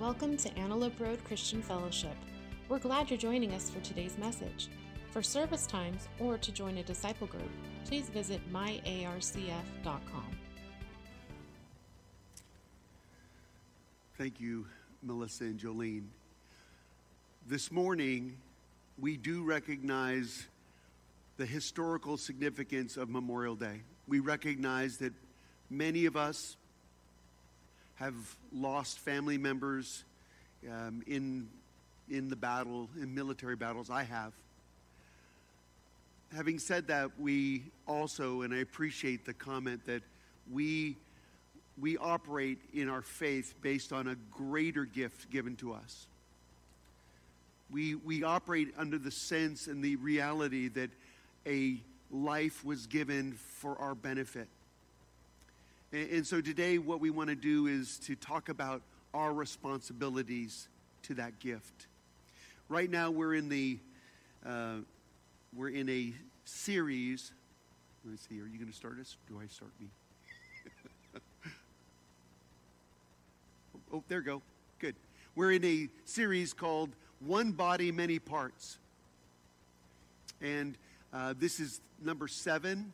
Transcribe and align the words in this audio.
Welcome 0.00 0.36
to 0.38 0.58
Antelope 0.58 1.00
Road 1.00 1.24
Christian 1.24 1.62
Fellowship. 1.62 2.14
We're 2.68 2.78
glad 2.78 3.08
you're 3.08 3.18
joining 3.18 3.54
us 3.54 3.70
for 3.70 3.80
today's 3.80 4.18
message. 4.18 4.68
For 5.10 5.22
service 5.22 5.66
times 5.66 6.08
or 6.20 6.36
to 6.36 6.52
join 6.52 6.76
a 6.76 6.82
disciple 6.82 7.26
group, 7.26 7.48
please 7.86 8.10
visit 8.10 8.42
myarcf.com. 8.52 10.26
Thank 14.18 14.38
you, 14.38 14.66
Melissa 15.02 15.44
and 15.44 15.58
Jolene. 15.58 16.08
This 17.46 17.72
morning, 17.72 18.36
we 18.98 19.16
do 19.16 19.44
recognize 19.44 20.46
the 21.38 21.46
historical 21.46 22.18
significance 22.18 22.98
of 22.98 23.08
Memorial 23.08 23.54
Day. 23.54 23.80
We 24.06 24.20
recognize 24.20 24.98
that 24.98 25.14
many 25.70 26.04
of 26.04 26.18
us 26.18 26.58
have 27.96 28.14
lost 28.52 28.98
family 28.98 29.38
members 29.38 30.04
um, 30.70 31.02
in, 31.06 31.48
in 32.10 32.28
the 32.28 32.36
battle, 32.36 32.88
in 33.00 33.14
military 33.14 33.56
battles. 33.56 33.90
I 33.90 34.04
have. 34.04 34.32
Having 36.34 36.58
said 36.58 36.88
that, 36.88 37.10
we 37.18 37.62
also, 37.86 38.42
and 38.42 38.52
I 38.52 38.58
appreciate 38.58 39.24
the 39.24 39.32
comment 39.32 39.84
that 39.86 40.02
we, 40.52 40.96
we 41.80 41.96
operate 41.96 42.58
in 42.74 42.88
our 42.88 43.02
faith 43.02 43.54
based 43.62 43.92
on 43.92 44.08
a 44.08 44.16
greater 44.30 44.84
gift 44.84 45.30
given 45.30 45.56
to 45.56 45.72
us. 45.72 46.06
We, 47.70 47.94
we 47.94 48.22
operate 48.22 48.74
under 48.76 48.98
the 48.98 49.10
sense 49.10 49.66
and 49.66 49.82
the 49.82 49.96
reality 49.96 50.68
that 50.68 50.90
a 51.46 51.78
life 52.10 52.64
was 52.64 52.86
given 52.86 53.32
for 53.32 53.76
our 53.78 53.94
benefit. 53.94 54.48
And, 55.96 56.26
so 56.26 56.42
today, 56.42 56.76
what 56.76 57.00
we 57.00 57.08
want 57.08 57.30
to 57.30 57.34
do 57.34 57.68
is 57.68 57.98
to 58.00 58.16
talk 58.16 58.50
about 58.50 58.82
our 59.14 59.32
responsibilities 59.32 60.68
to 61.04 61.14
that 61.14 61.38
gift. 61.38 61.86
Right 62.68 62.90
now, 62.90 63.10
we're 63.10 63.32
in 63.32 63.48
the 63.48 63.78
uh, 64.44 64.80
we're 65.56 65.70
in 65.70 65.88
a 65.88 66.12
series. 66.44 67.32
Let 68.04 68.10
me 68.10 68.18
see. 68.28 68.38
Are 68.42 68.46
you 68.46 68.58
going 68.58 68.70
to 68.70 68.76
start 68.76 69.00
us? 69.00 69.16
Do 69.26 69.40
I 69.42 69.46
start 69.46 69.70
me? 69.80 69.86
oh, 73.94 74.04
there 74.08 74.20
go. 74.20 74.42
Good. 74.78 74.96
We're 75.34 75.52
in 75.52 75.64
a 75.64 75.88
series 76.04 76.52
called 76.52 76.90
One 77.20 77.52
Body, 77.52 77.90
Many 77.90 78.18
Parts. 78.18 78.76
And 80.42 80.76
uh, 81.14 81.32
this 81.38 81.58
is 81.58 81.80
number 82.04 82.28
seven. 82.28 82.92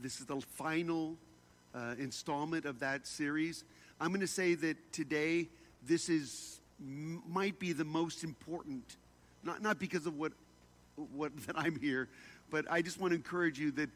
This 0.00 0.20
is 0.20 0.24
the 0.24 0.40
final 0.40 1.18
uh, 1.74 1.94
installment 1.98 2.64
of 2.64 2.80
that 2.80 3.06
series. 3.06 3.64
I'm 4.00 4.08
going 4.08 4.20
to 4.20 4.26
say 4.26 4.54
that 4.54 4.92
today 4.92 5.48
this 5.86 6.08
is 6.08 6.60
m- 6.80 7.22
might 7.28 7.58
be 7.58 7.72
the 7.72 7.84
most 7.84 8.24
important, 8.24 8.96
not 9.42 9.62
not 9.62 9.78
because 9.78 10.06
of 10.06 10.18
what 10.18 10.32
what 11.12 11.32
that 11.46 11.58
I'm 11.58 11.78
here, 11.78 12.08
but 12.50 12.64
I 12.70 12.82
just 12.82 13.00
want 13.00 13.12
to 13.12 13.16
encourage 13.16 13.58
you 13.58 13.70
that 13.72 13.90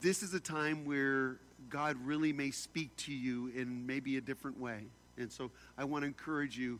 this 0.00 0.22
is 0.22 0.34
a 0.34 0.40
time 0.40 0.84
where 0.84 1.36
God 1.70 1.96
really 2.04 2.32
may 2.32 2.50
speak 2.50 2.94
to 2.98 3.12
you 3.12 3.50
in 3.56 3.86
maybe 3.86 4.16
a 4.16 4.20
different 4.20 4.60
way, 4.60 4.84
and 5.16 5.30
so 5.30 5.50
I 5.76 5.84
want 5.84 6.02
to 6.02 6.06
encourage 6.06 6.56
you. 6.56 6.78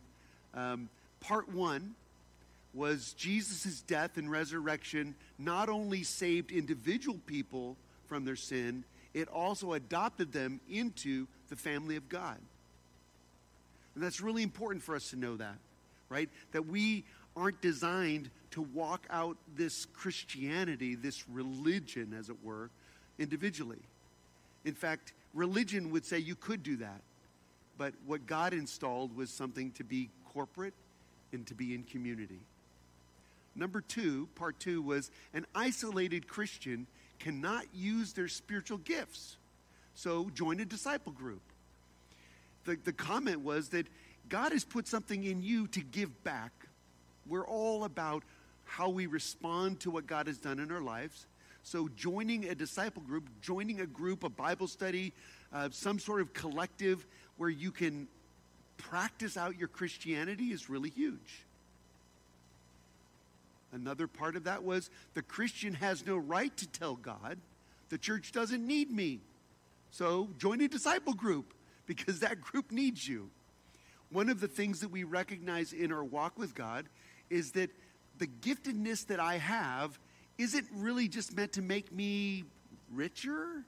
Um, 0.54 0.88
part 1.20 1.52
one 1.52 1.94
was 2.72 3.14
Jesus' 3.14 3.80
death 3.80 4.18
and 4.18 4.30
resurrection 4.30 5.14
not 5.38 5.68
only 5.68 6.02
saved 6.02 6.52
individual 6.52 7.18
people 7.26 7.76
from 8.06 8.24
their 8.24 8.36
sin 8.36 8.84
it 9.16 9.28
also 9.28 9.72
adopted 9.72 10.30
them 10.30 10.60
into 10.70 11.26
the 11.48 11.56
family 11.56 11.96
of 11.96 12.06
God. 12.06 12.36
And 13.94 14.04
that's 14.04 14.20
really 14.20 14.42
important 14.42 14.84
for 14.84 14.94
us 14.94 15.08
to 15.08 15.16
know 15.16 15.36
that, 15.36 15.56
right? 16.10 16.28
That 16.52 16.66
we 16.66 17.04
aren't 17.34 17.62
designed 17.62 18.28
to 18.50 18.60
walk 18.60 19.06
out 19.08 19.38
this 19.56 19.86
Christianity, 19.86 20.94
this 20.94 21.26
religion, 21.30 22.14
as 22.16 22.28
it 22.28 22.36
were, 22.44 22.68
individually. 23.18 23.80
In 24.66 24.74
fact, 24.74 25.14
religion 25.32 25.92
would 25.92 26.04
say 26.04 26.18
you 26.18 26.34
could 26.34 26.62
do 26.62 26.76
that. 26.76 27.00
But 27.78 27.94
what 28.04 28.26
God 28.26 28.52
installed 28.52 29.16
was 29.16 29.30
something 29.30 29.70
to 29.72 29.84
be 29.84 30.10
corporate 30.34 30.74
and 31.32 31.46
to 31.46 31.54
be 31.54 31.74
in 31.74 31.84
community. 31.84 32.40
Number 33.54 33.80
two, 33.80 34.28
part 34.34 34.60
two, 34.60 34.82
was 34.82 35.10
an 35.32 35.46
isolated 35.54 36.28
Christian 36.28 36.86
cannot 37.18 37.64
use 37.74 38.12
their 38.12 38.28
spiritual 38.28 38.78
gifts. 38.78 39.36
So 39.94 40.30
join 40.34 40.60
a 40.60 40.64
disciple 40.64 41.12
group. 41.12 41.42
The, 42.64 42.76
the 42.84 42.92
comment 42.92 43.40
was 43.40 43.70
that 43.70 43.86
God 44.28 44.52
has 44.52 44.64
put 44.64 44.88
something 44.88 45.24
in 45.24 45.42
you 45.42 45.68
to 45.68 45.80
give 45.80 46.24
back. 46.24 46.52
We're 47.26 47.46
all 47.46 47.84
about 47.84 48.22
how 48.64 48.88
we 48.88 49.06
respond 49.06 49.80
to 49.80 49.90
what 49.90 50.06
God 50.06 50.26
has 50.26 50.38
done 50.38 50.58
in 50.58 50.70
our 50.70 50.80
lives. 50.80 51.26
So, 51.62 51.88
joining 51.96 52.44
a 52.44 52.54
disciple 52.54 53.02
group, 53.02 53.28
joining 53.40 53.80
a 53.80 53.86
group, 53.86 54.22
a 54.22 54.28
Bible 54.28 54.68
study, 54.68 55.12
uh, 55.52 55.68
some 55.72 55.98
sort 55.98 56.20
of 56.20 56.32
collective 56.32 57.04
where 57.38 57.50
you 57.50 57.72
can 57.72 58.06
practice 58.76 59.36
out 59.36 59.58
your 59.58 59.66
Christianity 59.68 60.52
is 60.52 60.70
really 60.70 60.90
huge. 60.90 61.45
Another 63.72 64.06
part 64.06 64.36
of 64.36 64.44
that 64.44 64.62
was 64.62 64.90
the 65.14 65.22
Christian 65.22 65.74
has 65.74 66.06
no 66.06 66.16
right 66.16 66.56
to 66.56 66.66
tell 66.66 66.94
God, 66.94 67.38
the 67.88 67.98
church 67.98 68.32
doesn't 68.32 68.66
need 68.66 68.90
me. 68.90 69.20
So 69.90 70.28
join 70.38 70.60
a 70.60 70.68
disciple 70.68 71.14
group 71.14 71.54
because 71.86 72.20
that 72.20 72.40
group 72.40 72.70
needs 72.70 73.08
you. 73.08 73.30
One 74.10 74.28
of 74.28 74.40
the 74.40 74.48
things 74.48 74.80
that 74.80 74.90
we 74.90 75.04
recognize 75.04 75.72
in 75.72 75.92
our 75.92 76.04
walk 76.04 76.38
with 76.38 76.54
God 76.54 76.86
is 77.28 77.52
that 77.52 77.70
the 78.18 78.26
giftedness 78.26 79.06
that 79.06 79.20
I 79.20 79.38
have 79.38 79.98
isn't 80.38 80.66
really 80.74 81.08
just 81.08 81.36
meant 81.36 81.52
to 81.54 81.62
make 81.62 81.92
me 81.92 82.44
richer, 82.92 83.64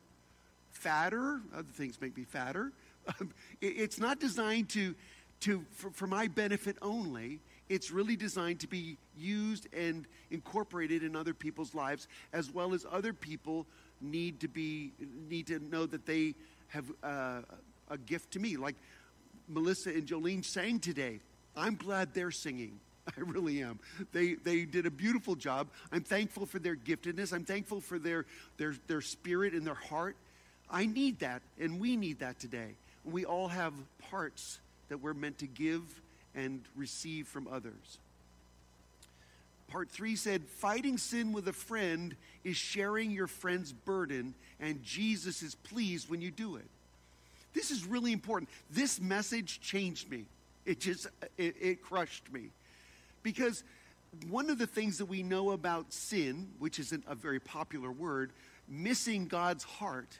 fatter. 0.71 1.41
Other 1.53 1.69
things 1.73 2.01
make 2.01 2.17
me 2.17 2.25
fatter. 2.25 2.73
it's 3.61 3.99
not 3.99 4.21
designed 4.21 4.69
to, 4.71 4.95
to 5.41 5.65
for, 5.73 5.91
for 5.91 6.07
my 6.07 6.29
benefit 6.29 6.77
only 6.83 7.41
it's 7.69 7.91
really 7.91 8.17
designed 8.17 8.61
to 8.61 8.67
be 8.67 8.97
used 9.17 9.67
and 9.75 10.07
incorporated 10.31 11.03
in 11.03 11.15
other 11.15 11.35
people's 11.35 11.75
lives 11.75 12.09
as 12.33 12.53
well 12.53 12.75
as 12.75 12.87
other 12.91 13.13
people 13.13 13.67
need 14.01 14.41
to 14.41 14.49
be 14.49 14.93
need 15.29 15.47
to 15.47 15.59
know 15.71 15.87
that 15.87 16.07
they 16.07 16.35
have 16.69 16.85
uh, 17.03 17.41
a 17.91 17.99
gift 17.99 18.31
to 18.33 18.39
me 18.39 18.57
like 18.57 18.77
melissa 19.49 19.91
and 19.91 20.07
jolene 20.07 20.45
sang 20.45 20.79
today 20.79 21.21
i'm 21.57 21.75
glad 21.75 22.15
they're 22.15 22.31
singing 22.31 22.79
I 23.17 23.21
really 23.21 23.63
am. 23.63 23.79
They 24.13 24.35
they 24.35 24.65
did 24.65 24.85
a 24.85 24.91
beautiful 24.91 25.35
job. 25.35 25.69
I'm 25.93 26.03
thankful 26.03 26.47
for 26.47 26.59
their 26.59 26.77
giftedness. 26.77 27.33
I'm 27.33 27.45
thankful 27.45 27.81
for 27.81 27.99
their 27.99 28.27
their 28.59 28.75
their 28.87 29.01
spirit 29.01 29.55
and 29.55 29.67
their 29.67 29.75
heart. 29.75 30.17
I 30.71 30.85
need 30.85 31.21
that, 31.21 31.41
and 31.59 31.81
we 31.81 31.97
need 31.97 32.19
that 32.19 32.39
today. 32.39 32.75
We 33.05 33.25
all 33.25 33.49
have 33.49 33.73
parts 34.11 34.61
that 34.91 34.99
we're 34.99 35.15
meant 35.15 35.39
to 35.39 35.47
give 35.47 35.83
and 36.39 36.63
receive 36.77 37.27
from 37.27 37.49
others. 37.49 37.99
Part 39.67 39.91
three 39.91 40.17
said, 40.17 40.45
Fighting 40.45 40.97
sin 40.97 41.33
with 41.33 41.49
a 41.49 41.53
friend 41.53 42.15
is 42.45 42.57
sharing 42.57 43.11
your 43.11 43.27
friend's 43.27 43.73
burden, 43.73 44.35
and 44.61 44.83
Jesus 44.83 45.43
is 45.43 45.55
pleased 45.57 46.09
when 46.09 46.21
you 46.21 46.31
do 46.31 46.57
it. 46.57 46.65
This 47.55 47.71
is 47.71 47.85
really 47.85 48.13
important. 48.13 48.49
This 48.71 49.01
message 49.01 49.61
changed 49.61 50.11
me. 50.11 50.27
It 50.65 50.81
just, 50.81 51.09
it, 51.37 51.57
it 51.61 51.83
crushed 51.83 52.33
me. 52.33 52.51
Because 53.23 53.65
one 54.31 54.49
of 54.49 54.59
the 54.59 54.67
things 54.67 54.99
that 54.99 55.07
we 55.07 55.23
know 55.23 55.51
about 55.51 55.93
sin, 55.93 56.49
which 56.59 56.79
isn't 56.79 57.05
a 57.09 57.15
very 57.15 57.41
popular 57.41 57.91
word, 57.91 58.33
missing 58.69 59.27
God's 59.27 59.65
heart, 59.65 60.19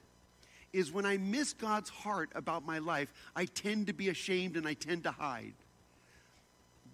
is 0.73 0.91
when 0.93 1.07
I 1.07 1.17
miss 1.17 1.53
God's 1.53 1.91
heart 1.91 2.31
about 2.35 2.67
my 2.67 2.79
life, 2.79 3.13
I 3.37 3.45
tend 3.45 3.87
to 3.87 3.93
be 3.93 4.09
ashamed 4.09 4.57
and 4.57 4.67
I 4.67 4.75
tend 4.75 5.05
to 5.05 5.11
hide 5.11 5.55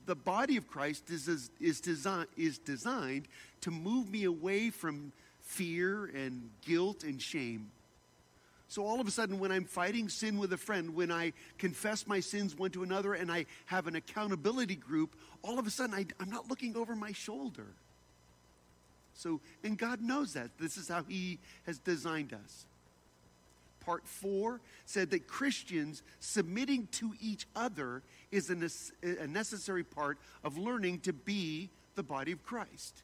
the 0.07 0.15
body 0.15 0.57
of 0.57 0.69
Christ 0.69 1.11
is, 1.11 1.51
is, 1.61 1.81
design, 1.81 2.27
is 2.37 2.59
designed 2.59 3.29
to 3.63 3.71
move 3.71 4.11
me 4.11 4.25
away 4.25 4.71
from 4.71 5.13
fear 5.41 6.07
and 6.07 6.51
guilt 6.67 7.05
and 7.05 7.21
shame. 7.21 7.71
So 8.69 8.85
all 8.85 9.01
of 9.01 9.07
a 9.07 9.11
sudden, 9.11 9.39
when 9.39 9.53
I'm 9.53 9.65
fighting 9.65 10.09
sin 10.09 10.39
with 10.39 10.53
a 10.53 10.57
friend, 10.57 10.95
when 10.95 11.13
I 11.13 11.33
confess 11.59 12.07
my 12.07 12.21
sins 12.21 12.57
one 12.59 12.71
to 12.71 12.83
another 12.83 13.15
and 13.15 13.31
I 13.31 13.47
have 13.67 13.87
an 13.87 13.95
accountability 13.95 14.75
group, 14.75 15.15
all 15.43 15.59
of 15.59 15.67
a 15.67 15.71
sudden 15.71 15.95
I, 15.95 16.07
I'm 16.19 16.31
not 16.31 16.49
looking 16.49 16.77
over 16.77 16.97
my 16.97 17.13
shoulder. 17.13 17.67
So, 19.15 19.41
and 19.63 19.79
God 19.79 20.01
knows 20.01 20.33
that. 20.33 20.51
This 20.59 20.77
is 20.77 20.89
how 20.89 21.05
He 21.05 21.39
has 21.67 21.79
designed 21.79 22.33
us 22.33 22.67
part 23.85 24.07
four, 24.07 24.61
said 24.87 25.11
that 25.11 25.27
Christians 25.27 26.03
submitting 26.21 26.89
to 26.93 27.13
each 27.21 27.47
other 27.55 28.03
is 28.31 28.51
a, 28.51 29.27
necessary 29.27 29.85
part 29.85 30.19
of 30.43 30.57
learning 30.59 31.01
to 31.01 31.13
be 31.13 31.71
the 31.95 32.03
body 32.03 32.33
of 32.33 32.43
Christ. 32.43 33.03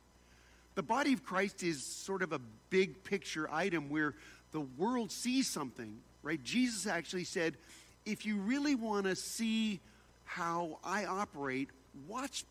The 0.74 0.82
body 0.82 1.12
of 1.12 1.24
Christ 1.24 1.62
is 1.62 1.84
sort 1.84 2.22
of 2.22 2.32
a 2.32 2.40
big 2.70 3.04
picture 3.04 3.48
item 3.50 3.90
where 3.90 4.14
the 4.52 4.60
world 4.60 5.12
sees 5.12 5.48
something, 5.48 5.98
right? 6.22 6.42
Jesus 6.42 6.86
actually 6.86 7.24
said, 7.24 7.56
if 8.06 8.24
you 8.24 8.36
really 8.36 8.74
want 8.74 9.04
to 9.04 9.14
see 9.14 9.80
how 10.24 10.78
I 10.84 11.04
operate, 11.04 11.68
watch, 12.08 12.44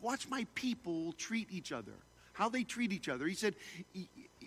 watch 0.00 0.28
my 0.28 0.46
people 0.54 1.12
treat 1.12 1.48
each 1.50 1.72
other, 1.72 1.92
how 2.32 2.48
they 2.48 2.64
treat 2.64 2.92
each 2.92 3.08
other. 3.08 3.26
He 3.26 3.34
said, 3.34 3.54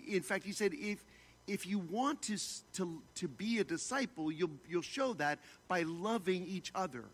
in 0.08 0.22
fact, 0.22 0.44
he 0.44 0.52
said, 0.52 0.72
if, 0.74 1.04
if 1.46 1.66
you 1.66 1.78
want 1.78 2.22
to, 2.22 2.36
to, 2.74 3.02
to 3.16 3.28
be 3.28 3.58
a 3.58 3.64
disciple, 3.64 4.30
you'll, 4.30 4.50
you'll 4.68 4.82
show 4.82 5.14
that 5.14 5.38
by 5.68 5.82
loving 5.82 6.46
each 6.46 6.70
other. 6.74 7.04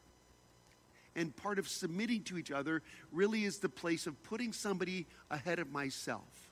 And 1.14 1.34
part 1.34 1.58
of 1.58 1.66
submitting 1.68 2.22
to 2.24 2.36
each 2.36 2.50
other 2.50 2.82
really 3.10 3.44
is 3.44 3.58
the 3.58 3.68
place 3.68 4.06
of 4.06 4.22
putting 4.24 4.52
somebody 4.52 5.06
ahead 5.30 5.58
of 5.58 5.72
myself. 5.72 6.50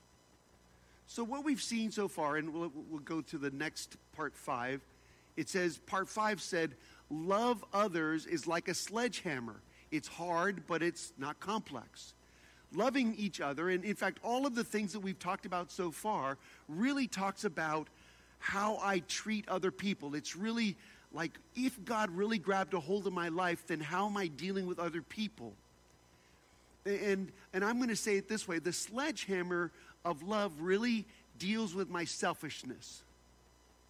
So, 1.07 1.23
what 1.23 1.43
we've 1.43 1.61
seen 1.61 1.91
so 1.91 2.07
far, 2.07 2.37
and 2.37 2.51
we'll, 2.51 2.71
we'll 2.89 3.01
go 3.01 3.21
to 3.21 3.37
the 3.37 3.51
next 3.51 3.95
part 4.15 4.35
five, 4.35 4.81
it 5.37 5.49
says, 5.49 5.77
part 5.85 6.09
five 6.09 6.41
said, 6.41 6.71
Love 7.11 7.63
others 7.73 8.25
is 8.25 8.47
like 8.47 8.67
a 8.67 8.73
sledgehammer. 8.73 9.61
It's 9.91 10.07
hard, 10.07 10.63
but 10.65 10.81
it's 10.81 11.13
not 11.19 11.39
complex. 11.39 12.15
Loving 12.75 13.15
each 13.17 13.41
other, 13.41 13.69
and 13.69 13.83
in 13.83 13.95
fact, 13.95 14.19
all 14.23 14.45
of 14.45 14.55
the 14.55 14.63
things 14.63 14.93
that 14.93 14.99
we've 14.99 15.19
talked 15.19 15.45
about 15.45 15.71
so 15.71 15.91
far 15.91 16.37
really 16.67 17.07
talks 17.07 17.45
about 17.45 17.87
how 18.39 18.79
I 18.81 18.99
treat 19.07 19.47
other 19.47 19.71
people. 19.71 20.13
It's 20.15 20.35
really 20.35 20.75
like 21.13 21.39
if 21.55 21.83
God 21.85 22.11
really 22.11 22.37
grabbed 22.37 22.73
a 22.73 22.79
hold 22.79 23.07
of 23.07 23.13
my 23.13 23.29
life, 23.29 23.65
then 23.67 23.79
how 23.79 24.07
am 24.07 24.17
I 24.17 24.27
dealing 24.27 24.67
with 24.67 24.79
other 24.79 25.01
people? 25.01 25.53
And, 26.85 27.31
and 27.53 27.63
I'm 27.63 27.77
going 27.77 27.89
to 27.89 27.95
say 27.95 28.17
it 28.17 28.27
this 28.27 28.47
way 28.47 28.59
the 28.59 28.73
sledgehammer 28.73 29.71
of 30.03 30.21
love 30.23 30.51
really 30.59 31.05
deals 31.39 31.73
with 31.73 31.89
my 31.89 32.05
selfishness. 32.05 33.01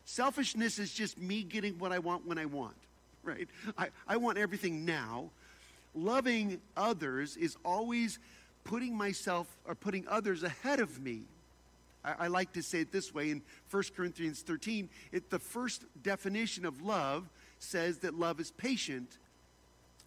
Selfishness 0.05 0.79
is 0.79 0.93
just 0.93 1.19
me 1.19 1.43
getting 1.43 1.79
what 1.79 1.91
I 1.91 1.99
want 1.99 2.27
when 2.27 2.37
I 2.37 2.45
want, 2.45 2.75
right? 3.23 3.47
I, 3.77 3.89
I 4.07 4.17
want 4.17 4.37
everything 4.37 4.85
now. 4.85 5.31
Loving 5.95 6.61
others 6.77 7.37
is 7.37 7.57
always 7.65 8.19
putting 8.65 8.97
myself 8.97 9.47
or 9.65 9.75
putting 9.75 10.05
others 10.09 10.43
ahead 10.43 10.81
of 10.81 11.01
me. 11.01 11.21
I, 12.03 12.25
I 12.25 12.27
like 12.27 12.51
to 12.53 12.61
say 12.61 12.81
it 12.81 12.91
this 12.91 13.13
way 13.13 13.31
in 13.31 13.41
1 13.71 13.83
Corinthians 13.95 14.41
13, 14.41 14.89
it, 15.13 15.29
the 15.29 15.39
first 15.39 15.85
definition 16.03 16.65
of 16.65 16.81
love 16.81 17.29
says 17.59 17.99
that 17.99 18.19
love 18.19 18.41
is 18.41 18.51
patient. 18.51 19.17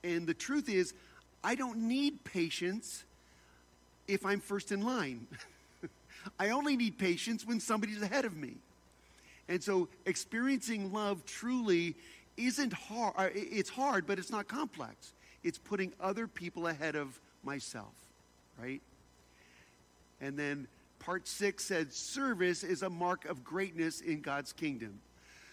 And 0.05 0.27
the 0.27 0.35
truth 0.35 0.69
is, 0.69 0.93
I 1.43 1.55
don't 1.55 1.79
need 1.79 2.23
patience 2.25 3.05
if 4.07 4.27
I'm 4.27 4.41
first 4.41 4.73
in 4.73 4.83
line. 4.83 5.27
I 6.39 6.51
only 6.51 6.77
need 6.77 6.99
patience 6.99 7.47
when 7.47 7.61
somebody's 7.61 8.03
ahead 8.03 8.25
of 8.25 8.37
me. 8.37 8.57
And 9.49 9.63
so 9.63 9.89
experiencing 10.05 10.93
love 10.93 11.25
truly 11.25 11.95
isn't 12.37 12.73
hard. 12.73 13.15
Uh, 13.17 13.29
it's 13.35 13.71
hard, 13.71 14.07
but 14.07 14.19
it's 14.19 14.31
not 14.31 14.47
complex. 14.47 15.13
It's 15.43 15.59
putting 15.59 15.93
other 16.01 16.27
people 16.27 16.67
ahead 16.67 16.97
of 16.97 17.19
myself, 17.43 17.93
right? 18.61 18.83
And 20.21 20.39
then 20.39 20.67
part 20.99 21.29
six 21.29 21.65
said 21.65 21.93
service 21.93 22.65
is 22.65 22.83
a 22.83 22.91
mark 22.91 23.25
of 23.25 23.45
greatness 23.45 24.01
in 24.01 24.21
God's 24.21 24.53
kingdom. 24.53 25.01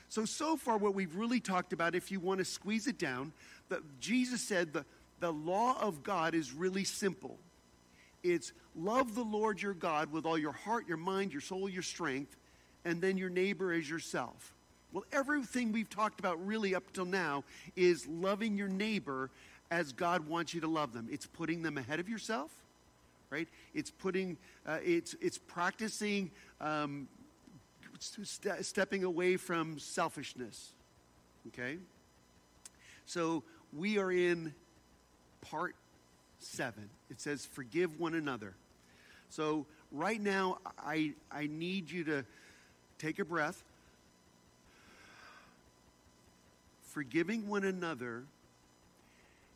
So, 0.09 0.25
so 0.25 0.55
far, 0.55 0.77
what 0.77 0.93
we've 0.93 1.15
really 1.15 1.39
talked 1.39 1.73
about, 1.73 1.95
if 1.95 2.11
you 2.11 2.19
want 2.19 2.39
to 2.39 2.45
squeeze 2.45 2.87
it 2.87 2.97
down, 2.97 3.33
that 3.69 3.81
Jesus 3.99 4.41
said 4.41 4.73
the, 4.73 4.85
the 5.19 5.31
law 5.31 5.77
of 5.81 6.03
God 6.03 6.35
is 6.35 6.53
really 6.53 6.83
simple. 6.83 7.37
It's 8.23 8.53
love 8.75 9.15
the 9.15 9.23
Lord 9.23 9.61
your 9.61 9.73
God 9.73 10.11
with 10.11 10.25
all 10.25 10.37
your 10.37 10.51
heart, 10.51 10.87
your 10.87 10.97
mind, 10.97 11.31
your 11.31 11.41
soul, 11.41 11.69
your 11.69 11.83
strength, 11.83 12.35
and 12.83 13.01
then 13.01 13.17
your 13.17 13.29
neighbor 13.29 13.71
as 13.71 13.89
yourself. 13.89 14.53
Well, 14.91 15.03
everything 15.11 15.71
we've 15.71 15.89
talked 15.89 16.19
about 16.19 16.45
really 16.45 16.73
up 16.73 16.93
till 16.93 17.05
now 17.05 17.43
is 17.75 18.07
loving 18.07 18.57
your 18.57 18.69
neighbor 18.69 19.29
as 19.69 19.91
God 19.91 20.27
wants 20.27 20.53
you 20.53 20.61
to 20.61 20.67
love 20.67 20.93
them. 20.93 21.07
It's 21.11 21.25
putting 21.25 21.61
them 21.61 21.77
ahead 21.77 21.99
of 21.99 22.07
yourself, 22.07 22.51
right? 23.29 23.47
It's 23.73 23.91
putting, 23.91 24.37
uh, 24.65 24.79
it's, 24.83 25.15
it's 25.21 25.37
practicing 25.37 26.31
um, 26.61 27.07
st- 27.99 28.65
stepping 28.65 29.03
away 29.03 29.37
from 29.37 29.79
selfishness, 29.79 30.71
okay? 31.47 31.77
So 33.05 33.43
we 33.73 33.97
are 33.97 34.11
in 34.11 34.53
part 35.41 35.75
seven. 36.39 36.89
It 37.09 37.19
says, 37.21 37.45
forgive 37.45 37.99
one 37.99 38.13
another. 38.13 38.53
So 39.29 39.65
right 39.91 40.21
now, 40.21 40.59
I, 40.79 41.13
I 41.31 41.47
need 41.47 41.91
you 41.91 42.03
to 42.05 42.25
take 42.99 43.19
a 43.19 43.25
breath. 43.25 43.63
Forgiving 46.83 47.49
one 47.49 47.65
another 47.65 48.23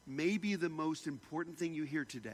may 0.06 0.38
be 0.38 0.56
the 0.56 0.70
most 0.70 1.08
important 1.08 1.58
thing 1.58 1.74
you 1.74 1.84
hear 1.84 2.04
today. 2.04 2.32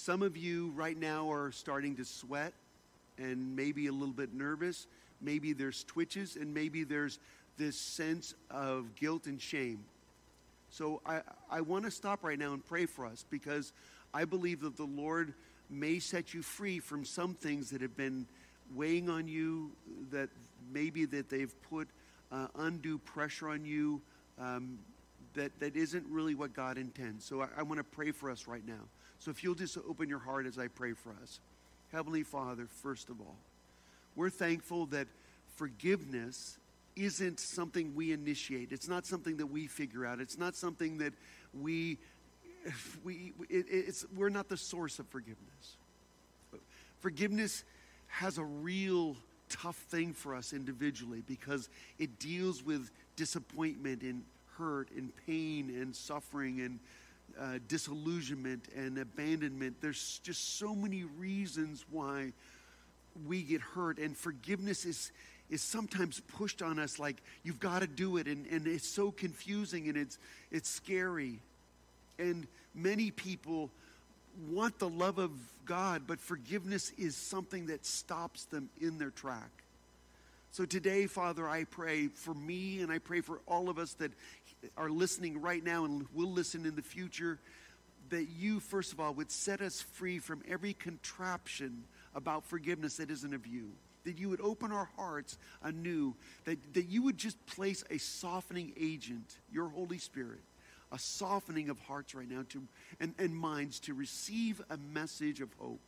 Some 0.00 0.22
of 0.22 0.34
you 0.34 0.72
right 0.74 0.98
now 0.98 1.30
are 1.30 1.52
starting 1.52 1.94
to 1.96 2.06
sweat 2.06 2.54
and 3.18 3.54
maybe 3.54 3.86
a 3.86 3.92
little 3.92 4.14
bit 4.14 4.32
nervous. 4.32 4.86
Maybe 5.20 5.52
there's 5.52 5.84
twitches 5.84 6.36
and 6.36 6.54
maybe 6.54 6.84
there's 6.84 7.18
this 7.58 7.76
sense 7.76 8.34
of 8.50 8.94
guilt 8.94 9.26
and 9.26 9.38
shame. 9.38 9.80
So 10.70 11.02
I, 11.04 11.20
I 11.50 11.60
want 11.60 11.84
to 11.84 11.90
stop 11.90 12.24
right 12.24 12.38
now 12.38 12.54
and 12.54 12.64
pray 12.64 12.86
for 12.86 13.04
us 13.04 13.26
because 13.28 13.74
I 14.14 14.24
believe 14.24 14.62
that 14.62 14.78
the 14.78 14.84
Lord 14.84 15.34
may 15.68 15.98
set 15.98 16.32
you 16.32 16.40
free 16.40 16.78
from 16.78 17.04
some 17.04 17.34
things 17.34 17.68
that 17.68 17.82
have 17.82 17.94
been 17.94 18.26
weighing 18.74 19.10
on 19.10 19.28
you, 19.28 19.70
that 20.12 20.30
maybe 20.72 21.04
that 21.04 21.28
they've 21.28 21.54
put 21.68 21.88
uh, 22.32 22.46
undue 22.56 22.96
pressure 22.96 23.50
on 23.50 23.66
you, 23.66 24.00
um, 24.38 24.78
that, 25.34 25.52
that 25.60 25.76
isn't 25.76 26.06
really 26.08 26.34
what 26.34 26.54
God 26.54 26.78
intends. 26.78 27.26
So 27.26 27.42
I, 27.42 27.48
I 27.58 27.62
want 27.64 27.76
to 27.76 27.84
pray 27.84 28.12
for 28.12 28.30
us 28.30 28.46
right 28.46 28.66
now. 28.66 28.88
So 29.20 29.30
if 29.30 29.44
you'll 29.44 29.54
just 29.54 29.76
open 29.88 30.08
your 30.08 30.18
heart 30.18 30.46
as 30.46 30.58
I 30.58 30.68
pray 30.68 30.94
for 30.94 31.10
us. 31.22 31.40
Heavenly 31.92 32.22
Father, 32.22 32.66
first 32.82 33.10
of 33.10 33.20
all, 33.20 33.36
we're 34.16 34.30
thankful 34.30 34.86
that 34.86 35.06
forgiveness 35.56 36.58
isn't 36.96 37.38
something 37.38 37.94
we 37.94 38.12
initiate. 38.12 38.72
It's 38.72 38.88
not 38.88 39.06
something 39.06 39.36
that 39.36 39.46
we 39.46 39.66
figure 39.66 40.06
out. 40.06 40.20
It's 40.20 40.38
not 40.38 40.56
something 40.56 40.98
that 40.98 41.12
we, 41.60 41.98
we 43.04 43.32
it, 43.48 43.66
it's, 43.68 44.06
we're 44.16 44.30
not 44.30 44.48
the 44.48 44.56
source 44.56 44.98
of 44.98 45.06
forgiveness. 45.08 45.76
Forgiveness 47.00 47.64
has 48.08 48.38
a 48.38 48.44
real 48.44 49.16
tough 49.48 49.76
thing 49.76 50.12
for 50.12 50.34
us 50.34 50.52
individually 50.52 51.22
because 51.26 51.68
it 51.98 52.18
deals 52.18 52.64
with 52.64 52.90
disappointment 53.16 54.02
and 54.02 54.22
hurt 54.56 54.90
and 54.96 55.12
pain 55.26 55.70
and 55.80 55.94
suffering 55.94 56.60
and 56.60 56.78
uh, 57.38 57.58
disillusionment 57.68 58.68
and 58.74 58.98
abandonment. 58.98 59.76
There's 59.80 60.20
just 60.22 60.58
so 60.58 60.74
many 60.74 61.04
reasons 61.04 61.84
why 61.90 62.32
we 63.26 63.42
get 63.42 63.60
hurt, 63.60 63.98
and 63.98 64.16
forgiveness 64.16 64.84
is 64.84 65.12
is 65.50 65.60
sometimes 65.60 66.20
pushed 66.38 66.62
on 66.62 66.78
us 66.78 67.00
like 67.00 67.16
you've 67.42 67.58
got 67.58 67.80
to 67.80 67.88
do 67.88 68.18
it 68.18 68.28
and, 68.28 68.46
and 68.46 68.68
it's 68.68 68.86
so 68.86 69.10
confusing 69.10 69.88
and 69.88 69.96
it's 69.96 70.18
it's 70.50 70.68
scary. 70.68 71.40
And 72.18 72.46
many 72.74 73.10
people 73.10 73.70
want 74.48 74.78
the 74.78 74.88
love 74.88 75.18
of 75.18 75.32
god 75.64 76.02
but 76.06 76.20
forgiveness 76.20 76.92
is 76.96 77.16
something 77.16 77.66
that 77.66 77.84
stops 77.84 78.44
them 78.44 78.70
in 78.80 78.96
their 78.96 79.10
track 79.10 79.59
so 80.50 80.64
today 80.64 81.06
father 81.06 81.48
i 81.48 81.64
pray 81.64 82.08
for 82.08 82.34
me 82.34 82.80
and 82.80 82.90
i 82.92 82.98
pray 82.98 83.20
for 83.20 83.40
all 83.46 83.68
of 83.68 83.78
us 83.78 83.94
that 83.94 84.12
are 84.76 84.90
listening 84.90 85.40
right 85.40 85.64
now 85.64 85.84
and 85.84 86.06
will 86.14 86.30
listen 86.30 86.66
in 86.66 86.76
the 86.76 86.82
future, 86.82 87.38
that 88.10 88.28
you, 88.38 88.60
first 88.60 88.92
of 88.92 89.00
all, 89.00 89.14
would 89.14 89.30
set 89.30 89.60
us 89.60 89.80
free 89.80 90.18
from 90.18 90.42
every 90.48 90.72
contraption 90.74 91.84
about 92.14 92.44
forgiveness 92.44 92.96
that 92.96 93.10
isn't 93.10 93.34
of 93.34 93.46
you. 93.46 93.70
That 94.04 94.18
you 94.18 94.30
would 94.30 94.40
open 94.40 94.72
our 94.72 94.88
hearts 94.96 95.38
anew, 95.62 96.14
that, 96.44 96.58
that 96.74 96.86
you 96.88 97.02
would 97.02 97.18
just 97.18 97.44
place 97.46 97.84
a 97.90 97.98
softening 97.98 98.72
agent, 98.80 99.36
your 99.52 99.68
Holy 99.68 99.98
Spirit, 99.98 100.40
a 100.90 100.98
softening 100.98 101.68
of 101.68 101.78
hearts 101.80 102.14
right 102.14 102.28
now 102.28 102.44
to, 102.48 102.62
and, 102.98 103.14
and 103.18 103.36
minds 103.36 103.78
to 103.80 103.94
receive 103.94 104.60
a 104.70 104.78
message 104.92 105.40
of 105.40 105.50
hope. 105.58 105.80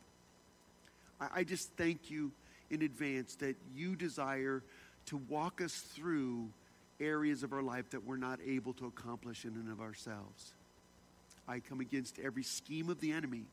I, 1.19 1.39
I 1.39 1.43
just 1.43 1.71
thank 1.75 2.11
you 2.11 2.31
in 2.69 2.81
advance 2.81 3.35
that 3.35 3.55
you 3.75 3.95
desire 3.95 4.63
to 5.07 5.17
walk 5.29 5.61
us 5.61 5.73
through 5.73 6.49
areas 6.99 7.43
of 7.43 7.53
our 7.53 7.61
life 7.61 7.89
that 7.89 8.05
we're 8.05 8.17
not 8.17 8.39
able 8.45 8.73
to 8.73 8.85
accomplish 8.85 9.45
in 9.45 9.53
and 9.53 9.71
of 9.71 9.81
ourselves. 9.81 10.53
I 11.47 11.59
come 11.59 11.81
against 11.81 12.19
every 12.19 12.43
scheme 12.43 12.89
of 12.89 12.99
the 12.99 13.11
enemy. 13.11 13.43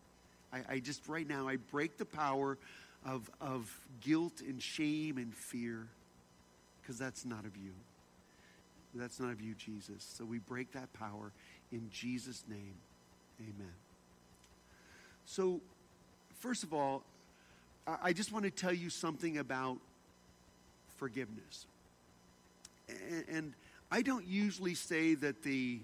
I, 0.52 0.60
I 0.68 0.78
just, 0.78 1.08
right 1.08 1.26
now, 1.26 1.48
I 1.48 1.56
break 1.56 1.96
the 1.96 2.04
power 2.04 2.58
of, 3.04 3.30
of 3.40 3.74
guilt 4.00 4.40
and 4.46 4.62
shame 4.62 5.18
and 5.18 5.34
fear 5.34 5.86
because 6.80 6.98
that's 6.98 7.24
not 7.24 7.44
of 7.44 7.56
you. 7.56 7.72
That's 8.94 9.20
not 9.20 9.30
of 9.30 9.40
you, 9.40 9.54
Jesus. 9.54 10.04
So 10.16 10.24
we 10.24 10.38
break 10.38 10.72
that 10.72 10.92
power 10.92 11.32
in 11.72 11.88
Jesus' 11.90 12.44
name. 12.48 12.74
Amen. 13.40 13.72
So, 15.24 15.60
first 16.40 16.64
of 16.64 16.74
all, 16.74 17.04
I 18.02 18.12
just 18.12 18.32
want 18.32 18.44
to 18.44 18.50
tell 18.50 18.72
you 18.72 18.90
something 18.90 19.38
about 19.38 19.78
forgiveness 20.96 21.66
and 23.28 23.52
I 23.90 24.02
don't 24.02 24.26
usually 24.26 24.74
say 24.74 25.14
that 25.16 25.42
the 25.42 25.80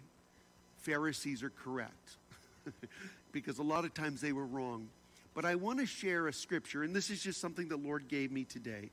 Pharisees 0.78 1.42
are 1.42 1.50
correct 1.50 2.16
because 3.32 3.58
a 3.58 3.62
lot 3.62 3.84
of 3.84 3.94
times 3.94 4.20
they 4.20 4.32
were 4.32 4.46
wrong. 4.46 4.88
But 5.34 5.44
I 5.44 5.54
want 5.56 5.80
to 5.80 5.86
share 5.86 6.28
a 6.28 6.32
scripture, 6.32 6.82
and 6.82 6.94
this 6.94 7.10
is 7.10 7.22
just 7.22 7.40
something 7.40 7.68
the 7.68 7.76
Lord 7.76 8.08
gave 8.08 8.32
me 8.32 8.44
today. 8.44 8.90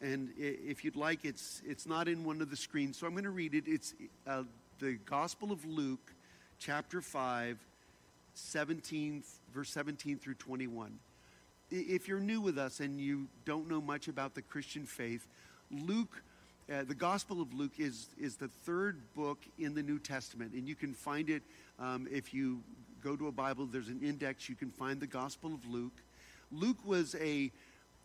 And 0.00 0.32
if 0.36 0.84
you'd 0.84 0.96
like, 0.96 1.24
it's, 1.24 1.62
it's 1.64 1.86
not 1.86 2.08
in 2.08 2.24
one 2.24 2.40
of 2.40 2.50
the 2.50 2.56
screens, 2.56 2.98
so 2.98 3.06
I'm 3.06 3.12
going 3.12 3.24
to 3.24 3.30
read 3.30 3.54
it. 3.54 3.64
It's 3.66 3.94
uh, 4.26 4.42
the 4.78 4.98
Gospel 5.06 5.52
of 5.52 5.64
Luke, 5.64 6.12
chapter 6.58 7.00
5, 7.00 7.58
17, 8.34 9.22
verse 9.54 9.70
17 9.70 10.18
through 10.18 10.34
21. 10.34 10.98
If 11.74 12.06
you're 12.06 12.20
new 12.20 12.42
with 12.42 12.58
us 12.58 12.80
and 12.80 13.00
you 13.00 13.28
don't 13.46 13.66
know 13.66 13.80
much 13.80 14.06
about 14.06 14.34
the 14.34 14.42
Christian 14.42 14.84
faith, 14.84 15.26
Luke, 15.70 16.22
uh, 16.70 16.84
the 16.84 16.94
Gospel 16.94 17.40
of 17.40 17.54
Luke 17.54 17.72
is, 17.78 18.08
is 18.20 18.36
the 18.36 18.48
third 18.48 19.00
book 19.14 19.38
in 19.58 19.74
the 19.74 19.82
New 19.82 19.98
Testament, 19.98 20.52
and 20.52 20.68
you 20.68 20.74
can 20.74 20.92
find 20.92 21.30
it 21.30 21.42
um, 21.78 22.06
if 22.12 22.34
you 22.34 22.62
go 23.02 23.16
to 23.16 23.28
a 23.28 23.32
Bible, 23.32 23.64
there's 23.64 23.88
an 23.88 24.02
index, 24.02 24.50
you 24.50 24.54
can 24.54 24.70
find 24.70 25.00
the 25.00 25.06
Gospel 25.06 25.54
of 25.54 25.66
Luke. 25.66 25.96
Luke 26.50 26.76
was 26.84 27.14
a 27.18 27.50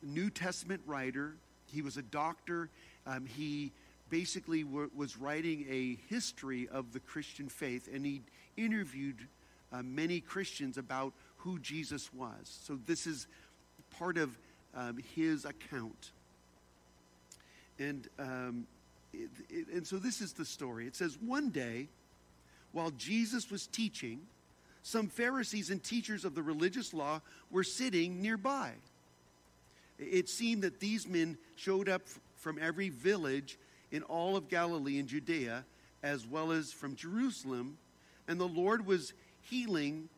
New 0.02 0.30
Testament 0.30 0.82
writer, 0.86 1.34
he 1.66 1.82
was 1.82 1.98
a 1.98 2.04
doctor. 2.04 2.70
Um, 3.06 3.26
he 3.26 3.74
basically 4.10 4.64
w- 4.64 4.90
was 4.96 5.18
writing 5.18 5.66
a 5.70 5.98
history 6.10 6.70
of 6.70 6.94
the 6.94 7.02
Christian 7.02 7.50
faith, 7.50 7.90
and 7.94 8.06
he 8.06 8.22
interviewed 8.56 9.28
uh, 9.74 9.84
many 9.84 10.22
Christians 10.22 10.78
about 10.78 11.12
who 11.38 11.60
Jesus 11.60 12.14
was. 12.14 12.60
So 12.64 12.80
this 12.86 13.06
is 13.06 13.28
part 13.98 14.18
of 14.18 14.38
um, 14.75 14.98
his 15.16 15.46
account. 15.46 16.12
And, 17.80 18.08
um, 18.20 18.68
it, 19.13 19.30
it, 19.50 19.68
and 19.74 19.88
so 19.88 19.98
this 19.98 20.22
is 20.22 20.34
the 20.34 20.46
story. 20.46 20.88
It 20.88 20.96
says, 20.96 21.18
One 21.24 21.50
day, 21.50 21.88
while 22.72 22.92
Jesus 22.92 23.50
was 23.50 23.68
teaching, 23.68 24.22
some 24.84 25.08
Pharisees 25.08 25.70
and 25.70 25.84
teachers 25.84 26.25
of 26.25 26.36
the 26.36 26.42
religious 26.42 26.94
law 26.94 27.22
were 27.51 27.63
sitting 27.63 28.22
nearby. 28.22 28.72
It 30.00 30.30
seemed 30.30 30.62
that 30.63 30.80
these 30.80 31.08
men 31.08 31.38
showed 31.56 31.89
up 31.89 32.04
from 32.38 32.58
every 32.62 32.89
village 32.89 33.58
in 33.92 34.04
all 34.04 34.36
of 34.36 34.48
Galilee 34.48 35.00
and 35.00 35.08
Judea, 35.08 35.66
as 36.04 36.25
well 36.25 36.51
as 36.51 36.72
from 36.72 36.96
Jerusalem, 36.96 37.77
and 38.27 38.39
the 38.39 38.48
Lord 38.48 38.86
was 38.86 39.13
healing, 39.42 40.10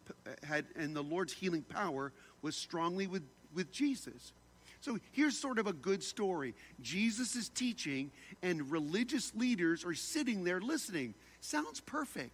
had, 0.43 0.65
and 0.75 0.95
the 0.95 1.03
Lord's 1.03 1.33
healing 1.33 1.61
power 1.61 2.11
was 2.41 2.55
strongly 2.55 3.07
with, 3.07 3.23
with 3.53 3.71
Jesus. 3.71 4.33
So 4.81 4.97
here's 5.11 5.37
sort 5.37 5.59
of 5.59 5.67
a 5.67 5.73
good 5.73 6.03
story. 6.03 6.53
Jesus 6.81 7.35
is 7.35 7.49
teaching, 7.49 8.11
and 8.41 8.71
religious 8.71 9.33
leaders 9.35 9.83
are 9.83 9.93
sitting 9.93 10.43
there 10.43 10.61
listening. 10.61 11.13
Sounds 11.41 11.79
perfect. 11.79 12.31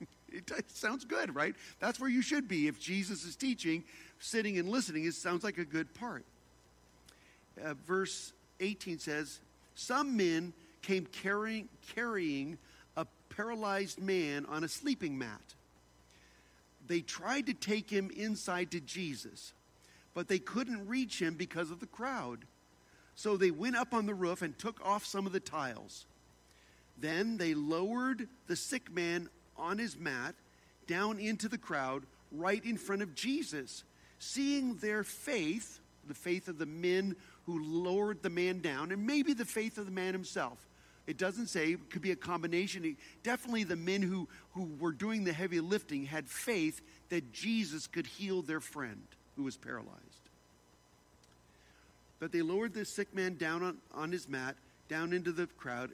It 0.32 0.70
sounds 0.70 1.04
good, 1.04 1.34
right? 1.34 1.56
That's 1.80 1.98
where 1.98 2.08
you 2.08 2.22
should 2.22 2.46
be. 2.46 2.68
If 2.68 2.78
Jesus 2.78 3.24
is 3.24 3.34
teaching, 3.34 3.82
sitting 4.20 4.58
and 4.58 4.68
listening, 4.68 5.04
it 5.04 5.14
sounds 5.14 5.42
like 5.42 5.58
a 5.58 5.64
good 5.64 5.92
part. 5.94 6.24
Uh, 7.60 7.74
verse 7.84 8.32
18 8.60 9.00
says, 9.00 9.40
Some 9.74 10.16
men 10.16 10.52
came 10.82 11.06
carrying, 11.06 11.68
carrying 11.94 12.58
a 12.96 13.06
paralyzed 13.30 14.00
man 14.00 14.46
on 14.46 14.62
a 14.62 14.68
sleeping 14.68 15.18
mat. 15.18 15.40
They 16.86 17.00
tried 17.00 17.46
to 17.46 17.54
take 17.54 17.90
him 17.90 18.10
inside 18.16 18.70
to 18.72 18.80
Jesus, 18.80 19.52
but 20.14 20.28
they 20.28 20.38
couldn't 20.38 20.88
reach 20.88 21.20
him 21.20 21.34
because 21.34 21.70
of 21.70 21.80
the 21.80 21.86
crowd. 21.86 22.44
So 23.14 23.36
they 23.36 23.50
went 23.50 23.76
up 23.76 23.92
on 23.92 24.06
the 24.06 24.14
roof 24.14 24.42
and 24.42 24.58
took 24.58 24.84
off 24.84 25.04
some 25.04 25.26
of 25.26 25.32
the 25.32 25.40
tiles. 25.40 26.06
Then 26.98 27.36
they 27.36 27.54
lowered 27.54 28.28
the 28.46 28.56
sick 28.56 28.92
man 28.92 29.28
on 29.56 29.78
his 29.78 29.96
mat 29.96 30.34
down 30.86 31.18
into 31.18 31.48
the 31.48 31.58
crowd 31.58 32.04
right 32.32 32.64
in 32.64 32.76
front 32.76 33.02
of 33.02 33.14
Jesus. 33.14 33.84
Seeing 34.18 34.76
their 34.76 35.04
faith, 35.04 35.80
the 36.06 36.14
faith 36.14 36.48
of 36.48 36.58
the 36.58 36.66
men 36.66 37.16
who 37.46 37.62
lowered 37.62 38.22
the 38.22 38.30
man 38.30 38.60
down, 38.60 38.92
and 38.92 39.06
maybe 39.06 39.32
the 39.32 39.44
faith 39.44 39.78
of 39.78 39.86
the 39.86 39.92
man 39.92 40.12
himself. 40.12 40.66
It 41.06 41.16
doesn't 41.16 41.46
say, 41.48 41.72
it 41.72 41.90
could 41.90 42.02
be 42.02 42.12
a 42.12 42.16
combination. 42.16 42.96
Definitely 43.22 43.64
the 43.64 43.76
men 43.76 44.02
who, 44.02 44.28
who 44.52 44.70
were 44.78 44.92
doing 44.92 45.24
the 45.24 45.32
heavy 45.32 45.60
lifting 45.60 46.04
had 46.04 46.28
faith 46.28 46.82
that 47.08 47.32
Jesus 47.32 47.86
could 47.86 48.06
heal 48.06 48.42
their 48.42 48.60
friend 48.60 49.02
who 49.36 49.44
was 49.44 49.56
paralyzed. 49.56 49.96
But 52.18 52.32
they 52.32 52.42
lowered 52.42 52.74
the 52.74 52.84
sick 52.84 53.14
man 53.14 53.36
down 53.36 53.62
on, 53.62 53.78
on 53.94 54.12
his 54.12 54.28
mat, 54.28 54.56
down 54.88 55.12
into 55.12 55.32
the 55.32 55.46
crowd, 55.46 55.90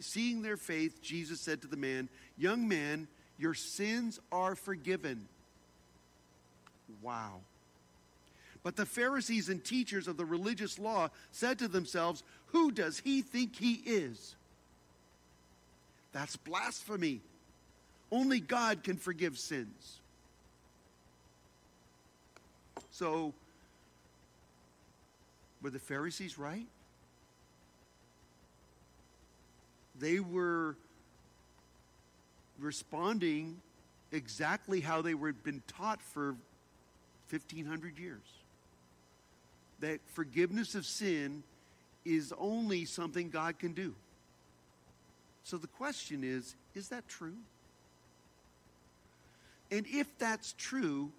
seeing 0.00 0.42
their 0.42 0.56
faith, 0.56 1.02
Jesus 1.02 1.40
said 1.40 1.62
to 1.62 1.68
the 1.68 1.76
man, 1.76 2.08
Young 2.36 2.68
man, 2.68 3.08
your 3.38 3.54
sins 3.54 4.20
are 4.30 4.54
forgiven. 4.54 5.28
Wow. 7.02 7.40
But 8.62 8.76
the 8.76 8.86
Pharisees 8.86 9.48
and 9.48 9.64
teachers 9.64 10.08
of 10.08 10.16
the 10.16 10.24
religious 10.24 10.78
law 10.78 11.10
said 11.30 11.58
to 11.60 11.68
themselves, 11.68 12.22
Who 12.46 12.70
does 12.70 12.98
he 12.98 13.22
think 13.22 13.56
he 13.56 13.74
is? 13.74 14.34
That's 16.12 16.36
blasphemy. 16.36 17.20
Only 18.10 18.40
God 18.40 18.82
can 18.82 18.96
forgive 18.96 19.38
sins. 19.38 20.00
So, 22.98 23.34
were 25.60 25.70
the 25.70 25.78
Pharisees 25.78 26.38
right? 26.38 26.66
they 29.98 30.20
were 30.20 30.76
responding 32.58 33.60
exactly 34.12 34.80
how 34.80 35.02
they 35.02 35.14
were 35.14 35.32
been 35.32 35.62
taught 35.66 36.00
for 36.00 36.36
1500 37.30 37.98
years 37.98 38.20
that 39.80 40.00
forgiveness 40.06 40.74
of 40.74 40.86
sin 40.86 41.42
is 42.04 42.32
only 42.38 42.84
something 42.84 43.28
God 43.28 43.58
can 43.58 43.72
do. 43.72 43.94
So 45.44 45.58
the 45.58 45.66
question 45.66 46.24
is 46.24 46.54
is 46.74 46.88
that 46.88 47.08
true? 47.08 47.36
And 49.70 49.84
if 49.88 50.06
that's 50.18 50.54
true, 50.56 51.10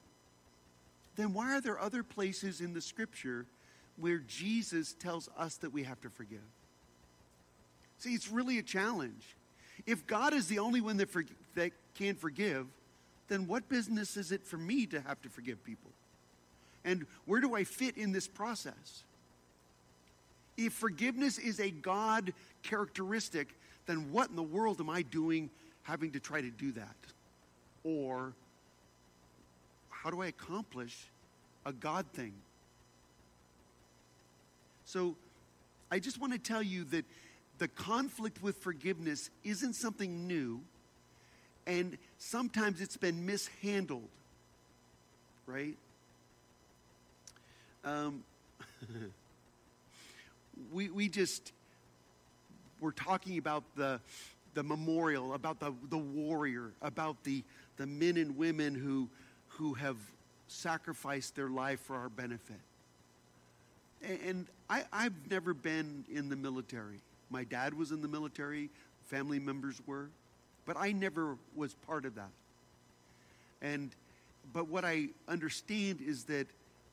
then 1.18 1.34
why 1.34 1.58
are 1.58 1.62
there 1.62 1.80
other 1.80 2.04
places 2.04 2.62
in 2.62 2.74
the 2.74 2.82
scripture 2.82 3.46
where 3.98 4.20
Jesus 4.20 4.94
tells 4.94 5.30
us 5.38 5.58
that 5.58 5.74
we 5.74 5.84
have 5.84 6.00
to 6.02 6.10
forgive? 6.10 6.40
See, 7.98 8.14
it's 8.14 8.32
really 8.32 8.60
a 8.60 8.64
challenge. 8.64 9.36
If 9.86 10.06
God 10.08 10.34
is 10.34 10.48
the 10.48 10.60
only 10.60 10.80
one 10.80 10.98
that, 10.98 11.10
for, 11.10 11.26
that 11.56 11.72
can 11.96 12.16
forgive, 12.16 12.68
then 13.28 13.48
what 13.48 13.68
business 13.68 14.16
is 14.16 14.32
it 14.32 14.46
for 14.46 14.58
me 14.58 14.86
to 14.86 15.02
have 15.02 15.22
to 15.24 15.30
forgive 15.30 15.64
people? 15.64 15.92
And 16.86 17.06
where 17.26 17.42
do 17.42 17.56
I 17.56 17.64
fit 17.64 17.98
in 17.98 18.12
this 18.12 18.28
process? 18.28 19.04
If 20.56 20.74
forgiveness 20.74 21.38
is 21.38 21.60
a 21.60 21.72
God 21.72 22.34
characteristic, 22.64 23.50
then 23.88 24.12
what 24.12 24.30
in 24.30 24.36
the 24.36 24.44
world 24.44 24.80
am 24.80 24.90
I 24.90 25.02
doing 25.02 25.50
having 25.84 26.12
to 26.12 26.20
try 26.20 26.42
to 26.42 26.50
do 26.50 26.72
that? 26.74 26.96
Or 27.84 28.34
how 30.08 30.12
do 30.12 30.22
I 30.22 30.28
accomplish 30.28 31.10
a 31.66 31.74
God 31.74 32.06
thing? 32.14 32.32
So 34.86 35.18
I 35.92 36.00
just 36.00 36.18
want 36.18 36.32
to 36.32 36.40
tell 36.40 36.64
you 36.64 36.86
that 36.86 37.04
the 37.58 37.68
conflict 37.68 38.42
with 38.42 38.56
forgiveness 38.56 39.30
isn't 39.44 39.74
something 39.74 40.26
new, 40.26 40.62
and 41.66 41.98
sometimes 42.20 42.80
it's 42.80 42.96
been 42.96 43.26
mishandled, 43.26 44.08
right? 45.46 45.76
Um, 47.84 48.24
we, 50.72 50.90
we 50.90 51.10
just 51.10 51.52
we're 52.80 52.92
talking 52.92 53.40
about 53.40 53.66
the, 53.76 54.00
the 54.54 54.64
memorial, 54.64 55.34
about 55.34 55.60
the, 55.60 55.74
the 55.90 55.98
warrior, 55.98 56.72
about 56.82 57.26
the, 57.26 57.44
the 57.76 57.86
men 57.86 58.16
and 58.16 58.38
women 58.38 58.74
who, 58.74 59.10
who 59.58 59.74
have 59.74 59.98
sacrificed 60.48 61.36
their 61.36 61.50
life 61.50 61.80
for 61.80 61.96
our 61.96 62.10
benefit. 62.10 62.60
And, 64.02 64.48
I, 64.70 64.84
I've 64.92 65.32
never 65.32 65.54
been 65.54 66.04
in 66.14 66.28
the 66.28 66.36
military. 66.36 67.00
My 67.30 67.46
dad 67.46 67.74
was 67.74 67.92
in 67.92 68.02
the 68.02 68.08
military, 68.10 68.70
family 69.06 69.40
members 69.40 69.82
were, 69.88 70.10
but 70.66 70.76
I 70.78 70.92
never 70.92 71.38
was 71.56 71.74
part 71.74 72.04
of 72.04 72.16
that. 72.16 72.32
And 73.62 73.92
but 74.54 74.68
what 74.68 74.84
I 74.86 75.08
understand 75.28 76.00
is 76.06 76.26
that 76.26 76.48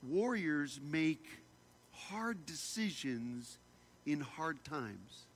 warriors 0.09 0.81
make 0.89 1.25
hard 1.93 2.47
decisions 2.47 3.59
in 4.07 4.21
hard 4.21 4.63
times. 4.65 5.27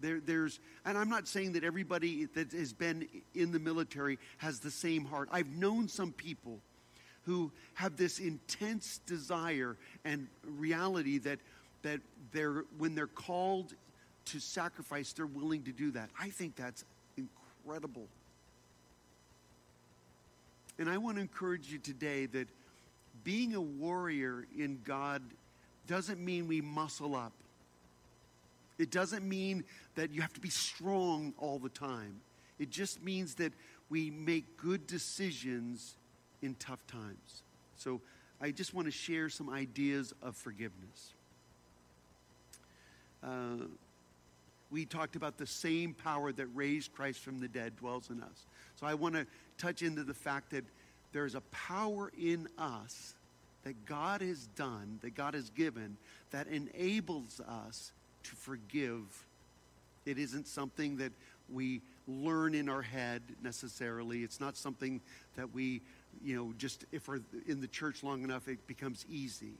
There, 0.00 0.20
there's, 0.20 0.60
and 0.84 0.96
I'm 0.96 1.08
not 1.08 1.26
saying 1.26 1.52
that 1.52 1.64
everybody 1.64 2.26
that 2.34 2.52
has 2.52 2.72
been 2.72 3.08
in 3.34 3.52
the 3.52 3.58
military 3.58 4.18
has 4.38 4.60
the 4.60 4.70
same 4.70 5.04
heart. 5.04 5.28
I've 5.32 5.50
known 5.56 5.88
some 5.88 6.12
people 6.12 6.60
who 7.24 7.50
have 7.74 7.96
this 7.96 8.20
intense 8.20 9.00
desire 9.06 9.76
and 10.04 10.28
reality 10.44 11.18
that 11.18 11.40
that 11.82 12.00
they're, 12.32 12.64
when 12.78 12.94
they're 12.94 13.06
called 13.06 13.74
to 14.26 14.40
sacrifice, 14.40 15.12
they're 15.12 15.26
willing 15.26 15.62
to 15.64 15.72
do 15.72 15.90
that. 15.92 16.10
I 16.20 16.28
think 16.28 16.56
that's 16.56 16.84
incredible. 17.16 18.06
And 20.78 20.88
I 20.88 20.98
want 20.98 21.16
to 21.16 21.22
encourage 21.22 21.70
you 21.72 21.78
today 21.78 22.26
that 22.26 22.48
being 23.24 23.54
a 23.54 23.60
warrior 23.60 24.46
in 24.56 24.80
God 24.84 25.22
doesn't 25.86 26.20
mean 26.20 26.46
we 26.46 26.60
muscle 26.60 27.16
up. 27.16 27.32
It 28.78 28.90
doesn't 28.90 29.28
mean 29.28 29.64
that 29.96 30.12
you 30.12 30.20
have 30.22 30.32
to 30.34 30.40
be 30.40 30.50
strong 30.50 31.34
all 31.38 31.58
the 31.58 31.68
time. 31.68 32.20
It 32.58 32.70
just 32.70 33.02
means 33.02 33.34
that 33.36 33.52
we 33.90 34.10
make 34.10 34.56
good 34.56 34.86
decisions 34.86 35.96
in 36.42 36.54
tough 36.54 36.86
times. 36.86 37.42
So 37.76 38.00
I 38.40 38.50
just 38.50 38.74
want 38.74 38.86
to 38.86 38.92
share 38.92 39.28
some 39.28 39.50
ideas 39.50 40.14
of 40.22 40.36
forgiveness. 40.36 41.12
Uh, 43.22 43.66
we 44.70 44.84
talked 44.84 45.16
about 45.16 45.38
the 45.38 45.46
same 45.46 45.94
power 45.94 46.30
that 46.32 46.46
raised 46.54 46.92
Christ 46.92 47.20
from 47.20 47.40
the 47.40 47.48
dead 47.48 47.76
dwells 47.76 48.10
in 48.10 48.22
us. 48.22 48.46
So 48.76 48.86
I 48.86 48.94
want 48.94 49.14
to 49.14 49.26
touch 49.56 49.82
into 49.82 50.04
the 50.04 50.14
fact 50.14 50.50
that 50.50 50.64
there's 51.12 51.34
a 51.34 51.40
power 51.40 52.12
in 52.18 52.48
us 52.58 53.14
that 53.64 53.86
God 53.86 54.20
has 54.20 54.46
done, 54.48 54.98
that 55.02 55.14
God 55.14 55.34
has 55.34 55.50
given, 55.50 55.96
that 56.30 56.46
enables 56.48 57.40
us 57.40 57.92
to 58.28 58.36
forgive. 58.36 59.24
It 60.06 60.18
isn't 60.18 60.46
something 60.46 60.96
that 60.98 61.12
we 61.52 61.82
learn 62.06 62.54
in 62.54 62.68
our 62.68 62.82
head 62.82 63.22
necessarily. 63.42 64.22
It's 64.22 64.40
not 64.40 64.56
something 64.56 65.00
that 65.36 65.52
we, 65.54 65.82
you 66.22 66.36
know, 66.36 66.54
just 66.58 66.84
if 66.92 67.08
we're 67.08 67.20
in 67.46 67.60
the 67.60 67.66
church 67.66 68.02
long 68.02 68.22
enough, 68.22 68.48
it 68.48 68.66
becomes 68.66 69.04
easy. 69.10 69.54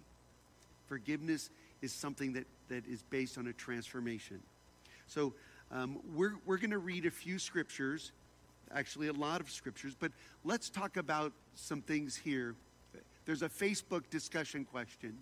Forgiveness 0.87 1.51
is 1.83 1.93
something 1.93 2.33
that, 2.33 2.47
that 2.69 2.87
is 2.87 3.03
based 3.11 3.39
on 3.39 3.47
a 3.47 3.53
transformation. 3.53 4.41
So 5.07 5.35
um, 5.71 5.99
we're, 6.15 6.35
we're 6.47 6.57
going 6.57 6.71
to 6.71 6.79
read 6.79 7.07
a 7.07 7.11
few 7.11 7.39
scriptures, 7.39 8.13
actually, 8.75 9.09
a 9.09 9.13
lot 9.13 9.41
of 9.41 9.51
scriptures, 9.51 9.95
but 9.99 10.13
let's 10.45 10.71
talk 10.71 10.97
about 10.97 11.33
some 11.55 11.83
things 11.83 12.17
here. 12.17 12.55
There's 13.27 13.43
a 13.43 13.49
Facebook 13.49 14.09
discussion 14.11 14.65
question. 14.65 15.19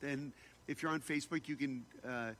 Then, 0.00 0.32
if 0.66 0.82
you're 0.82 0.92
on 0.92 1.00
Facebook, 1.00 1.48
you 1.48 1.56
can 1.56 1.84
uh, 2.06 2.30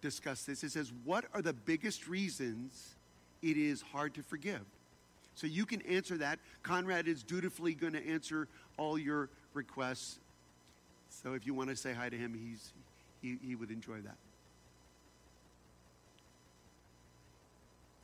discuss 0.00 0.44
this. 0.44 0.64
It 0.64 0.72
says, 0.72 0.92
What 1.04 1.24
are 1.34 1.42
the 1.42 1.52
biggest 1.52 2.08
reasons 2.08 2.94
it 3.42 3.56
is 3.56 3.82
hard 3.82 4.14
to 4.14 4.22
forgive? 4.22 4.62
So 5.34 5.46
you 5.46 5.64
can 5.64 5.80
answer 5.82 6.18
that. 6.18 6.38
Conrad 6.62 7.08
is 7.08 7.22
dutifully 7.22 7.74
going 7.74 7.94
to 7.94 8.06
answer 8.06 8.48
all 8.76 8.98
your 8.98 9.30
requests. 9.54 10.18
So 11.08 11.34
if 11.34 11.46
you 11.46 11.54
want 11.54 11.70
to 11.70 11.76
say 11.76 11.92
hi 11.92 12.08
to 12.08 12.16
him, 12.16 12.34
he's, 12.34 12.72
he, 13.22 13.38
he 13.46 13.54
would 13.54 13.70
enjoy 13.70 14.00
that. 14.00 14.16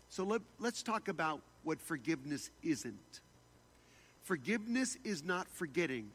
So 0.09 0.25
let, 0.25 0.41
let's 0.59 0.83
talk 0.83 1.09
about 1.09 1.41
what 1.63 1.81
forgiveness 1.81 2.51
isn't. 2.63 3.21
Forgiveness 4.23 4.97
is 5.05 5.23
not 5.23 5.47
forgetting. 5.49 6.09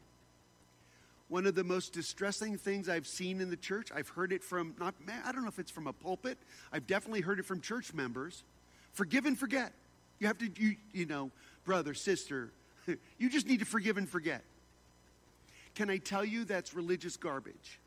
One 1.32 1.46
of 1.46 1.54
the 1.54 1.64
most 1.64 1.94
distressing 1.94 2.58
things 2.58 2.90
I've 2.90 3.06
seen 3.06 3.40
in 3.40 3.48
the 3.48 3.56
church, 3.56 3.88
I've 3.90 4.10
heard 4.10 4.34
it 4.34 4.44
from, 4.44 4.74
not, 4.78 4.94
I 5.24 5.32
don't 5.32 5.40
know 5.40 5.48
if 5.48 5.58
it's 5.58 5.70
from 5.70 5.86
a 5.86 5.92
pulpit, 5.94 6.36
I've 6.70 6.86
definitely 6.86 7.22
heard 7.22 7.38
it 7.38 7.46
from 7.46 7.62
church 7.62 7.94
members. 7.94 8.44
Forgive 8.92 9.24
and 9.24 9.38
forget. 9.38 9.72
You 10.18 10.26
have 10.26 10.36
to, 10.36 10.50
you, 10.54 10.76
you 10.92 11.06
know, 11.06 11.30
brother, 11.64 11.94
sister, 11.94 12.50
you 13.18 13.30
just 13.30 13.48
need 13.48 13.60
to 13.60 13.64
forgive 13.64 13.96
and 13.96 14.06
forget. 14.06 14.42
Can 15.74 15.88
I 15.88 15.96
tell 15.96 16.22
you 16.22 16.44
that's 16.44 16.74
religious 16.74 17.16
garbage? 17.16 17.78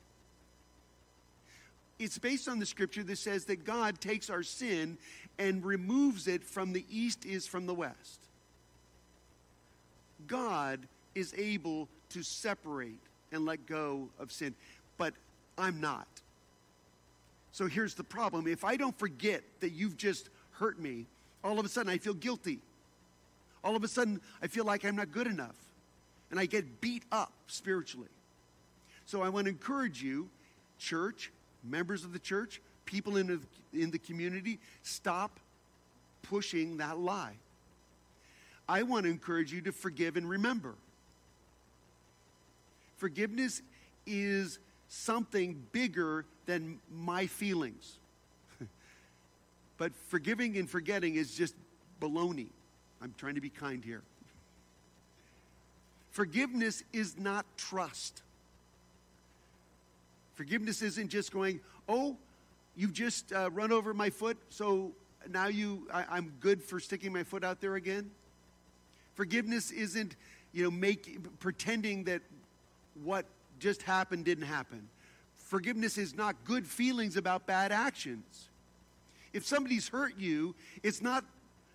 It's 2.00 2.18
based 2.18 2.48
on 2.48 2.58
the 2.58 2.66
scripture 2.66 3.04
that 3.04 3.20
says 3.20 3.46
that 3.46 3.64
God 3.64 4.02
takes 4.02 4.32
our 4.32 4.42
sin 4.42 4.98
and 5.38 5.64
removes 5.64 6.28
it 6.28 6.44
from 6.44 6.74
the 6.74 6.84
east 6.90 7.28
is 7.28 7.46
from 7.46 7.68
the 7.68 7.76
west. 7.76 8.22
God 10.26 10.80
is 11.14 11.32
able 11.38 11.90
to 12.10 12.24
separate 12.24 13.05
and 13.32 13.46
let 13.46 13.66
go 13.66 14.10
of 14.20 14.32
sin, 14.32 14.56
but 14.98 15.14
I'm 15.58 15.82
not. 15.82 16.08
So 17.52 17.68
here's 17.68 17.94
the 17.94 18.04
problem 18.04 18.48
if 18.48 18.64
I 18.64 18.76
don't 18.76 18.98
forget 18.98 19.44
that 19.62 19.72
you've 19.72 19.98
just 19.98 20.30
hurt 20.52 20.80
me, 20.80 21.06
all 21.44 21.60
of 21.60 21.66
a 21.66 21.70
sudden 21.70 21.92
I 21.92 21.98
feel 21.98 22.14
guilty. 22.14 22.60
All 23.64 23.76
of 23.76 23.84
a 23.84 23.88
sudden 23.88 24.22
I 24.42 24.48
feel 24.48 24.66
like 24.66 24.86
I'm 24.86 24.96
not 24.96 25.12
good 25.12 25.28
enough. 25.28 25.56
And 26.32 26.40
I 26.40 26.48
get 26.48 26.82
beat 26.82 27.04
up 27.12 27.32
spiritually. 27.48 28.10
So 29.06 29.22
I 29.22 29.30
want 29.30 29.46
to 29.46 29.52
encourage 29.52 30.02
you, 30.02 30.28
church, 30.80 31.32
members 31.64 32.04
of 32.04 32.12
the 32.12 32.20
church, 32.20 32.62
people 32.86 33.18
in 33.18 33.28
the, 33.28 33.40
in 33.74 33.92
the 33.92 34.00
community, 34.00 34.60
stop 34.82 35.40
pushing 36.24 36.78
that 36.78 36.98
lie. 36.98 37.36
I 38.68 38.84
want 38.84 39.06
to 39.06 39.12
encourage 39.12 39.54
you 39.54 39.62
to 39.62 39.72
forgive 39.72 40.18
and 40.18 40.28
remember. 40.28 40.74
Forgiveness 42.98 43.62
is 44.06 44.60
something 44.88 45.62
bigger 45.72 46.26
than 46.46 46.80
my 46.92 47.28
feelings. 47.28 47.98
but 49.78 49.92
forgiving 50.08 50.58
and 50.58 50.70
forgetting 50.70 51.16
is 51.16 51.36
just 51.36 51.56
baloney. 52.02 52.48
I'm 53.02 53.14
trying 53.18 53.36
to 53.36 53.42
be 53.42 53.50
kind 53.50 53.84
here. 53.84 54.02
Forgiveness 56.12 56.84
is 56.94 57.18
not 57.18 57.46
trust. 57.58 58.22
Forgiveness 60.36 60.82
isn't 60.82 61.10
just 61.10 61.32
going, 61.32 61.60
oh, 61.90 62.16
you've 62.76 62.94
just 62.94 63.34
uh, 63.34 63.50
run 63.52 63.72
over 63.72 63.94
my 63.94 64.10
foot, 64.10 64.38
so 64.50 64.92
now 65.30 65.48
you, 65.48 65.88
I, 65.94 66.06
I'm 66.10 66.34
good 66.40 66.64
for 66.64 66.80
sticking 66.80 67.12
my 67.12 67.24
foot 67.24 67.44
out 67.44 67.60
there 67.60 67.76
again. 67.76 68.12
Forgiveness 69.16 69.72
isn't, 69.72 70.16
you 70.54 70.64
know, 70.64 70.72
make, 70.72 71.40
pretending 71.40 72.06
that 72.06 72.22
what 73.04 73.26
just 73.60 73.82
happened 73.82 74.26
didn't 74.26 74.46
happen. 74.46 74.88
Forgiveness 75.36 75.98
is 75.98 76.16
not 76.16 76.36
good 76.44 76.66
feelings 76.66 77.18
about 77.18 77.46
bad 77.46 77.72
actions. 77.72 78.50
If 79.34 79.46
somebody's 79.46 79.88
hurt 79.88 80.18
you, 80.18 80.56
it's 80.82 81.02
not 81.02 81.24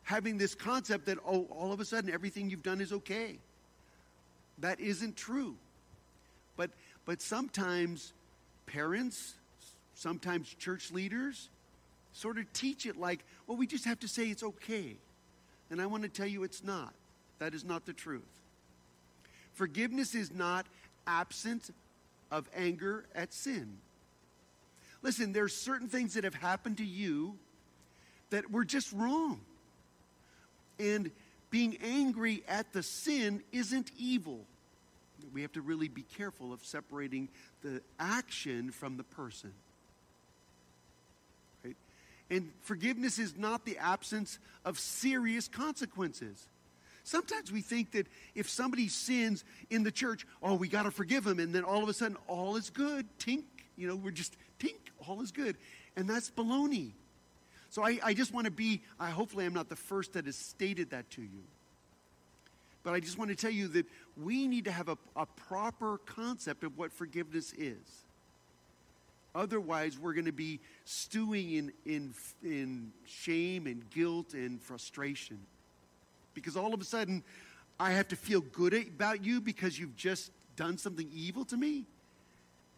having 0.02 0.38
this 0.38 0.54
concept 0.54 1.06
that, 1.06 1.18
oh, 1.26 1.46
all 1.50 1.72
of 1.72 1.80
a 1.80 1.85
sudden 1.85 2.11
everything 2.11 2.50
you've 2.50 2.62
done 2.62 2.80
is 2.80 2.92
okay. 2.92 3.38
That 4.59 4.80
isn't 4.80 5.16
true. 5.16 5.56
But, 6.56 6.70
but 7.06 7.22
sometimes 7.22 8.12
parents, 8.66 9.35
sometimes 9.94 10.52
church 10.54 10.90
leaders, 10.90 11.48
sort 12.12 12.38
of 12.38 12.52
teach 12.52 12.87
it 12.87 12.98
like, 12.98 13.20
well, 13.46 13.56
we 13.56 13.66
just 13.66 13.85
have 13.85 14.00
to 14.00 14.09
say 14.09 14.28
it's 14.28 14.42
okay. 14.42 14.96
And 15.70 15.80
I 15.80 15.87
want 15.87 16.02
to 16.02 16.09
tell 16.09 16.26
you 16.26 16.42
it's 16.42 16.64
not. 16.64 16.92
That 17.38 17.54
is 17.54 17.64
not 17.64 17.87
the 17.87 17.92
truth. 17.92 18.22
Forgiveness 19.52 20.14
is 20.14 20.33
not 20.33 20.66
absence 21.06 21.70
of 22.30 22.48
anger 22.54 23.04
at 23.14 23.32
sin. 23.32 23.78
Listen, 25.02 25.32
there's 25.32 25.54
certain 25.54 25.88
things 25.88 26.14
that 26.14 26.24
have 26.24 26.34
happened 26.34 26.76
to 26.78 26.84
you 26.84 27.36
that 28.30 28.50
were 28.50 28.64
just 28.64 28.92
wrong. 28.92 29.40
And 30.78 31.10
being 31.50 31.78
angry 31.82 32.42
at 32.46 32.72
the 32.72 32.82
sin 32.82 33.42
isn't 33.52 33.90
evil 33.98 34.40
we 35.32 35.42
have 35.42 35.52
to 35.52 35.60
really 35.60 35.88
be 35.88 36.02
careful 36.02 36.52
of 36.52 36.64
separating 36.64 37.28
the 37.62 37.80
action 37.98 38.70
from 38.70 38.96
the 38.96 39.04
person. 39.04 39.52
Right? 41.64 41.76
And 42.30 42.50
forgiveness 42.62 43.18
is 43.18 43.36
not 43.36 43.64
the 43.64 43.78
absence 43.78 44.38
of 44.64 44.78
serious 44.78 45.48
consequences. 45.48 46.46
Sometimes 47.11 47.51
we 47.51 47.61
think 47.61 47.90
that 47.90 48.07
if 48.37 48.49
somebody 48.49 48.87
sins 48.87 49.42
in 49.68 49.83
the 49.83 49.90
church, 49.90 50.25
oh, 50.44 50.55
we 50.55 50.68
got 50.68 50.85
to 50.85 50.92
forgive 50.92 51.25
them, 51.25 51.40
and 51.40 51.53
then 51.53 51.64
all 51.64 51.83
of 51.83 51.88
a 51.88 51.92
sudden 51.92 52.16
all 52.29 52.55
is 52.55 52.70
good. 52.70 53.05
Tink, 53.18 53.42
you 53.77 53.88
know, 53.88 53.96
we're 53.96 54.12
just 54.12 54.37
tink, 54.61 54.79
all 55.09 55.20
is 55.20 55.33
good. 55.33 55.57
And 55.96 56.09
that's 56.09 56.31
baloney. 56.31 56.92
So 57.70 57.83
I, 57.83 57.99
I 58.05 58.14
just 58.14 58.33
want 58.33 58.44
to 58.44 58.53
be, 58.53 58.83
I, 59.01 59.11
hopefully, 59.11 59.44
I'm 59.44 59.53
not 59.53 59.68
the 59.68 59.75
first 59.75 60.12
that 60.12 60.27
has 60.27 60.37
stated 60.37 60.90
that 60.90 61.11
to 61.11 61.23
you. 61.23 61.42
But 62.85 62.94
I 62.94 63.01
just 63.01 63.18
want 63.18 63.31
to 63.31 63.37
tell 63.37 63.51
you 63.51 63.66
that 63.66 63.87
we 64.16 64.46
need 64.46 64.66
to 64.66 64.73
have 64.73 64.88
a, 64.88 64.96
a 65.16 65.27
proper 65.27 65.99
concept 66.07 66.62
of 66.62 66.79
what 66.79 66.92
forgiveness 66.92 67.53
is. 67.59 68.05
Otherwise, 69.35 69.99
we're 69.99 70.14
going 70.14 70.27
to 70.27 70.33
be 70.33 70.61
stewing 70.85 71.51
in, 71.51 71.73
in, 71.85 72.14
in 72.44 72.92
shame 73.05 73.66
and 73.66 73.90
guilt 73.90 74.33
and 74.33 74.62
frustration. 74.62 75.40
Because 76.34 76.56
all 76.56 76.74
of 76.74 76.80
a 76.80 76.84
sudden, 76.84 77.22
I 77.78 77.92
have 77.92 78.08
to 78.08 78.16
feel 78.16 78.40
good 78.40 78.74
about 78.74 79.24
you 79.24 79.40
because 79.40 79.78
you've 79.78 79.96
just 79.96 80.30
done 80.56 80.78
something 80.78 81.08
evil 81.12 81.44
to 81.46 81.56
me. 81.56 81.86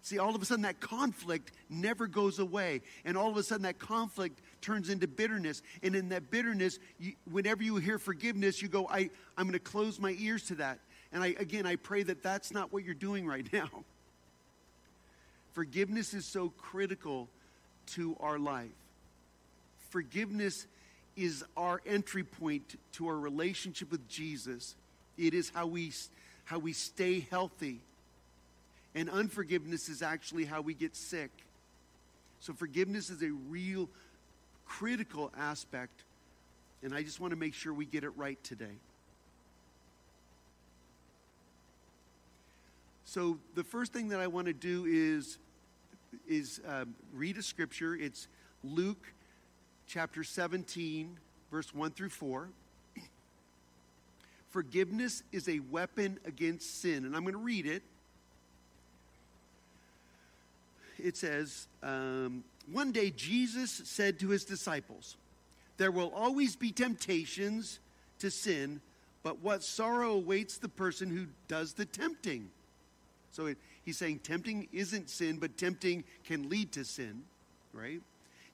See, 0.02 0.18
all 0.18 0.34
of 0.34 0.42
a 0.42 0.44
sudden 0.44 0.62
that 0.62 0.80
conflict 0.80 1.52
never 1.70 2.08
goes 2.08 2.40
away. 2.40 2.82
And 3.04 3.16
all 3.16 3.30
of 3.30 3.36
a 3.36 3.42
sudden 3.42 3.62
that 3.62 3.78
conflict 3.78 4.40
turns 4.60 4.88
into 4.88 5.06
bitterness. 5.06 5.62
And 5.82 5.94
in 5.94 6.08
that 6.08 6.30
bitterness, 6.30 6.80
you, 6.98 7.12
whenever 7.30 7.62
you 7.62 7.76
hear 7.76 7.98
forgiveness, 7.98 8.60
you 8.60 8.68
go, 8.68 8.88
I, 8.88 9.10
I'm 9.36 9.44
going 9.44 9.52
to 9.52 9.60
close 9.60 10.00
my 10.00 10.16
ears 10.18 10.44
to 10.48 10.56
that. 10.56 10.80
And 11.12 11.22
I, 11.22 11.28
again, 11.38 11.66
I 11.66 11.76
pray 11.76 12.02
that 12.02 12.22
that's 12.22 12.52
not 12.52 12.72
what 12.72 12.84
you're 12.84 12.94
doing 12.94 13.26
right 13.26 13.46
now. 13.52 13.68
Forgiveness 15.52 16.14
is 16.14 16.24
so 16.24 16.48
critical 16.50 17.28
to 17.94 18.16
our 18.20 18.38
life. 18.38 18.70
Forgiveness 19.90 20.66
is 21.16 21.44
our 21.56 21.80
entry 21.86 22.24
point 22.24 22.78
to 22.92 23.08
our 23.08 23.18
relationship 23.18 23.90
with 23.90 24.08
Jesus 24.08 24.74
It 25.18 25.34
is 25.34 25.50
how 25.54 25.66
we, 25.66 25.92
how 26.44 26.58
we 26.58 26.72
stay 26.72 27.26
healthy. 27.30 27.80
And 28.94 29.08
unforgiveness 29.08 29.88
is 29.88 30.02
actually 30.02 30.44
how 30.44 30.60
we 30.60 30.74
get 30.74 30.96
sick. 30.96 31.30
So 32.40 32.52
forgiveness 32.52 33.10
is 33.10 33.22
a 33.22 33.30
real 33.48 33.88
critical 34.66 35.30
aspect. 35.38 36.04
And 36.82 36.94
I 36.94 37.02
just 37.02 37.20
want 37.20 37.30
to 37.32 37.38
make 37.38 37.54
sure 37.54 37.72
we 37.72 37.84
get 37.84 38.04
it 38.04 38.10
right 38.16 38.42
today. 38.42 38.78
So 43.04 43.38
the 43.54 43.64
first 43.64 43.92
thing 43.92 44.08
that 44.08 44.20
I 44.20 44.26
want 44.26 44.46
to 44.46 44.54
do 44.54 44.86
is 44.86 45.38
is 46.28 46.60
um, 46.66 46.94
read 47.14 47.36
a 47.36 47.42
scripture. 47.42 47.94
It's 47.94 48.28
Luke 48.64 49.12
chapter 49.92 50.24
17, 50.24 51.18
verse 51.50 51.74
1 51.74 51.90
through 51.90 52.08
4. 52.08 52.48
Forgiveness 54.48 55.22
is 55.32 55.50
a 55.50 55.58
weapon 55.58 56.18
against 56.24 56.80
sin. 56.80 57.04
And 57.04 57.14
I'm 57.14 57.22
going 57.24 57.34
to 57.34 57.38
read 57.38 57.66
it. 57.66 57.82
It 60.98 61.18
says, 61.18 61.66
um, 61.82 62.42
One 62.70 62.90
day 62.90 63.10
Jesus 63.10 63.82
said 63.84 64.18
to 64.20 64.30
his 64.30 64.44
disciples, 64.44 65.16
There 65.76 65.90
will 65.90 66.10
always 66.16 66.56
be 66.56 66.72
temptations 66.72 67.78
to 68.20 68.30
sin, 68.30 68.80
but 69.22 69.40
what 69.40 69.62
sorrow 69.62 70.12
awaits 70.12 70.56
the 70.56 70.70
person 70.70 71.10
who 71.10 71.26
does 71.48 71.74
the 71.74 71.84
tempting? 71.84 72.48
So 73.32 73.44
it, 73.44 73.58
he's 73.84 73.98
saying 73.98 74.20
tempting 74.20 74.68
isn't 74.72 75.10
sin, 75.10 75.36
but 75.36 75.58
tempting 75.58 76.04
can 76.24 76.48
lead 76.48 76.72
to 76.72 76.84
sin, 76.86 77.24
right? 77.74 78.00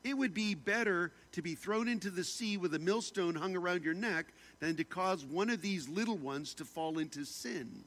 It 0.04 0.16
would 0.16 0.32
be 0.32 0.54
better 0.54 1.12
to 1.32 1.42
be 1.42 1.54
thrown 1.54 1.88
into 1.88 2.10
the 2.10 2.24
sea 2.24 2.56
with 2.56 2.74
a 2.74 2.78
millstone 2.78 3.34
hung 3.34 3.56
around 3.56 3.84
your 3.84 3.94
neck 3.94 4.26
than 4.60 4.76
to 4.76 4.84
cause 4.84 5.24
one 5.24 5.50
of 5.50 5.60
these 5.60 5.88
little 5.88 6.16
ones 6.16 6.54
to 6.54 6.64
fall 6.64 6.98
into 6.98 7.24
sin. 7.24 7.84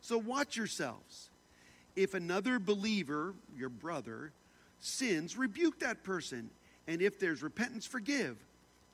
So 0.00 0.18
watch 0.18 0.56
yourselves. 0.56 1.30
If 1.96 2.14
another 2.14 2.58
believer, 2.58 3.34
your 3.56 3.68
brother, 3.68 4.32
sins, 4.80 5.36
rebuke 5.36 5.80
that 5.80 6.02
person. 6.02 6.50
And 6.86 7.02
if 7.02 7.18
there's 7.18 7.42
repentance, 7.42 7.86
forgive. 7.86 8.36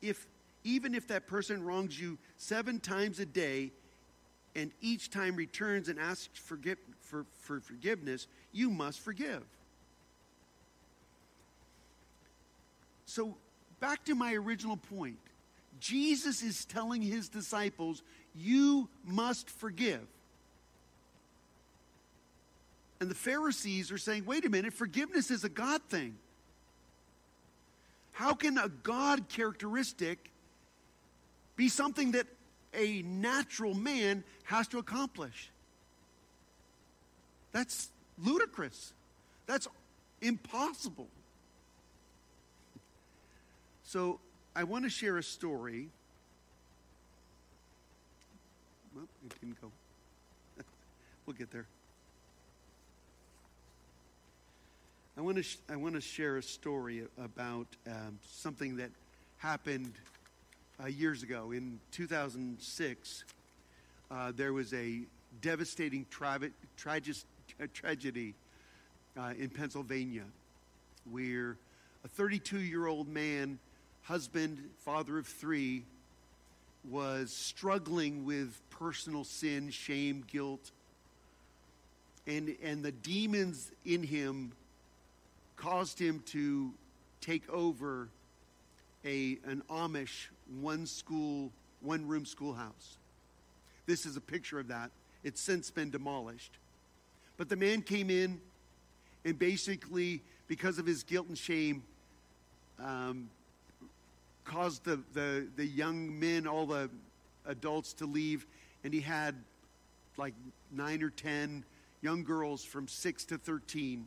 If 0.02 0.26
even 0.64 0.94
if 0.94 1.06
that 1.08 1.26
person 1.26 1.64
wrongs 1.64 1.98
you 1.98 2.18
seven 2.36 2.80
times 2.80 3.20
a 3.20 3.26
day 3.26 3.70
and 4.56 4.72
each 4.80 5.10
time 5.10 5.36
returns 5.36 5.88
and 5.88 5.98
asks 5.98 6.38
for, 6.38 6.58
for, 7.00 7.24
for 7.38 7.60
forgiveness, 7.60 8.26
you 8.52 8.68
must 8.68 9.00
forgive. 9.00 9.44
So, 13.06 13.36
back 13.80 14.04
to 14.04 14.14
my 14.14 14.34
original 14.34 14.76
point 14.76 15.18
Jesus 15.78 16.42
is 16.42 16.64
telling 16.64 17.02
his 17.02 17.28
disciples, 17.28 18.02
You 18.34 18.88
must 19.04 19.50
forgive. 19.50 20.06
And 23.00 23.10
the 23.10 23.14
Pharisees 23.14 23.92
are 23.92 23.98
saying, 23.98 24.24
Wait 24.26 24.44
a 24.44 24.50
minute, 24.50 24.72
forgiveness 24.72 25.30
is 25.30 25.44
a 25.44 25.48
God 25.48 25.82
thing. 25.88 26.16
How 28.12 28.32
can 28.32 28.56
a 28.56 28.68
God 28.68 29.28
characteristic 29.28 30.30
be 31.54 31.68
something 31.68 32.12
that 32.12 32.26
a 32.72 33.02
natural 33.02 33.74
man 33.74 34.24
has 34.44 34.66
to 34.68 34.78
accomplish? 34.78 35.50
That's 37.52 37.90
ludicrous. 38.18 38.94
That's 39.46 39.68
impossible. 40.22 41.08
So 43.86 44.18
I 44.56 44.64
want 44.64 44.82
to 44.82 44.90
share 44.90 45.16
a 45.16 45.22
story. 45.22 45.88
Well, 48.94 49.04
it 49.24 49.40
didn't 49.40 49.60
go. 49.60 49.70
we'll 51.26 51.36
get 51.36 51.52
there. 51.52 51.66
I 55.16 55.20
want 55.20 55.36
to 55.36 55.44
sh- 55.44 55.58
I 55.70 55.76
want 55.76 55.94
to 55.94 56.00
share 56.00 56.36
a 56.36 56.42
story 56.42 57.04
about 57.22 57.68
um, 57.86 58.18
something 58.28 58.76
that 58.78 58.90
happened 59.38 59.92
uh, 60.82 60.88
years 60.88 61.22
ago 61.22 61.52
in 61.52 61.78
2006. 61.92 63.24
Uh, 64.10 64.32
there 64.34 64.52
was 64.52 64.74
a 64.74 65.02
devastating 65.40 66.06
tra- 66.10 66.50
tragedy 66.76 67.20
tragedy 67.72 68.34
uh, 69.16 69.32
in 69.38 69.48
Pennsylvania 69.48 70.24
where 71.08 71.56
a 72.04 72.08
32 72.08 72.58
year 72.58 72.88
old 72.88 73.06
man 73.06 73.60
husband, 74.06 74.58
father 74.84 75.18
of 75.18 75.26
three, 75.26 75.82
was 76.88 77.32
struggling 77.32 78.24
with 78.24 78.60
personal 78.70 79.24
sin, 79.24 79.70
shame, 79.70 80.24
guilt. 80.30 80.70
And, 82.26 82.56
and 82.62 82.84
the 82.84 82.92
demons 82.92 83.72
in 83.84 84.02
him 84.02 84.52
caused 85.56 85.98
him 85.98 86.22
to 86.26 86.72
take 87.20 87.48
over 87.50 88.08
a, 89.04 89.38
an 89.44 89.62
Amish 89.68 90.26
one 90.60 90.86
school, 90.86 91.50
one 91.80 92.06
room 92.06 92.24
schoolhouse. 92.24 92.98
This 93.86 94.06
is 94.06 94.16
a 94.16 94.20
picture 94.20 94.60
of 94.60 94.68
that. 94.68 94.90
It's 95.24 95.40
since 95.40 95.70
been 95.70 95.90
demolished. 95.90 96.52
But 97.36 97.48
the 97.48 97.56
man 97.56 97.82
came 97.82 98.10
in 98.10 98.40
and 99.24 99.36
basically, 99.36 100.22
because 100.46 100.78
of 100.78 100.86
his 100.86 101.02
guilt 101.02 101.26
and 101.26 101.36
shame, 101.36 101.82
um, 102.78 103.28
caused 104.46 104.84
the, 104.84 105.00
the, 105.12 105.46
the 105.56 105.66
young 105.66 106.18
men, 106.18 106.46
all 106.46 106.66
the 106.66 106.88
adults 107.46 107.92
to 107.94 108.06
leave, 108.06 108.46
and 108.84 108.94
he 108.94 109.00
had 109.00 109.34
like 110.16 110.34
nine 110.72 111.02
or 111.02 111.10
ten 111.10 111.64
young 112.00 112.24
girls 112.24 112.64
from 112.64 112.88
6 112.88 113.24
to 113.26 113.38
13, 113.38 114.06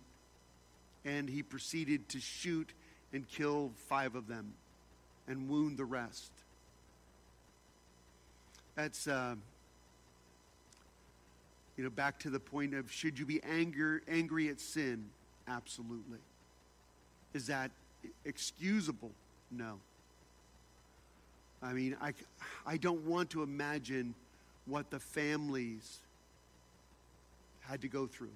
and 1.06 1.30
he 1.30 1.44
proceeded 1.44 2.08
to 2.10 2.20
shoot 2.20 2.72
and 3.14 3.28
kill 3.28 3.72
five 3.88 4.16
of 4.16 4.28
them 4.28 4.54
and 5.28 5.50
wound 5.50 5.78
the 5.78 5.86
rest. 5.86 6.32
That's, 8.76 9.08
uh, 9.08 9.36
you 11.78 11.84
know, 11.84 11.90
back 11.90 12.20
to 12.20 12.30
the 12.30 12.40
point 12.40 12.74
of 12.74 12.92
should 12.92 13.20
you 13.20 13.26
be 13.26 13.42
anger, 13.44 14.02
angry 14.08 14.50
at 14.50 14.62
sin? 14.62 15.06
Absolutely. 15.48 16.20
Is 17.34 17.48
that 17.48 17.72
excusable? 18.24 19.12
No. 19.52 19.80
I 21.62 21.74
mean, 21.74 21.98
I, 22.02 22.14
I 22.66 22.78
don't 22.78 23.06
want 23.06 23.32
to 23.32 23.44
imagine 23.44 24.16
what 24.66 24.90
the 24.90 25.00
families 25.00 26.00
had 27.62 27.82
to 27.82 27.88
go 27.88 28.08
through. 28.08 28.32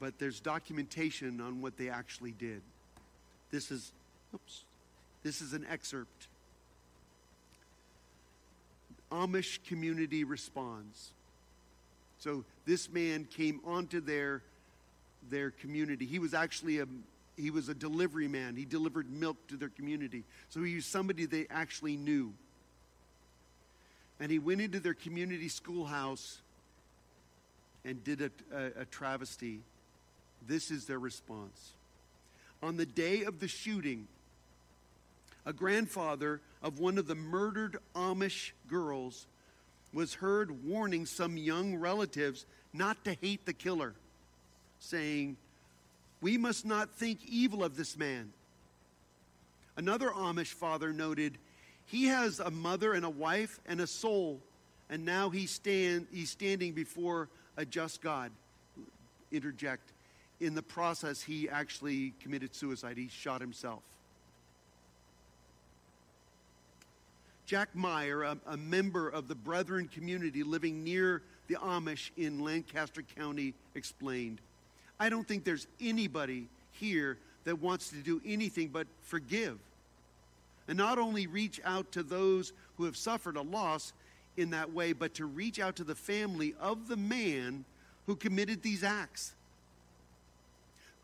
But 0.00 0.18
there's 0.18 0.40
documentation 0.40 1.40
on 1.40 1.62
what 1.62 1.76
they 1.76 1.88
actually 1.88 2.32
did. 2.32 2.60
This 3.50 3.70
is, 3.70 3.92
oops, 4.34 4.62
this 5.22 5.40
is 5.40 5.52
an 5.52 5.66
excerpt. 5.70 6.28
Amish 9.12 9.58
community 9.68 10.24
responds. 10.24 11.10
So 12.18 12.44
this 12.64 12.90
man 12.90 13.26
came 13.30 13.60
onto 13.64 14.00
their, 14.00 14.42
their 15.30 15.50
community. 15.50 16.06
He 16.06 16.18
was 16.18 16.34
actually 16.34 16.80
a, 16.80 16.86
he 17.36 17.50
was 17.50 17.68
a 17.68 17.74
delivery 17.74 18.28
man. 18.28 18.56
He 18.56 18.64
delivered 18.64 19.10
milk 19.10 19.36
to 19.48 19.56
their 19.56 19.68
community. 19.68 20.24
So 20.48 20.62
he 20.62 20.76
was 20.76 20.86
somebody 20.86 21.26
they 21.26 21.46
actually 21.50 21.96
knew. 21.96 22.32
And 24.18 24.30
he 24.30 24.38
went 24.38 24.62
into 24.62 24.80
their 24.80 24.94
community 24.94 25.48
schoolhouse 25.48 26.38
and 27.84 28.02
did 28.02 28.22
a, 28.22 28.30
a, 28.54 28.82
a 28.82 28.84
travesty. 28.86 29.60
This 30.48 30.70
is 30.70 30.86
their 30.86 30.98
response. 30.98 31.72
On 32.62 32.76
the 32.76 32.86
day 32.86 33.24
of 33.24 33.40
the 33.40 33.48
shooting, 33.48 34.08
a 35.44 35.52
grandfather 35.52 36.40
of 36.62 36.80
one 36.80 36.96
of 36.96 37.06
the 37.06 37.14
murdered 37.14 37.76
Amish 37.94 38.52
girls 38.68 39.26
was 39.92 40.14
heard 40.14 40.64
warning 40.64 41.06
some 41.06 41.36
young 41.36 41.76
relatives 41.76 42.46
not 42.72 43.04
to 43.04 43.14
hate 43.20 43.44
the 43.46 43.52
killer, 43.52 43.94
saying, 44.80 45.36
we 46.26 46.36
must 46.36 46.66
not 46.66 46.90
think 46.90 47.20
evil 47.28 47.62
of 47.62 47.76
this 47.76 47.96
man. 47.96 48.32
Another 49.76 50.08
Amish 50.08 50.52
father 50.52 50.92
noted, 50.92 51.38
He 51.84 52.06
has 52.06 52.40
a 52.40 52.50
mother 52.50 52.94
and 52.94 53.04
a 53.04 53.08
wife 53.08 53.60
and 53.64 53.80
a 53.80 53.86
soul, 53.86 54.40
and 54.90 55.04
now 55.04 55.30
he 55.30 55.46
stand, 55.46 56.08
he's 56.12 56.28
standing 56.28 56.72
before 56.72 57.28
a 57.56 57.64
just 57.64 58.02
God. 58.02 58.32
Interject. 59.30 59.92
In 60.40 60.56
the 60.56 60.64
process, 60.64 61.22
he 61.22 61.48
actually 61.48 62.12
committed 62.20 62.56
suicide. 62.56 62.96
He 62.96 63.06
shot 63.06 63.40
himself. 63.40 63.84
Jack 67.46 67.68
Meyer, 67.72 68.24
a, 68.24 68.36
a 68.48 68.56
member 68.56 69.08
of 69.08 69.28
the 69.28 69.36
Brethren 69.36 69.86
community 69.86 70.42
living 70.42 70.82
near 70.82 71.22
the 71.46 71.54
Amish 71.54 72.10
in 72.16 72.40
Lancaster 72.40 73.04
County, 73.16 73.54
explained 73.76 74.40
I 74.98 75.08
don't 75.08 75.26
think 75.26 75.44
there's 75.44 75.66
anybody 75.80 76.48
here 76.72 77.18
that 77.44 77.60
wants 77.60 77.90
to 77.90 77.96
do 77.96 78.20
anything 78.24 78.68
but 78.68 78.86
forgive. 79.02 79.58
And 80.68 80.76
not 80.76 80.98
only 80.98 81.26
reach 81.26 81.60
out 81.64 81.92
to 81.92 82.02
those 82.02 82.52
who 82.76 82.84
have 82.84 82.96
suffered 82.96 83.36
a 83.36 83.42
loss, 83.42 83.92
in 84.36 84.50
that 84.50 84.72
way, 84.72 84.92
but 84.92 85.14
to 85.14 85.26
reach 85.26 85.58
out 85.58 85.76
to 85.76 85.84
the 85.84 85.94
family 85.94 86.54
of 86.60 86.88
the 86.88 86.96
man 86.96 87.64
who 88.06 88.16
committed 88.16 88.62
these 88.62 88.84
acts. 88.84 89.32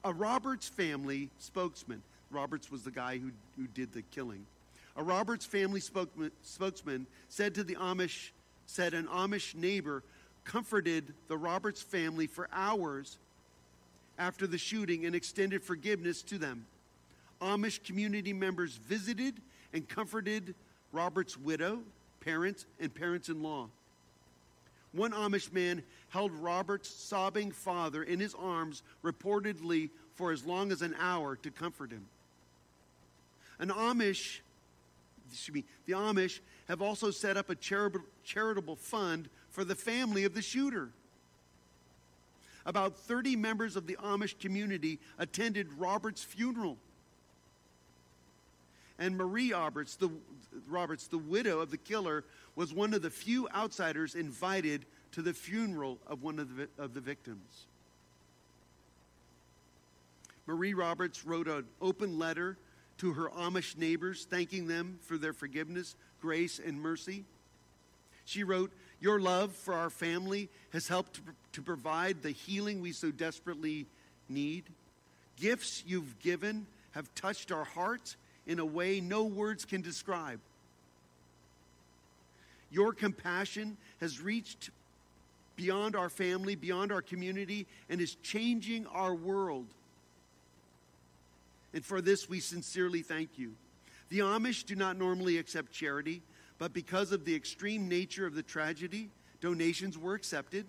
A 0.04 0.12
Roberts 0.12 0.68
family 0.68 1.30
spokesman, 1.38 2.02
Roberts 2.30 2.70
was 2.70 2.82
the 2.82 2.90
guy 2.90 3.18
who, 3.18 3.30
who 3.56 3.66
did 3.68 3.92
the 3.92 4.02
killing. 4.02 4.44
A 4.96 5.02
Roberts 5.02 5.46
family 5.46 5.80
spokesman, 5.80 6.30
spokesman 6.42 7.06
said 7.28 7.54
to 7.54 7.64
the 7.64 7.76
Amish, 7.76 8.30
said 8.66 8.94
an 8.94 9.06
Amish 9.06 9.54
neighbor 9.54 10.02
comforted 10.44 11.14
the 11.28 11.36
Roberts 11.36 11.80
family 11.80 12.26
for 12.26 12.48
hours 12.52 13.18
after 14.18 14.46
the 14.46 14.58
shooting 14.58 15.06
and 15.06 15.14
extended 15.14 15.62
forgiveness 15.62 16.22
to 16.22 16.38
them. 16.38 16.66
Amish 17.40 17.82
community 17.82 18.32
members 18.32 18.76
visited 18.76 19.40
and 19.72 19.88
comforted 19.88 20.54
Robert's 20.92 21.36
widow, 21.36 21.80
parents, 22.20 22.66
and 22.78 22.94
parents 22.94 23.28
in 23.28 23.42
law. 23.42 23.68
One 24.92 25.12
Amish 25.12 25.52
man 25.52 25.82
held 26.10 26.32
Robert's 26.32 26.88
sobbing 26.88 27.50
father 27.50 28.02
in 28.02 28.20
his 28.20 28.34
arms, 28.34 28.82
reportedly 29.02 29.90
for 30.14 30.30
as 30.30 30.44
long 30.44 30.70
as 30.70 30.82
an 30.82 30.94
hour, 31.00 31.36
to 31.36 31.50
comfort 31.50 31.90
him. 31.90 32.06
An 33.58 33.70
Amish, 33.70 34.40
excuse 35.30 35.54
me, 35.54 35.64
the 35.86 35.94
Amish 35.94 36.40
have 36.68 36.82
also 36.82 37.10
set 37.10 37.36
up 37.36 37.48
a 37.48 37.54
charitable 37.54 38.76
fund 38.76 39.28
for 39.50 39.64
the 39.64 39.74
family 39.74 40.24
of 40.24 40.34
the 40.34 40.42
shooter. 40.42 40.90
About 42.64 42.96
30 42.96 43.36
members 43.36 43.76
of 43.76 43.86
the 43.86 43.96
Amish 43.96 44.38
community 44.38 45.00
attended 45.18 45.72
Robert's 45.78 46.22
funeral. 46.22 46.76
And 48.98 49.16
Marie 49.16 49.52
Roberts, 49.52 49.96
the, 49.96 50.10
Roberts, 50.68 51.08
the 51.08 51.18
widow 51.18 51.60
of 51.60 51.70
the 51.70 51.76
killer, 51.76 52.24
was 52.54 52.72
one 52.72 52.94
of 52.94 53.02
the 53.02 53.10
few 53.10 53.48
outsiders 53.48 54.14
invited 54.14 54.84
to 55.12 55.22
the 55.22 55.32
funeral 55.32 55.98
of 56.06 56.22
one 56.22 56.38
of 56.38 56.56
the, 56.56 56.68
of 56.78 56.94
the 56.94 57.00
victims. 57.00 57.66
Marie 60.46 60.74
Roberts 60.74 61.24
wrote 61.24 61.48
an 61.48 61.64
open 61.80 62.18
letter 62.18 62.56
to 62.98 63.12
her 63.12 63.28
Amish 63.30 63.76
neighbors, 63.76 64.26
thanking 64.28 64.66
them 64.66 64.98
for 65.02 65.16
their 65.16 65.32
forgiveness, 65.32 65.96
grace, 66.20 66.60
and 66.64 66.80
mercy. 66.80 67.24
She 68.24 68.44
wrote, 68.44 68.72
Your 69.02 69.18
love 69.18 69.52
for 69.52 69.74
our 69.74 69.90
family 69.90 70.48
has 70.72 70.86
helped 70.86 71.20
to, 71.54 71.60
provide 71.60 72.22
the 72.22 72.30
healing 72.30 72.80
we 72.80 72.92
so 72.92 73.10
desperately 73.10 73.86
need. 74.28 74.62
Gifts 75.40 75.82
you've 75.84 76.20
given 76.20 76.66
have 76.92 77.12
touched 77.16 77.50
our 77.50 77.64
hearts 77.64 78.16
in 78.46 78.60
a 78.60 78.64
way 78.64 79.00
no 79.00 79.24
words 79.24 79.64
can 79.64 79.82
describe. 79.82 80.38
Your 82.70 82.92
compassion 82.92 83.76
has 84.00 84.20
reached 84.20 84.70
beyond 85.56 85.96
our 85.96 86.08
family, 86.08 86.54
beyond 86.54 86.92
our 86.92 87.02
community, 87.02 87.66
and 87.90 88.00
is 88.00 88.14
changing 88.22 88.86
our 88.86 89.16
world. 89.16 89.66
And 91.74 91.84
for 91.84 92.00
this, 92.00 92.28
we 92.28 92.38
sincerely 92.38 93.02
thank 93.02 93.30
you. 93.36 93.52
The 94.10 94.20
Amish 94.20 94.64
do 94.64 94.76
not 94.76 94.96
normally 94.96 95.38
accept 95.38 95.72
charity, 95.72 96.22
but 96.62 96.72
because 96.72 97.10
of 97.10 97.24
the 97.24 97.34
extreme 97.34 97.88
nature 97.88 98.24
of 98.24 98.36
the 98.36 98.42
tragedy, 98.44 99.10
donations 99.40 99.98
were 99.98 100.14
accepted. 100.14 100.64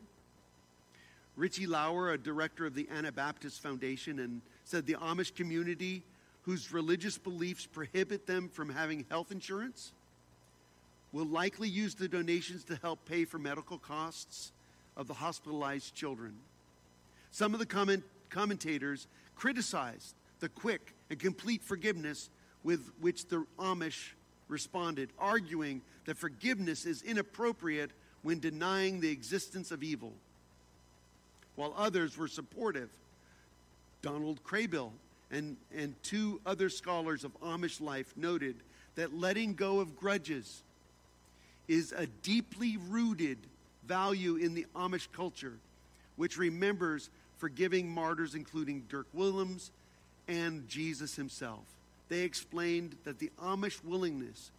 Richie 1.36 1.68
Lauver, 1.68 2.12
a 2.12 2.18
director 2.18 2.66
of 2.66 2.74
the 2.74 2.88
Anabaptist 2.90 3.62
Foundation, 3.62 4.18
and 4.18 4.42
said 4.64 4.88
the 4.88 4.96
Amish 4.96 5.36
community, 5.36 6.02
whose 6.46 6.74
religious 6.74 7.20
beliefs 7.20 7.68
prohibit 7.68 8.26
them 8.26 8.50
from 8.50 8.70
having 8.70 9.06
health 9.08 9.32
insurance, 9.32 9.92
will 11.12 11.28
likely 11.28 11.70
use 11.70 11.94
the 11.94 12.08
donations 12.08 12.64
to 12.64 12.76
help 12.78 13.06
pay 13.06 13.24
for 13.24 13.38
medical 13.38 13.78
costs 13.78 14.52
of 14.98 15.08
the 15.08 15.14
hospitalized 15.14 15.94
children. 15.94 16.34
Some 17.30 17.54
of 17.54 17.60
the 17.60 17.68
comment, 17.68 18.04
commentators 18.32 19.06
criticized 19.36 20.16
the 20.40 20.50
quick 20.50 20.96
and 21.12 21.20
complete 21.20 21.62
forgiveness 21.62 22.32
with 22.64 22.90
which 23.00 23.28
the 23.28 23.46
Amish 23.60 24.14
responded, 24.48 25.10
arguing 25.18 25.82
that 26.06 26.18
forgiveness 26.18 26.86
is 26.86 27.02
inappropriate 27.02 27.92
when 28.22 28.40
denying 28.40 29.00
the 29.00 29.10
existence 29.10 29.72
of 29.72 29.84
evil. 29.84 30.14
While 31.56 31.74
others 31.78 32.18
were 32.18 32.28
supportive, 32.28 32.90
Donald 34.02 34.44
Kraybill 34.44 34.92
and, 35.32 35.58
and 35.76 35.96
two 36.04 36.42
other 36.46 36.70
scholars 36.70 37.24
of 37.24 37.40
Amish 37.42 37.82
life 37.82 38.14
noted 38.16 38.56
that 38.96 39.18
letting 39.18 39.56
go 39.56 39.80
of 39.80 39.98
grudges 39.98 40.62
is 41.68 41.94
a 41.96 42.06
deeply 42.06 42.78
rooted 42.90 43.38
value 43.88 44.36
in 44.36 44.54
the 44.54 44.66
Amish 44.76 45.08
culture, 45.12 45.54
which 46.16 46.38
remembers 46.38 47.10
forgiving 47.38 47.90
martyrs, 47.90 48.36
including 48.36 48.84
Dirk 48.90 49.08
Willems 49.14 49.72
and 50.28 50.68
Jesus 50.68 51.16
himself. 51.16 51.66
They 52.14 52.22
explained 52.22 52.96
that 53.06 53.18
the 53.18 53.32
Amish 53.42 53.84
willingness, 53.84 54.52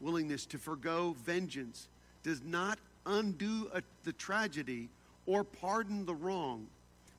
willingness 0.00 0.46
to 0.46 0.58
forego 0.58 1.16
vengeance 1.24 1.88
does 2.22 2.40
not 2.40 2.78
undo 3.04 3.68
a, 3.74 3.82
the 4.04 4.12
tragedy 4.12 4.88
or 5.26 5.42
pardon 5.42 6.06
the 6.06 6.14
wrong, 6.14 6.68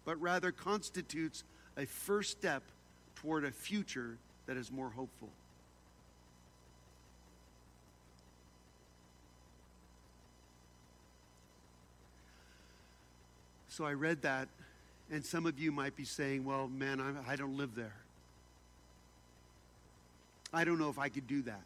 but 0.05 0.15
rather 0.21 0.53
constitutes 0.53 1.43
a 1.75 1.85
first 1.85 2.31
step 2.31 2.63
toward 3.17 3.43
a 3.43 3.51
future 3.51 4.17
that 4.45 4.55
is 4.55 4.71
more 4.71 4.89
hopeful. 4.91 5.27
So 13.67 13.83
I 13.83 13.91
read 13.91 14.21
that, 14.21 14.47
and 15.11 15.25
some 15.25 15.45
of 15.45 15.59
you 15.59 15.73
might 15.73 15.97
be 15.97 16.05
saying, 16.05 16.45
well, 16.45 16.69
man, 16.69 17.01
I, 17.01 17.33
I 17.33 17.35
don't 17.35 17.57
live 17.57 17.75
there. 17.75 18.04
I 20.55 20.63
don't 20.63 20.79
know 20.79 20.89
if 20.89 20.99
I 20.99 21.09
could 21.09 21.27
do 21.27 21.41
that. 21.43 21.61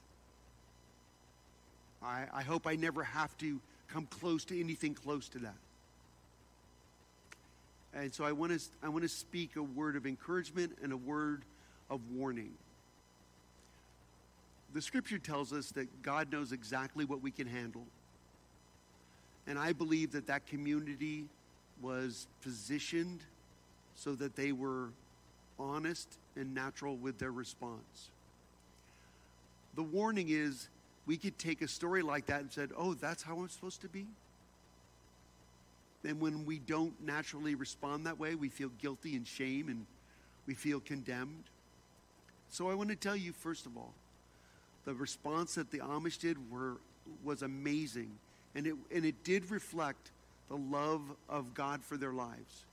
I, 2.01 2.25
I 2.33 2.41
hope 2.43 2.65
I 2.65 2.75
never 2.75 3.03
have 3.03 3.37
to 3.39 3.59
come 3.87 4.05
close 4.05 4.45
to 4.45 4.59
anything 4.59 4.93
close 4.93 5.29
to 5.29 5.39
that. 5.39 5.55
And 7.93 8.13
so 8.13 8.23
I 8.23 8.31
want 8.31 8.57
to 8.57 8.65
I 8.83 8.89
want 8.89 9.03
to 9.03 9.09
speak 9.09 9.55
a 9.55 9.63
word 9.63 9.95
of 9.95 10.05
encouragement 10.05 10.77
and 10.83 10.93
a 10.93 10.97
word 10.97 11.41
of 11.89 11.99
warning. 12.13 12.51
The 14.73 14.81
scripture 14.81 15.17
tells 15.17 15.51
us 15.51 15.71
that 15.71 16.03
God 16.03 16.31
knows 16.31 16.51
exactly 16.51 17.03
what 17.03 17.21
we 17.21 17.31
can 17.31 17.47
handle. 17.47 17.85
And 19.47 19.57
I 19.57 19.73
believe 19.73 20.11
that 20.11 20.27
that 20.27 20.45
community 20.45 21.25
was 21.81 22.27
positioned 22.43 23.21
so 23.95 24.13
that 24.15 24.35
they 24.35 24.51
were 24.51 24.89
honest 25.59 26.07
and 26.35 26.53
natural 26.53 26.95
with 26.95 27.17
their 27.17 27.31
response. 27.31 28.11
The 29.79 29.83
warning 29.83 30.27
is 30.27 30.67
we 31.05 31.15
could 31.15 31.39
take 31.39 31.61
a 31.61 31.67
story 31.69 32.01
like 32.01 32.25
that 32.25 32.41
and 32.41 32.51
said, 32.51 32.73
"Oh, 32.75 32.95
that's 32.95 33.23
how 33.23 33.39
I'm 33.39 33.47
supposed 33.47 33.79
to 33.79 33.87
be." 33.87 34.07
And 36.03 36.19
when 36.19 36.43
we 36.43 36.59
don't 36.59 37.01
naturally 37.01 37.55
respond 37.55 38.05
that 38.05 38.19
way, 38.19 38.35
we 38.35 38.49
feel 38.49 38.71
guilty 38.81 39.15
and 39.15 39.25
shame 39.25 39.69
and 39.69 39.85
we 40.45 40.53
feel 40.53 40.81
condemned. 40.81 41.45
So 42.49 42.69
I 42.69 42.73
want 42.73 42.89
to 42.89 42.97
tell 42.97 43.15
you 43.15 43.31
first 43.31 43.65
of 43.65 43.77
all, 43.77 43.93
the 44.83 44.93
response 44.93 45.55
that 45.55 45.71
the 45.71 45.79
Amish 45.79 46.19
did 46.19 46.51
were 46.51 46.75
was 47.23 47.41
amazing 47.41 48.11
and 48.55 48.67
it 48.67 48.75
and 48.93 49.05
it 49.05 49.23
did 49.23 49.49
reflect 49.49 50.11
the 50.49 50.57
love 50.57 51.03
of 51.29 51.53
God 51.53 51.85
for 51.85 51.95
their 51.95 52.11
lives. 52.11 52.65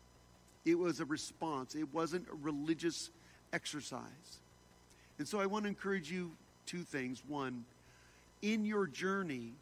It 0.64 0.77
was 0.77 0.99
a 0.99 1.05
response, 1.05 1.77
it 1.77 1.95
wasn't 1.95 2.27
a 2.29 2.35
religious 2.35 3.11
exercise. 3.53 4.40
And 5.21 5.29
so 5.29 5.38
I 5.38 5.47
want 5.47 5.66
to 5.66 5.69
encourage 5.69 6.11
you 6.11 6.33
two 6.66 6.83
things. 6.83 7.22
One, 7.29 7.64
in 8.42 8.64
your 8.64 8.87
journey, 8.87 9.52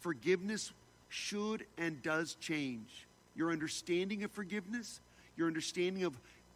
forgiveness 0.00 0.72
should 1.08 1.64
and 1.78 2.02
does 2.02 2.34
change. 2.40 3.06
Your 3.34 3.50
understanding 3.50 4.22
of 4.24 4.30
forgiveness, 4.30 5.00
your 5.36 5.46
understanding 5.46 6.04
of 6.04 6.14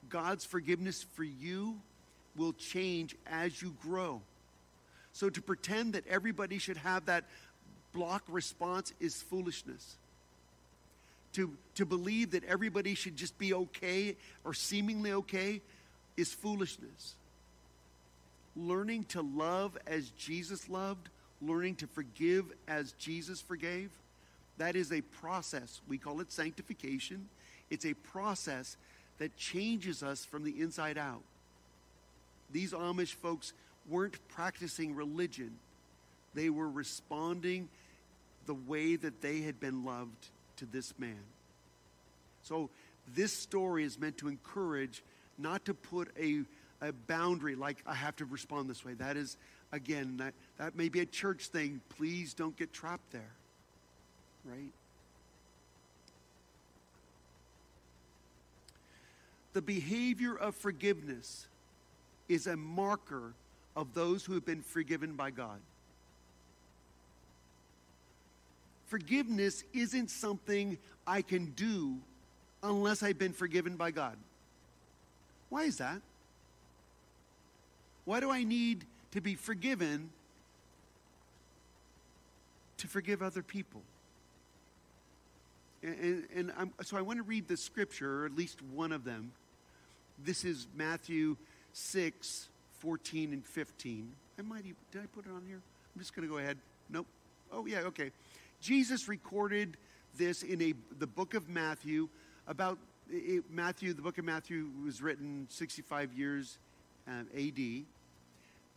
God's 0.09 0.45
forgiveness 0.45 1.05
for 1.15 1.25
you 1.25 1.79
will 2.37 2.53
change 2.53 3.17
as 3.27 3.63
you 3.63 3.75
grow. 3.83 4.21
So 5.13 5.31
to 5.31 5.41
pretend 5.41 5.95
that 5.95 6.07
everybody 6.09 6.59
should 6.59 6.77
have 6.79 7.07
that 7.07 7.25
block 7.93 8.25
response 8.29 8.93
is 9.01 9.23
foolishness 9.23 9.97
to, 11.35 11.53
to 11.75 11.85
believe 11.85 12.31
that 12.31 12.45
everybody 12.45 12.95
should 12.95 13.17
just 13.17 13.37
be 13.39 13.53
okay 13.53 14.17
or 14.45 14.55
seemingly 14.55 15.13
okay 15.13 15.61
is 16.17 16.33
foolishness. 16.33 17.15
Learning 18.57 19.05
to 19.05 19.23
love 19.23 19.77
as 19.87 20.11
Jesus 20.11 20.69
loved, 20.69 21.09
learning 21.43 21.77
to 21.77 21.87
forgive 21.87 22.47
as 22.69 22.93
Jesus 22.93 23.41
forgave, 23.41 23.91
that 24.59 24.77
is 24.77 24.93
a 24.93 25.01
process. 25.01 25.81
We 25.89 25.99
call 25.99 26.21
it 26.21 26.31
sanctification. 26.31 27.29
It's 27.71 27.85
a 27.85 27.95
process 27.95 28.77
that 29.19 29.37
changes 29.37 30.03
us 30.03 30.25
from 30.25 30.45
the 30.45 30.61
inside 30.61 30.99
out. 30.99 31.23
These 32.53 32.73
Amish 32.73 33.15
folks 33.15 33.53
weren't 33.89 34.17
practicing 34.29 34.95
religion, 34.95 35.53
they 36.35 36.51
were 36.51 36.71
responding 36.71 37.69
the 38.47 38.55
way 38.55 38.97
that 38.97 39.21
they 39.23 39.41
had 39.41 39.59
been 39.59 39.85
loved 39.85 40.29
to 40.57 40.67
this 40.67 40.93
man. 40.99 41.23
So 42.43 42.69
this 43.15 43.33
story 43.33 43.85
is 43.85 43.99
meant 43.99 44.19
to 44.19 44.29
encourage 44.29 45.03
not 45.39 45.65
to 45.65 45.75
put 45.75 46.09
a, 46.19 46.43
a 46.81 46.93
boundary 46.93 47.55
like 47.55 47.79
I 47.87 47.95
have 47.95 48.17
to 48.17 48.25
respond 48.25 48.69
this 48.69 48.85
way. 48.85 48.95
That 48.95 49.17
is, 49.17 49.37
again, 49.73 50.17
that, 50.19 50.35
that 50.59 50.77
may 50.77 50.89
be 50.89 51.01
a 51.01 51.07
church 51.07 51.47
thing. 51.47 51.81
Please 51.97 52.35
don't 52.35 52.57
get 52.57 52.73
trapped 52.73 53.11
there. 53.13 53.33
Right? 54.45 54.73
The 59.55 59.63
behavior 59.63 60.37
of 60.37 60.57
forgiveness 60.57 61.47
is 62.29 62.47
a 62.47 62.57
marker 62.57 63.33
of 63.77 63.95
those 63.95 64.25
who 64.25 64.35
have 64.35 64.45
been 64.45 64.63
forgiven 64.63 65.15
by 65.15 65.31
God. 65.31 65.61
Forgiveness 68.87 69.65
isn't 69.73 70.11
something 70.11 70.79
I 71.07 71.23
can 71.23 71.47
do 71.53 71.97
unless 72.63 73.03
I've 73.03 73.19
been 73.19 73.33
forgiven 73.33 73.77
by 73.77 73.91
God. 73.91 74.17
Why 75.51 75.65
is 75.65 75.79
that? 75.79 76.01
Why 78.05 78.21
do 78.21 78.31
I 78.31 78.45
need 78.45 78.85
to 79.13 79.21
be 79.21 79.35
forgiven 79.35 80.11
to 82.79 82.87
forgive 82.87 83.23
other 83.23 83.43
people? 83.43 83.83
And, 85.83 86.25
and, 86.35 86.53
and 86.59 86.71
so 86.83 86.97
I 86.97 87.03
want 87.03 87.19
to 87.19 87.23
read 87.23 87.49
the 87.49 87.57
scripture, 87.57 88.23
or 88.23 88.27
at 88.27 88.35
least 88.35 88.61
one 88.63 88.93
of 88.93 89.05
them. 89.05 89.33
This 90.25 90.45
is 90.45 90.67
Matthew 90.75 91.37
6, 91.73 92.49
14 92.79 93.33
and 93.33 93.45
15. 93.45 94.13
I 94.39 94.43
might 94.43 94.61
even, 94.61 94.77
did 94.93 95.03
I 95.03 95.07
put 95.15 95.27
it 95.27 95.31
on 95.31 95.43
here? 95.47 95.61
I'm 95.95 96.01
just 96.01 96.15
going 96.15 96.27
to 96.27 96.33
go 96.33 96.39
ahead. 96.39 96.57
Nope. 96.91 97.07
Oh, 97.53 97.67
yeah, 97.67 97.81
okay. 97.81 98.11
Jesus 98.61 99.09
recorded 99.09 99.77
this 100.17 100.43
in 100.43 100.63
a, 100.63 100.75
the 100.99 101.07
book 101.07 101.35
of 101.35 101.49
Matthew 101.49 102.09
about 102.47 102.79
it, 103.11 103.45
Matthew, 103.51 103.93
the 103.93 104.03
book 104.03 104.19
of 104.19 104.25
Matthew 104.25 104.69
was 104.85 105.03
written 105.03 105.47
65 105.51 106.13
years 106.15 106.59
um, 107.07 107.27
AD. 107.37 107.85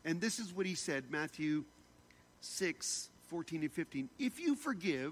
And 0.08 0.22
this 0.22 0.40
is 0.40 0.54
what 0.54 0.66
he 0.66 0.74
said 0.74 1.12
Matthew 1.12 1.66
6, 2.40 3.10
14 3.28 3.64
and 3.64 3.72
15. 3.72 4.10
If 4.18 4.40
you 4.40 4.56
forgive 4.56 5.12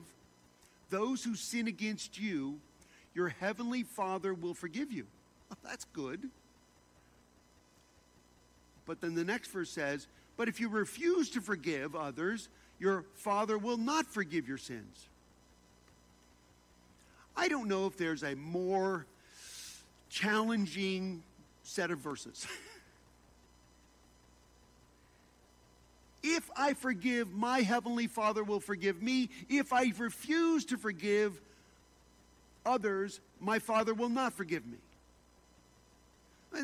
those 0.89 1.21
who 1.21 1.35
sin 1.35 1.67
against 1.67 2.17
you, 2.17 2.59
your 3.13 3.27
heavenly 3.27 3.83
Father 3.83 4.33
will 4.33 4.53
forgive 4.53 4.93
you. 4.93 5.05
Oh, 5.51 5.57
that's 5.63 5.83
good. 5.91 6.29
But 8.85 9.01
then 9.01 9.15
the 9.15 9.25
next 9.25 9.49
verse 9.49 9.69
says, 9.69 10.07
But 10.37 10.47
if 10.47 10.61
you 10.61 10.69
refuse 10.69 11.29
to 11.31 11.41
forgive 11.41 11.93
others, 11.93 12.47
your 12.79 13.03
Father 13.15 13.57
will 13.57 13.77
not 13.77 14.05
forgive 14.05 14.47
your 14.47 14.57
sins. 14.57 15.07
I 17.35 17.49
don't 17.49 17.67
know 17.67 17.85
if 17.85 17.97
there's 17.97 18.23
a 18.23 18.35
more 18.35 19.05
challenging 20.09 21.21
set 21.63 21.91
of 21.91 21.99
verses. 21.99 22.47
if 26.25 26.49
I 26.57 26.73
forgive, 26.73 27.31
my 27.31 27.61
heavenly 27.61 28.07
Father 28.07 28.43
will 28.43 28.59
forgive 28.59 29.01
me. 29.01 29.29
If 29.47 29.71
I 29.71 29.93
refuse 29.97 30.65
to 30.65 30.77
forgive 30.77 31.39
others, 32.65 33.19
my 33.39 33.59
Father 33.59 33.93
will 33.93 34.09
not 34.09 34.33
forgive 34.33 34.65
me. 34.65 34.77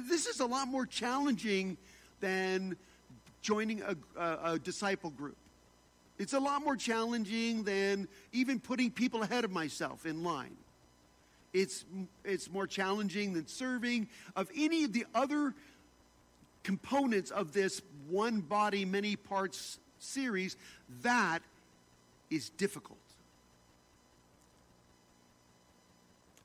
This 0.09 0.25
is 0.25 0.39
a 0.39 0.45
lot 0.45 0.67
more 0.67 0.87
challenging 0.87 1.77
than 2.21 2.75
joining 3.43 3.83
a, 3.83 3.95
a, 4.17 4.53
a 4.53 4.59
disciple 4.59 5.11
group. 5.11 5.37
It's 6.17 6.33
a 6.33 6.39
lot 6.39 6.63
more 6.63 6.75
challenging 6.75 7.63
than 7.63 8.07
even 8.31 8.59
putting 8.59 8.89
people 8.89 9.21
ahead 9.21 9.43
of 9.43 9.51
myself 9.51 10.05
in 10.05 10.23
line. 10.23 10.55
It's, 11.53 11.85
it's 12.23 12.49
more 12.49 12.65
challenging 12.65 13.33
than 13.33 13.47
serving. 13.47 14.07
Of 14.35 14.49
any 14.55 14.85
of 14.85 14.93
the 14.93 15.05
other 15.13 15.53
components 16.63 17.31
of 17.31 17.53
this 17.53 17.81
one 18.09 18.41
body, 18.41 18.85
many 18.85 19.15
parts 19.15 19.79
series, 19.99 20.55
that 21.03 21.39
is 22.29 22.49
difficult. 22.49 22.97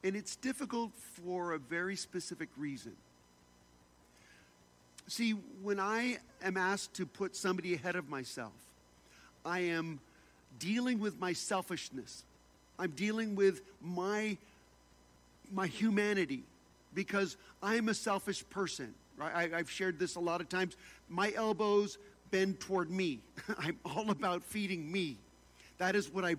And 0.05 0.14
it's 0.14 0.37
difficult 0.37 0.92
for 0.95 1.53
a 1.53 1.59
very 1.59 1.97
specific 1.97 2.49
reason. 2.57 2.92
See, 5.09 5.33
when 5.62 5.81
I 5.81 6.19
am 6.42 6.57
asked 6.57 6.95
to 6.95 7.07
put 7.07 7.37
somebody 7.37 7.75
ahead 7.75 7.97
of 7.97 8.09
myself, 8.09 8.53
I 9.45 9.61
am 9.61 10.01
dealing 10.59 10.99
with 10.99 11.19
my 11.21 11.33
selfishness. 11.33 12.25
I'm 12.79 12.90
dealing 12.90 13.37
with 13.37 13.62
my, 13.81 14.37
my 15.53 15.66
humanity 15.66 16.42
because 16.95 17.37
I'm 17.62 17.88
a 17.88 17.95
selfish 17.95 18.45
person. 18.51 18.95
I, 19.21 19.51
I've 19.55 19.71
shared 19.71 19.99
this 19.99 20.17
a 20.17 20.21
lot 20.21 20.41
of 20.41 20.49
times. 20.49 20.77
My 21.09 21.33
elbows 21.35 21.99
bend 22.31 22.61
toward 22.61 22.91
me. 22.91 23.21
I'm 23.59 23.79
all 23.85 24.11
about 24.11 24.43
feeding 24.43 24.91
me. 24.91 25.17
That 25.79 25.95
is 25.95 26.13
what 26.13 26.25
I, 26.25 26.37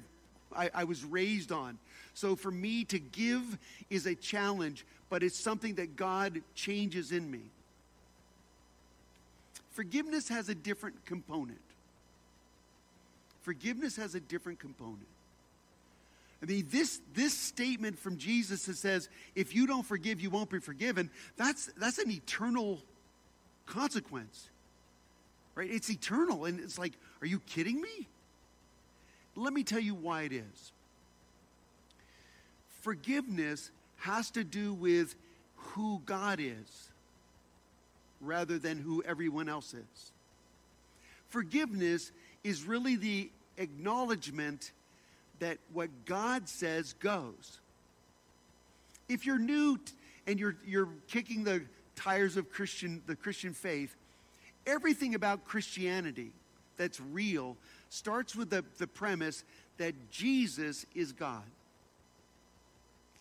I, 0.55 0.69
I 0.73 0.83
was 0.83 1.03
raised 1.03 1.51
on. 1.51 1.77
So 2.13 2.35
for 2.35 2.51
me 2.51 2.83
to 2.85 2.99
give 2.99 3.57
is 3.89 4.05
a 4.05 4.15
challenge, 4.15 4.85
but 5.09 5.23
it's 5.23 5.39
something 5.39 5.75
that 5.75 5.95
God 5.95 6.41
changes 6.55 7.11
in 7.11 7.29
me. 7.29 7.41
Forgiveness 9.71 10.27
has 10.29 10.49
a 10.49 10.55
different 10.55 11.05
component. 11.05 11.59
Forgiveness 13.41 13.95
has 13.95 14.15
a 14.15 14.19
different 14.19 14.59
component. 14.59 15.05
I 16.41 16.45
mean, 16.45 16.67
this, 16.69 17.01
this 17.13 17.33
statement 17.35 17.97
from 17.97 18.17
Jesus 18.17 18.65
that 18.65 18.77
says, 18.77 19.09
if 19.35 19.55
you 19.55 19.65
don't 19.65 19.85
forgive, 19.85 20.21
you 20.21 20.29
won't 20.29 20.49
be 20.49 20.59
forgiven, 20.59 21.09
that's, 21.35 21.69
that's 21.77 21.97
an 21.97 22.11
eternal 22.11 22.79
consequence. 23.65 24.49
Right? 25.55 25.69
It's 25.71 25.89
eternal. 25.89 26.45
And 26.45 26.59
it's 26.59 26.77
like, 26.77 26.93
are 27.21 27.27
you 27.27 27.39
kidding 27.39 27.81
me? 27.81 28.07
Let 29.35 29.53
me 29.53 29.63
tell 29.63 29.79
you 29.79 29.95
why 29.95 30.23
it 30.23 30.31
is. 30.31 30.71
Forgiveness 32.81 33.71
has 33.97 34.29
to 34.31 34.43
do 34.43 34.73
with 34.73 35.15
who 35.55 36.01
God 36.05 36.39
is 36.39 36.89
rather 38.21 38.57
than 38.57 38.77
who 38.77 39.03
everyone 39.03 39.49
else 39.49 39.73
is. 39.73 40.11
Forgiveness 41.29 42.11
is 42.43 42.63
really 42.63 42.95
the 42.95 43.29
acknowledgement 43.57 44.71
that 45.39 45.57
what 45.73 45.89
God 46.05 46.47
says 46.49 46.93
goes. 46.93 47.59
If 49.09 49.25
you're 49.25 49.39
new 49.39 49.79
and 50.25 50.39
you're, 50.39 50.55
you're 50.65 50.89
kicking 51.07 51.43
the 51.43 51.61
tires 51.95 52.37
of 52.37 52.51
Christian, 52.51 53.01
the 53.07 53.15
Christian 53.15 53.53
faith, 53.53 53.95
everything 54.65 55.15
about 55.15 55.45
Christianity 55.45 56.31
that's 56.75 56.99
real 56.99 57.57
starts 57.89 58.35
with 58.35 58.49
the, 58.49 58.63
the 58.77 58.87
premise 58.87 59.43
that 59.77 59.93
Jesus 60.11 60.85
is 60.93 61.11
God. 61.11 61.43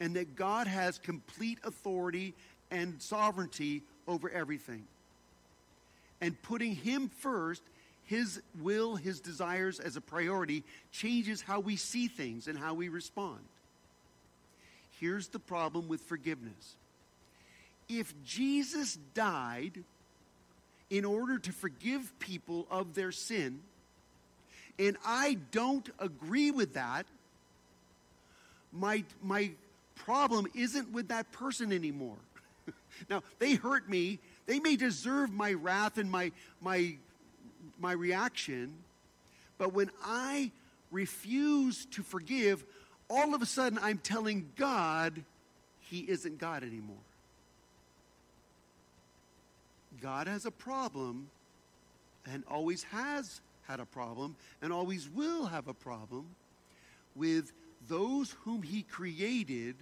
And 0.00 0.14
that 0.16 0.36
God 0.36 0.66
has 0.66 0.98
complete 0.98 1.58
authority 1.64 2.34
and 2.70 3.00
sovereignty 3.00 3.82
over 4.06 4.28
everything. 4.28 4.84
And 6.20 6.40
putting 6.42 6.74
Him 6.74 7.08
first 7.08 7.62
his 8.06 8.40
will, 8.60 8.96
his 8.96 9.20
desires 9.20 9.80
as 9.80 9.96
a 9.96 10.00
priority 10.00 10.62
changes 10.92 11.42
how 11.42 11.60
we 11.60 11.76
see 11.76 12.08
things 12.08 12.46
and 12.46 12.56
how 12.58 12.74
we 12.74 12.88
respond. 12.88 13.40
Here's 15.00 15.28
the 15.28 15.40
problem 15.40 15.88
with 15.88 16.00
forgiveness. 16.00 16.76
If 17.88 18.14
Jesus 18.24 18.96
died 19.14 19.82
in 20.88 21.04
order 21.04 21.38
to 21.38 21.52
forgive 21.52 22.16
people 22.20 22.66
of 22.70 22.94
their 22.94 23.12
sin, 23.12 23.60
and 24.78 24.96
I 25.04 25.38
don't 25.50 25.88
agree 25.98 26.52
with 26.52 26.74
that, 26.74 27.06
my, 28.72 29.04
my 29.22 29.50
problem 29.96 30.46
isn't 30.54 30.92
with 30.92 31.08
that 31.08 31.32
person 31.32 31.72
anymore. 31.72 32.16
now, 33.10 33.22
they 33.38 33.54
hurt 33.54 33.88
me. 33.88 34.20
They 34.46 34.60
may 34.60 34.76
deserve 34.76 35.32
my 35.32 35.54
wrath 35.54 35.98
and 35.98 36.10
my, 36.10 36.30
my 36.60 36.96
my 37.80 37.92
reaction. 37.92 38.72
But 39.58 39.72
when 39.72 39.90
I 40.04 40.50
refuse 40.90 41.86
to 41.86 42.02
forgive, 42.02 42.64
all 43.08 43.34
of 43.34 43.42
a 43.42 43.46
sudden 43.46 43.78
I'm 43.82 43.98
telling 43.98 44.50
God 44.56 45.22
he 45.80 46.00
isn't 46.00 46.38
God 46.38 46.62
anymore. 46.62 46.96
God 50.00 50.26
has 50.26 50.44
a 50.44 50.50
problem 50.50 51.28
and 52.30 52.42
always 52.50 52.82
has 52.84 53.40
had 53.66 53.80
a 53.80 53.84
problem 53.84 54.36
and 54.62 54.72
always 54.72 55.08
will 55.08 55.46
have 55.46 55.68
a 55.68 55.74
problem 55.74 56.26
with 57.14 57.52
those 57.88 58.34
whom 58.44 58.62
he 58.62 58.82
created 58.82 59.74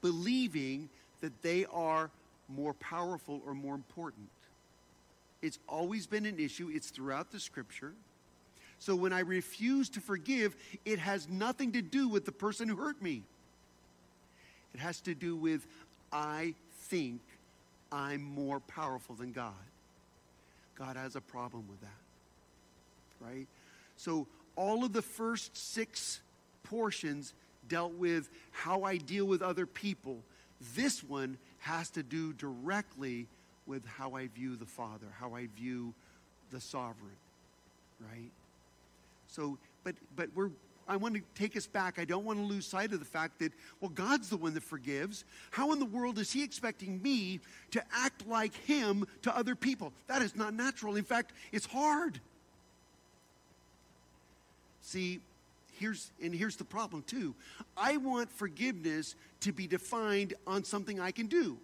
believing 0.00 0.88
that 1.20 1.42
they 1.42 1.64
are 1.72 2.10
more 2.48 2.74
powerful 2.74 3.40
or 3.46 3.54
more 3.54 3.74
important. 3.74 4.28
It's 5.42 5.58
always 5.68 6.06
been 6.06 6.24
an 6.24 6.38
issue, 6.38 6.70
it's 6.72 6.90
throughout 6.90 7.32
the 7.32 7.40
scripture. 7.40 7.92
So 8.78 8.96
when 8.96 9.12
I 9.12 9.20
refuse 9.20 9.88
to 9.90 10.00
forgive, 10.00 10.56
it 10.84 10.98
has 10.98 11.28
nothing 11.28 11.72
to 11.72 11.82
do 11.82 12.08
with 12.08 12.24
the 12.24 12.32
person 12.32 12.68
who 12.68 12.76
hurt 12.76 13.00
me. 13.00 13.22
It 14.74 14.80
has 14.80 15.00
to 15.02 15.14
do 15.14 15.36
with 15.36 15.66
I 16.12 16.54
think 16.88 17.20
I'm 17.90 18.22
more 18.22 18.60
powerful 18.60 19.14
than 19.14 19.32
God. 19.32 19.52
God 20.76 20.96
has 20.96 21.14
a 21.14 21.20
problem 21.20 21.64
with 21.68 21.80
that. 21.80 21.88
Right? 23.20 23.46
So 23.96 24.26
all 24.56 24.84
of 24.84 24.92
the 24.92 25.02
first 25.02 25.56
six 25.56 26.20
portions 26.64 27.34
dealt 27.68 27.94
with 27.94 28.28
how 28.50 28.82
I 28.82 28.96
deal 28.96 29.26
with 29.26 29.42
other 29.42 29.66
people. 29.66 30.18
This 30.74 31.04
one 31.04 31.38
has 31.60 31.90
to 31.90 32.02
do 32.02 32.32
directly 32.32 33.28
with 33.66 33.86
how 33.86 34.14
I 34.14 34.28
view 34.28 34.56
the 34.56 34.66
Father, 34.66 35.06
how 35.18 35.34
I 35.34 35.48
view 35.56 35.94
the 36.50 36.60
sovereign, 36.60 37.16
right? 38.00 38.30
So, 39.28 39.58
but 39.84 39.94
but 40.16 40.28
we're 40.34 40.50
I 40.88 40.96
want 40.96 41.14
to 41.14 41.22
take 41.34 41.56
us 41.56 41.66
back. 41.66 41.98
I 41.98 42.04
don't 42.04 42.24
want 42.24 42.38
to 42.38 42.44
lose 42.44 42.66
sight 42.66 42.92
of 42.92 42.98
the 42.98 43.06
fact 43.06 43.38
that, 43.38 43.52
well, 43.80 43.90
God's 43.90 44.28
the 44.28 44.36
one 44.36 44.54
that 44.54 44.62
forgives. 44.62 45.24
How 45.50 45.72
in 45.72 45.78
the 45.78 45.84
world 45.84 46.18
is 46.18 46.32
He 46.32 46.42
expecting 46.42 47.00
me 47.02 47.40
to 47.70 47.82
act 47.94 48.26
like 48.26 48.54
Him 48.54 49.06
to 49.22 49.36
other 49.36 49.54
people? 49.54 49.92
That 50.08 50.22
is 50.22 50.36
not 50.36 50.54
natural. 50.54 50.96
In 50.96 51.04
fact, 51.04 51.32
it's 51.52 51.66
hard. 51.66 52.20
See, 54.82 55.20
here's 55.78 56.10
and 56.22 56.34
here's 56.34 56.56
the 56.56 56.64
problem 56.64 57.02
too. 57.06 57.34
I 57.76 57.96
want 57.96 58.30
forgiveness 58.30 59.14
to 59.40 59.52
be 59.52 59.66
defined 59.66 60.34
on 60.46 60.64
something 60.64 61.00
I 61.00 61.12
can 61.12 61.26
do. 61.26 61.58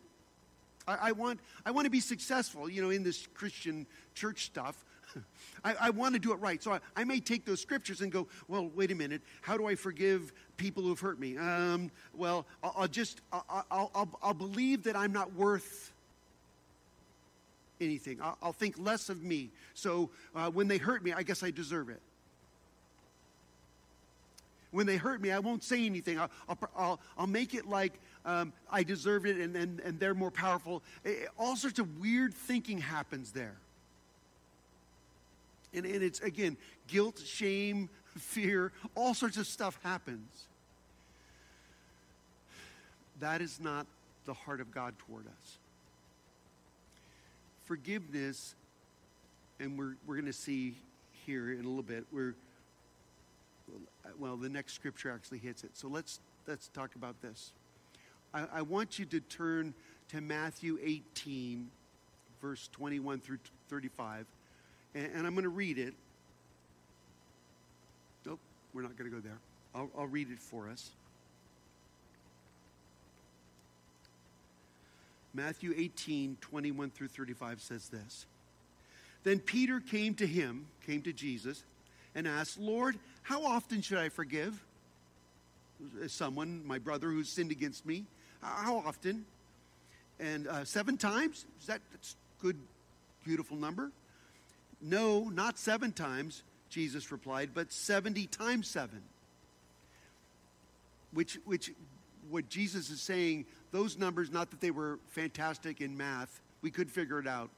I, 0.88 1.08
I 1.08 1.12
want 1.12 1.40
I 1.66 1.70
want 1.70 1.84
to 1.84 1.90
be 1.90 2.00
successful, 2.00 2.68
you 2.68 2.82
know, 2.82 2.90
in 2.90 3.02
this 3.02 3.28
Christian 3.34 3.86
church 4.14 4.46
stuff. 4.46 4.84
I, 5.64 5.74
I, 5.80 5.90
want 5.90 6.14
to 6.14 6.18
do 6.18 6.32
it 6.32 6.36
right. 6.36 6.62
So 6.62 6.72
I, 6.72 6.80
I, 6.94 7.04
may 7.04 7.18
take 7.18 7.46
those 7.46 7.62
scriptures 7.62 8.02
and 8.02 8.12
go, 8.12 8.26
well, 8.46 8.70
wait 8.74 8.90
a 8.90 8.94
minute. 8.94 9.22
How 9.40 9.56
do 9.56 9.66
I 9.66 9.74
forgive 9.74 10.32
people 10.58 10.82
who 10.82 10.90
have 10.90 11.00
hurt 11.00 11.18
me? 11.18 11.38
Um, 11.38 11.90
well, 12.14 12.44
I'll, 12.62 12.74
I'll 12.76 12.88
just, 12.88 13.22
I'll, 13.32 13.64
I'll, 13.70 14.08
I'll, 14.22 14.34
believe 14.34 14.82
that 14.84 14.96
I'm 14.96 15.12
not 15.12 15.32
worth 15.32 15.92
anything. 17.80 18.18
I'll, 18.42 18.52
think 18.52 18.76
less 18.78 19.08
of 19.08 19.22
me. 19.22 19.48
So 19.72 20.10
uh, 20.34 20.50
when 20.50 20.68
they 20.68 20.76
hurt 20.76 21.02
me, 21.02 21.14
I 21.14 21.22
guess 21.22 21.42
I 21.42 21.50
deserve 21.50 21.88
it. 21.88 22.02
When 24.70 24.86
they 24.86 24.98
hurt 24.98 25.22
me, 25.22 25.30
I 25.30 25.38
won't 25.38 25.64
say 25.64 25.86
anything. 25.86 26.20
I'll, 26.20 26.30
I'll, 26.76 27.00
I'll, 27.16 27.26
make 27.26 27.54
it 27.54 27.66
like 27.66 27.94
um, 28.28 28.52
I 28.70 28.82
deserve 28.82 29.24
it 29.24 29.38
and, 29.38 29.56
and, 29.56 29.80
and 29.80 29.98
they're 29.98 30.14
more 30.14 30.30
powerful. 30.30 30.82
It, 31.02 31.28
all 31.38 31.56
sorts 31.56 31.78
of 31.78 31.98
weird 31.98 32.34
thinking 32.34 32.76
happens 32.76 33.32
there. 33.32 33.56
And, 35.72 35.86
and 35.86 36.02
it's, 36.02 36.20
again, 36.20 36.58
guilt, 36.88 37.18
shame, 37.24 37.88
fear, 38.18 38.70
all 38.94 39.14
sorts 39.14 39.38
of 39.38 39.46
stuff 39.46 39.78
happens. 39.82 40.44
That 43.20 43.40
is 43.40 43.60
not 43.60 43.86
the 44.26 44.34
heart 44.34 44.60
of 44.60 44.70
God 44.72 44.94
toward 44.98 45.26
us. 45.26 45.58
Forgiveness, 47.64 48.54
and 49.58 49.78
we're, 49.78 49.94
we're 50.06 50.16
going 50.16 50.26
to 50.26 50.34
see 50.34 50.74
here 51.24 51.50
in 51.50 51.64
a 51.64 51.68
little 51.68 51.82
bit, 51.82 52.04
we're, 52.12 52.34
well, 54.18 54.36
the 54.36 54.50
next 54.50 54.74
scripture 54.74 55.10
actually 55.10 55.38
hits 55.38 55.64
it. 55.64 55.70
So 55.72 55.88
let's, 55.88 56.20
let's 56.46 56.68
talk 56.68 56.94
about 56.94 57.20
this. 57.22 57.52
I, 58.34 58.46
I 58.52 58.62
want 58.62 58.98
you 58.98 59.04
to 59.06 59.20
turn 59.20 59.74
to 60.08 60.20
Matthew 60.20 60.78
18, 60.82 61.68
verse 62.40 62.68
21 62.72 63.20
through 63.20 63.38
35 63.68 64.26
and, 64.94 65.10
and 65.14 65.26
I'm 65.26 65.34
going 65.34 65.44
to 65.44 65.48
read 65.48 65.78
it. 65.78 65.94
Nope, 68.26 68.40
we're 68.72 68.82
not 68.82 68.96
going 68.96 69.10
to 69.10 69.16
go 69.16 69.22
there. 69.22 69.38
I'll, 69.74 69.90
I'll 69.96 70.06
read 70.06 70.30
it 70.30 70.40
for 70.40 70.68
us. 70.68 70.90
Matthew 75.34 75.74
18, 75.76 76.38
21 76.40 76.90
through 76.90 77.08
35 77.08 77.60
says 77.60 77.88
this. 77.88 78.26
Then 79.24 79.38
Peter 79.40 79.78
came 79.78 80.14
to 80.14 80.26
him, 80.26 80.66
came 80.86 81.02
to 81.02 81.12
Jesus, 81.12 81.64
and 82.14 82.26
asked, 82.26 82.58
Lord, 82.58 82.98
how 83.22 83.44
often 83.44 83.82
should 83.82 83.98
I 83.98 84.08
forgive 84.08 84.64
someone, 86.08 86.66
my 86.66 86.78
brother 86.78 87.08
who's 87.08 87.28
sinned 87.28 87.52
against 87.52 87.86
me? 87.86 88.04
How 88.42 88.82
often? 88.86 89.24
And 90.20 90.46
uh, 90.46 90.64
seven 90.64 90.96
times? 90.96 91.44
Is 91.60 91.66
that 91.66 91.80
that's 91.92 92.16
good, 92.40 92.56
beautiful 93.24 93.56
number? 93.56 93.90
No, 94.80 95.24
not 95.24 95.58
seven 95.58 95.92
times, 95.92 96.42
Jesus 96.70 97.10
replied, 97.10 97.50
but 97.54 97.72
70 97.72 98.26
times 98.28 98.68
seven. 98.68 99.02
Which, 101.12 101.38
which, 101.44 101.72
what 102.30 102.48
Jesus 102.48 102.90
is 102.90 103.00
saying, 103.00 103.46
those 103.72 103.98
numbers, 103.98 104.30
not 104.30 104.50
that 104.50 104.60
they 104.60 104.70
were 104.70 104.98
fantastic 105.08 105.80
in 105.80 105.96
math, 105.96 106.40
we 106.62 106.70
could 106.70 106.90
figure 106.90 107.18
it 107.18 107.26
out. 107.26 107.50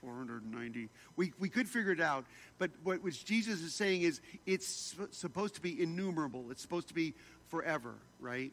490. 0.00 0.88
We, 1.16 1.32
we 1.38 1.48
could 1.48 1.68
figure 1.68 1.90
it 1.90 2.00
out. 2.00 2.24
But 2.58 2.70
what 2.84 3.02
which 3.02 3.24
Jesus 3.24 3.60
is 3.60 3.74
saying 3.74 4.02
is 4.02 4.20
it's 4.44 4.94
supposed 5.10 5.54
to 5.56 5.60
be 5.60 5.82
innumerable. 5.82 6.44
It's 6.50 6.62
supposed 6.62 6.88
to 6.88 6.94
be 6.94 7.14
forever, 7.48 7.94
right? 8.20 8.52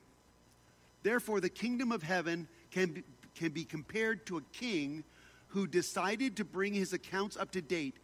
Therefore, 1.03 1.41
the 1.41 1.49
kingdom 1.49 1.91
of 1.91 2.01
heaven 2.01 2.47
can 2.71 2.91
be, 2.91 3.03
can 3.35 3.49
be 3.49 3.65
compared 3.65 4.25
to 4.27 4.37
a 4.37 4.41
king 4.53 5.03
who 5.49 5.67
decided 5.67 6.37
to 6.37 6.45
bring 6.45 6.73
his 6.73 6.93
accounts 6.93 7.37
up 7.37 7.51
to 7.51 7.61
date 7.61 7.95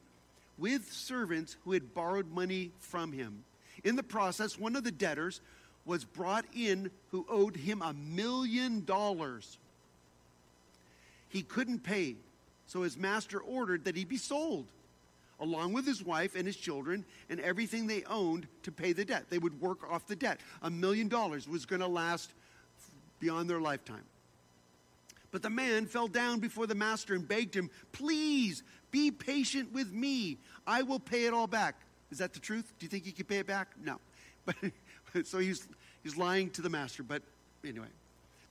with 0.58 0.92
servants 0.92 1.56
who 1.64 1.72
had 1.72 1.94
borrowed 1.94 2.32
money 2.32 2.72
from 2.80 3.12
him. 3.12 3.44
In 3.84 3.96
the 3.96 4.04
process, 4.04 4.60
one 4.60 4.76
of 4.76 4.84
the 4.84 4.92
debtors 4.92 5.42
was 5.86 6.04
brought 6.04 6.46
in 6.54 6.92
who 7.12 7.26
owed 7.30 7.56
him 7.56 7.82
a 7.82 7.94
million 7.94 8.84
dollars. 8.86 9.58
He 11.30 11.42
couldn't 11.42 11.80
pay, 11.80 12.16
so 12.68 12.84
his 12.84 12.98
master 12.98 13.40
ordered 13.40 13.86
that 13.86 13.96
he 13.96 14.04
be 14.04 14.18
sold, 14.18 14.66
along 15.40 15.74
with 15.74 15.88
his 15.88 16.04
wife 16.04 16.36
and 16.36 16.46
his 16.46 16.58
children 16.58 17.06
and 17.30 17.40
everything 17.40 17.88
they 17.88 18.04
owned 18.04 18.48
to 18.64 18.72
pay 18.72 18.92
the 18.94 19.06
debt. 19.06 19.26
They 19.30 19.38
would 19.38 19.62
work 19.62 19.90
off 19.90 20.06
the 20.08 20.16
debt. 20.16 20.40
A 20.62 20.70
million 20.70 21.08
dollars 21.08 21.48
was 21.48 21.66
going 21.66 21.82
to 21.82 21.88
last 21.88 22.32
beyond 23.20 23.50
their 23.50 23.60
lifetime. 23.60 24.04
But 25.32 25.44
the 25.44 25.50
man 25.50 25.86
fell 25.86 26.08
down 26.08 26.40
before 26.40 26.66
the 26.66 26.76
master 26.76 27.14
and 27.14 27.28
begged 27.28 27.56
him, 27.56 27.70
Please 27.92 28.64
be 28.92 29.12
patient 29.12 29.72
with 29.72 29.92
me. 29.92 30.38
I 30.66 30.82
will 30.82 31.00
pay 31.00 31.26
it 31.26 31.34
all 31.34 31.48
back. 31.48 31.76
Is 32.12 32.18
that 32.18 32.34
the 32.34 32.40
truth? 32.40 32.74
Do 32.80 32.86
you 32.86 32.90
think 32.90 33.06
he 33.06 33.12
could 33.12 33.28
pay 33.28 33.38
it 33.38 33.48
back? 33.48 33.70
No. 33.84 34.00
But 35.12 35.26
so 35.26 35.40
he's, 35.40 35.68
he's 36.04 36.18
lying 36.18 36.52
to 36.52 36.62
the 36.62 36.70
master. 36.70 37.02
But 37.02 37.24
anyway. 37.66 37.88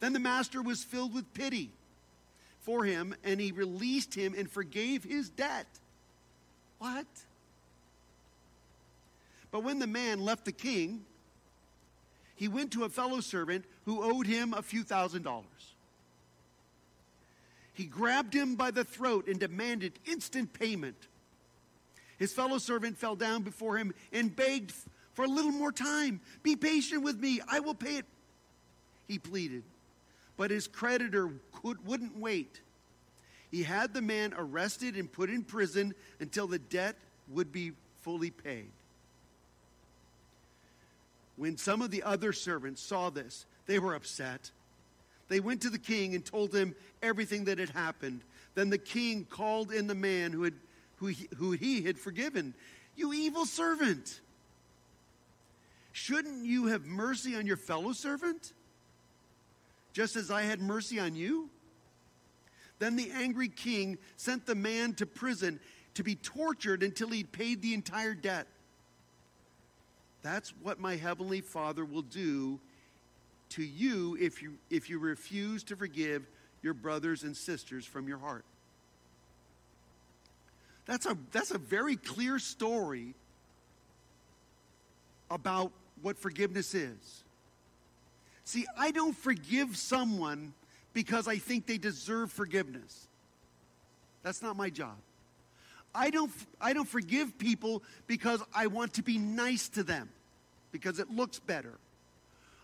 Then 0.01 0.13
the 0.13 0.21
master 0.21 0.63
was 0.63 0.85
filled 0.85 1.15
with 1.15 1.33
pity 1.35 1.71
for 2.61 2.85
him, 2.85 3.15
and 3.25 3.41
he 3.41 3.53
released 3.53 4.15
him 4.15 4.35
and 4.37 4.51
forgave 4.51 5.05
his 5.05 5.29
debt. 5.29 5.67
What? 6.79 7.07
But 9.51 9.65
when 9.65 9.79
the 9.79 9.87
man 9.87 10.21
left 10.21 10.45
the 10.45 10.53
king, 10.53 11.05
he 12.39 12.47
went 12.47 12.71
to 12.71 12.85
a 12.85 12.89
fellow 12.89 13.21
servant 13.21 13.65
who 13.85 14.01
owed 14.01 14.27
him 14.29 14.55
a 14.55 14.63
few 14.63 14.85
thousand 14.85 15.23
dollars. 15.23 15.75
He 17.75 17.85
grabbed 17.85 18.33
him 18.33 18.55
by 18.55 18.71
the 18.71 18.85
throat 18.85 19.27
and 19.27 19.41
demanded 19.41 19.99
instant 20.07 20.53
payment. 20.53 20.95
His 22.17 22.33
fellow 22.33 22.59
servant 22.59 22.97
fell 22.97 23.17
down 23.17 23.43
before 23.43 23.77
him 23.77 23.93
and 24.13 24.35
begged 24.35 24.73
for 25.15 25.25
a 25.25 25.29
little 25.29 25.51
more 25.51 25.73
time. 25.73 26.21
Be 26.45 26.55
patient 26.55 27.03
with 27.03 27.19
me, 27.19 27.41
I 27.49 27.59
will 27.59 27.75
pay 27.75 27.97
it. 27.97 28.07
He 29.09 29.19
pleaded. 29.19 29.65
But 30.37 30.53
his 30.53 30.69
creditor 30.69 31.31
could, 31.53 31.85
wouldn't 31.85 32.17
wait. 32.17 32.61
He 33.51 33.65
had 33.65 33.95
the 33.95 34.03
man 34.03 34.33
arrested 34.37 34.95
and 34.95 35.11
put 35.11 35.29
in 35.29 35.43
prison 35.43 35.93
until 36.21 36.47
the 36.47 36.61
debt 36.61 36.95
would 37.29 37.51
be 37.51 37.73
fully 38.03 38.31
paid. 38.31 38.71
When 41.39 41.57
some 41.57 41.81
of 41.81 41.91
the 41.91 42.03
other 42.03 42.35
servants 42.35 42.83
saw 42.83 43.09
this, 43.09 43.47
they 43.67 43.79
were 43.79 43.95
upset 43.95 44.51
they 45.29 45.41
went 45.41 45.63
to 45.63 45.71
the 45.71 45.79
king 45.79 46.15
and 46.15 46.25
told 46.25 46.55
him 46.55 46.75
everything 47.03 47.45
that 47.45 47.59
had 47.59 47.71
happened. 47.71 48.23
Then 48.55 48.71
the 48.71 48.79
king 48.79 49.27
called 49.29 49.73
in 49.73 49.87
the 49.87 49.95
man 49.95 50.33
who, 50.33 50.43
had, 50.43 50.55
who, 50.97 51.07
he, 51.07 51.29
who 51.37 51.53
he 51.53 51.83
had 51.83 51.99
forgiven. 51.99 52.55
You 52.97 53.13
evil 53.13 53.47
servant! 53.47 54.21
Shouldn't 55.93 56.45
you 56.45 56.67
have 56.67 56.87
mercy 56.87 57.37
on 57.37 57.47
your 57.47 57.57
fellow 57.57 57.93
servant? 57.93 58.53
Just 59.93 60.17
as 60.17 60.31
I 60.31 60.43
had 60.43 60.61
mercy 60.61 60.99
on 60.99 61.15
you? 61.15 61.51
Then 62.79 62.97
the 62.97 63.11
angry 63.11 63.49
king 63.49 63.99
sent 64.17 64.47
the 64.47 64.55
man 64.55 64.95
to 64.95 65.07
prison 65.07 65.61
to 65.95 66.05
be 66.05 66.15
tortured 66.15 66.83
until 66.83 67.09
he'd 67.09 67.33
paid 67.33 67.61
the 67.61 67.75
entire 67.75 68.15
debt. 68.15 68.47
That's 70.23 70.51
what 70.63 70.81
my 70.81 70.97
heavenly 70.97 71.41
Father 71.41 71.85
will 71.85 72.03
do 72.03 72.59
to 73.51 73.63
you 73.63 74.17
if 74.21 74.43
you, 74.43 74.55
if 74.71 74.91
you 74.91 74.99
refuse 74.99 75.63
to 75.65 75.77
forgive 75.77 76.27
your 76.63 76.75
brothers 76.75 77.23
and 77.23 77.37
sisters 77.37 77.87
from 77.87 78.09
your 78.09 78.19
heart. 78.19 78.45
That's 80.87 81.07
a, 81.07 81.17
that's 81.33 81.51
a 81.51 81.59
very 81.59 81.97
clear 81.97 82.39
story 82.39 83.15
about 85.31 85.71
what 86.03 86.19
forgiveness 86.19 86.75
is. 86.75 87.25
See, 88.45 88.67
I 88.79 88.91
don't 88.91 89.17
forgive 89.17 89.77
someone 89.77 90.55
because 90.95 91.29
I 91.29 91.37
think 91.37 91.67
they 91.67 91.79
deserve 91.79 92.33
forgiveness. 92.33 93.07
That's 94.23 94.43
not 94.43 94.57
my 94.57 94.71
job. 94.71 94.97
I 95.95 96.11
don't, 96.11 96.31
I 96.61 96.73
don't 96.73 96.89
forgive 96.89 97.39
people 97.39 97.83
because 98.07 98.43
I 98.55 98.67
want 98.67 98.95
to 98.95 99.03
be 99.03 99.19
nice 99.19 99.69
to 99.71 99.83
them, 99.83 100.09
because 100.73 100.99
it 100.99 101.11
looks 101.11 101.39
better. 101.39 101.75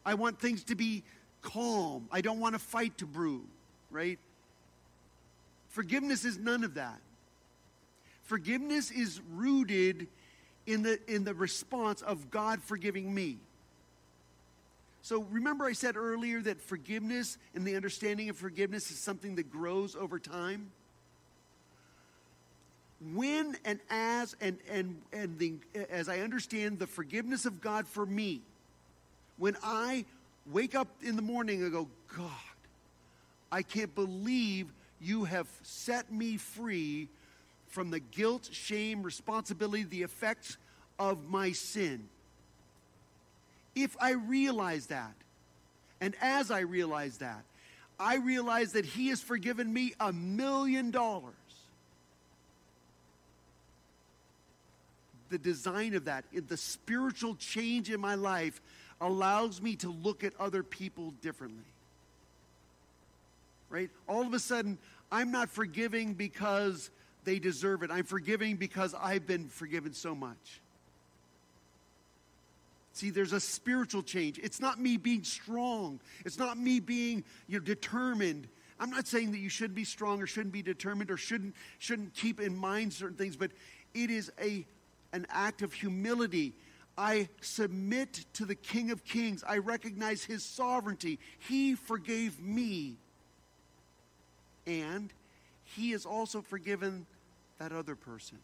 I 0.05 0.14
want 0.14 0.39
things 0.39 0.64
to 0.64 0.75
be 0.75 1.03
calm. 1.43 2.09
I 2.12 2.20
don't 2.20 2.41
want 2.41 2.55
a 2.55 2.59
fight 2.59 2.99
to 2.99 3.07
brew, 3.07 3.45
right? 3.91 4.18
Forgiveness 5.70 6.25
is 6.25 6.39
none 6.39 6.64
of 6.64 6.75
that. 6.75 6.99
Forgiveness 8.25 8.91
is 8.91 9.20
rooted 9.35 10.07
in 10.66 10.83
the, 10.83 10.99
in 11.12 11.25
the 11.25 11.35
response 11.35 12.03
of 12.03 12.31
God 12.31 12.62
forgiving 12.62 13.12
me. 13.12 13.39
So 15.03 15.27
remember, 15.31 15.66
I 15.66 15.72
said 15.72 15.97
earlier 15.97 16.41
that 16.43 16.62
forgiveness 16.62 17.37
and 17.55 17.66
the 17.66 17.77
understanding 17.77 18.31
of 18.31 18.37
forgiveness 18.37 18.91
is 18.91 18.99
something 18.99 19.35
that 19.35 19.51
grows 19.51 19.95
over 19.95 20.18
time? 20.18 20.70
When 23.01 23.57
and 23.64 23.80
as 23.90 24.36
and, 24.40 24.59
and, 24.70 24.97
and 25.12 25.38
the, 25.38 25.55
as 25.90 26.09
I 26.09 26.20
understand 26.20 26.78
the 26.78 26.86
forgiveness 26.86 27.45
of 27.45 27.61
God 27.61 27.86
for 27.86 28.07
me, 28.07 28.40
when 29.36 29.57
I 29.62 30.05
wake 30.51 30.74
up 30.74 30.88
in 31.03 31.16
the 31.16 31.22
morning 31.22 31.62
and 31.62 31.72
go, 31.72 31.88
God, 32.16 32.30
I 33.51 33.62
can't 33.62 33.95
believe 33.95 34.72
you 35.01 35.24
have 35.24 35.49
set 35.62 36.12
me 36.12 36.36
free 36.36 37.09
from 37.68 37.90
the 37.90 38.01
guilt, 38.01 38.49
shame, 38.53 39.03
responsibility, 39.03 39.82
the 39.82 40.03
effects 40.03 40.57
of 40.99 41.28
my 41.28 41.53
sin. 41.53 42.09
If 43.74 43.97
I 44.01 44.12
realize 44.12 44.86
that, 44.86 45.14
and 46.01 46.14
as 46.20 46.51
I 46.51 46.61
realize 46.61 47.18
that, 47.18 47.42
I 47.99 48.16
realize 48.16 48.72
that 48.72 48.84
He 48.84 49.09
has 49.09 49.20
forgiven 49.20 49.72
me 49.72 49.95
a 49.99 50.12
million 50.12 50.90
dollars. 50.90 51.34
The 55.35 55.39
design 55.39 55.97
of 55.97 56.05
that, 56.05 56.24
the 56.47 56.57
spiritual 56.57 57.35
change 57.35 57.91
in 57.91 58.01
my 58.01 58.14
life, 58.14 58.62
allows 59.01 59.61
me 59.61 59.74
to 59.74 59.91
look 59.91 60.22
at 60.22 60.32
other 60.39 60.62
people 60.62 61.12
differently. 61.22 61.64
Right? 63.68 63.91
All 64.09 64.22
of 64.22 64.32
a 64.32 64.39
sudden, 64.39 64.78
I'm 65.11 65.32
not 65.32 65.51
forgiving 65.51 66.14
because 66.14 66.89
they 67.24 67.41
deserve 67.41 67.82
it. 67.82 67.91
I'm 67.91 68.05
forgiving 68.05 68.55
because 68.55 68.95
I've 68.95 69.26
been 69.26 69.49
forgiven 69.49 69.93
so 69.93 70.14
much. 70.14 70.61
See, 72.93 73.11
there's 73.11 73.32
a 73.32 73.41
spiritual 73.41 74.05
change. 74.05 74.39
It's 74.39 74.61
not 74.61 74.80
me 74.80 74.99
being 74.99 75.24
strong. 75.24 75.99
It's 76.24 76.39
not 76.39 76.59
me 76.59 76.78
being 76.78 77.24
you 77.49 77.59
know, 77.59 77.64
determined. 77.64 78.47
I'm 78.78 78.91
not 78.91 79.09
saying 79.09 79.32
that 79.32 79.39
you 79.39 79.49
shouldn't 79.49 79.74
be 79.74 79.82
strong 79.82 80.22
or 80.22 80.28
shouldn't 80.28 80.53
be 80.53 80.62
determined 80.62 81.11
or 81.11 81.16
shouldn't, 81.16 81.57
shouldn't 81.80 82.14
keep 82.14 82.41
in 82.41 82.57
mind 82.57 82.93
certain 82.93 83.16
things, 83.16 83.35
but 83.35 83.51
it 83.95 84.11
is 84.11 84.30
a, 84.41 84.64
an 85.15 85.27
act 85.31 85.62
of 85.62 85.73
humility. 85.73 86.53
I 86.99 87.29
submit 87.41 88.27
to 88.35 88.45
the 88.45 88.55
King 88.55 88.91
of 88.91 89.05
Kings. 89.05 89.45
I 89.47 89.59
recognize 89.59 90.25
his 90.25 90.45
sovereignty. 90.45 91.19
He 91.39 91.75
forgave 91.75 92.41
me. 92.41 92.97
And 94.67 95.12
he 95.65 95.93
has 95.93 96.05
also 96.05 96.43
forgiven 96.43 97.07
that 97.59 97.73
other 97.73 97.95
person. 97.95 98.39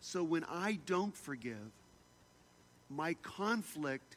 So 0.00 0.24
when 0.24 0.44
I 0.50 0.78
don't 0.86 1.16
forgive, 1.16 1.70
my 2.90 3.14
conflict 3.22 4.16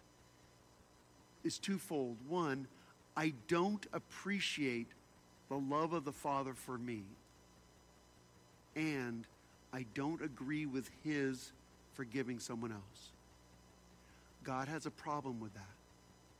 is 1.43 1.59
twofold. 1.59 2.17
One, 2.27 2.67
I 3.15 3.33
don't 3.47 3.85
appreciate 3.93 4.87
the 5.49 5.57
love 5.57 5.93
of 5.93 6.03
the 6.03 6.11
Father 6.11 6.55
for 6.55 6.77
me, 6.77 7.03
and 8.75 9.25
I 9.75 9.85
don't 9.93 10.21
agree 10.21 10.65
with 10.65 10.89
His 11.03 11.51
forgiving 11.95 12.39
someone 12.39 12.71
else. 12.71 13.09
God 14.45 14.69
has 14.69 14.85
a 14.85 14.91
problem 14.91 15.41
with 15.41 15.53
that, 15.53 15.75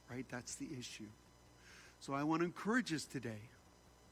right? 0.10 0.26
That's 0.32 0.56
the 0.56 0.70
issue. 0.80 1.10
So 2.00 2.14
I 2.14 2.24
want 2.24 2.42
to 2.42 2.46
encourage 2.46 2.94
us 2.94 3.04
today, 3.04 3.42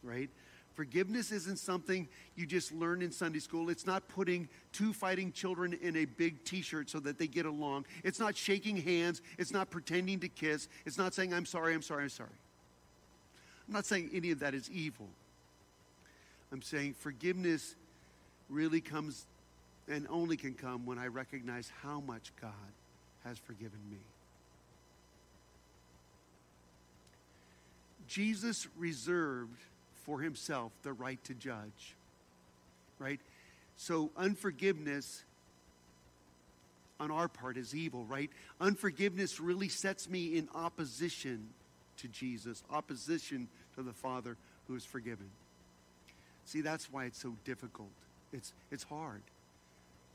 right? 0.03 0.29
Forgiveness 0.75 1.31
isn't 1.31 1.57
something 1.57 2.09
you 2.35 2.45
just 2.45 2.73
learn 2.73 3.01
in 3.01 3.13
Sunday 3.13 3.39
school. 3.39 3.69
It's 3.69 3.85
not 3.85 4.05
putting 4.09 4.49
two 4.73 4.91
fighting 4.91 5.31
children 5.31 5.77
in 5.81 5.95
a 5.95 6.03
big 6.03 6.43
t 6.43 6.61
shirt 6.61 6.89
so 6.89 6.99
that 6.99 7.17
they 7.17 7.27
get 7.27 7.45
along. 7.45 7.85
It's 8.03 8.19
not 8.19 8.35
shaking 8.35 8.75
hands. 8.75 9.21
It's 9.37 9.53
not 9.53 9.69
pretending 9.69 10.19
to 10.19 10.27
kiss. 10.27 10.67
It's 10.85 10.97
not 10.97 11.13
saying, 11.13 11.33
I'm 11.33 11.45
sorry, 11.45 11.73
I'm 11.73 11.81
sorry, 11.81 12.03
I'm 12.03 12.09
sorry. 12.09 12.29
I'm 13.69 13.73
not 13.73 13.85
saying 13.85 14.09
any 14.13 14.31
of 14.31 14.39
that 14.39 14.53
is 14.53 14.69
evil. 14.69 15.07
I'm 16.51 16.61
saying 16.61 16.95
forgiveness 16.99 17.75
really 18.49 18.81
comes 18.81 19.25
and 19.87 20.07
only 20.09 20.37
can 20.37 20.53
come 20.53 20.85
when 20.85 20.97
I 20.97 21.07
recognize 21.07 21.71
how 21.81 21.99
much 21.99 22.31
God 22.41 22.51
has 23.23 23.37
forgiven 23.37 23.79
me. 23.89 23.97
Jesus 28.07 28.67
reserved 28.77 29.59
for 30.05 30.19
himself 30.19 30.71
the 30.83 30.93
right 30.93 31.21
to 31.25 31.33
judge. 31.33 31.95
Right? 32.99 33.19
So 33.75 34.11
unforgiveness 34.15 35.23
on 36.99 37.11
our 37.11 37.27
part 37.27 37.57
is 37.57 37.75
evil, 37.75 38.05
right? 38.05 38.29
Unforgiveness 38.61 39.39
really 39.39 39.67
sets 39.67 40.09
me 40.09 40.37
in 40.37 40.47
opposition 40.53 41.49
to 41.97 42.07
Jesus, 42.07 42.63
opposition 42.69 43.47
to 43.75 43.83
the 43.83 43.91
Father 43.91 44.37
who 44.67 44.75
is 44.75 44.85
forgiven. 44.85 45.29
See, 46.45 46.61
that's 46.61 46.91
why 46.91 47.05
it's 47.05 47.21
so 47.21 47.35
difficult. 47.45 47.89
It's, 48.33 48.51
it's 48.71 48.83
hard, 48.83 49.21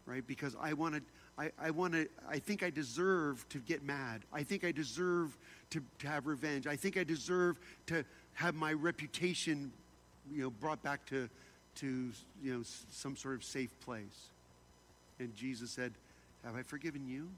right? 0.04 0.26
Because 0.26 0.56
I 0.60 0.72
want 0.72 0.96
to, 0.96 1.02
I, 1.38 1.50
I 1.60 1.70
want 1.70 1.94
to, 1.94 2.08
I 2.28 2.40
think 2.40 2.62
I 2.62 2.70
deserve 2.70 3.48
to 3.50 3.58
get 3.58 3.84
mad. 3.84 4.22
I 4.32 4.42
think 4.42 4.64
I 4.64 4.72
deserve 4.72 5.36
to, 5.70 5.80
to 6.00 6.08
have 6.08 6.26
revenge. 6.26 6.66
I 6.66 6.76
think 6.76 6.96
I 6.96 7.04
deserve 7.04 7.58
to 7.86 8.04
have 8.34 8.54
my 8.54 8.72
reputation, 8.72 9.72
you 10.34 10.42
know, 10.42 10.50
brought 10.50 10.82
back 10.82 11.06
to, 11.06 11.28
to 11.76 12.10
you 12.42 12.54
know, 12.54 12.62
some 12.90 13.16
sort 13.16 13.36
of 13.36 13.44
safe 13.44 13.70
place. 13.80 14.30
And 15.20 15.34
Jesus 15.34 15.70
said, 15.70 15.92
Have 16.44 16.56
I 16.56 16.62
forgiven 16.62 17.06
you? 17.06 17.28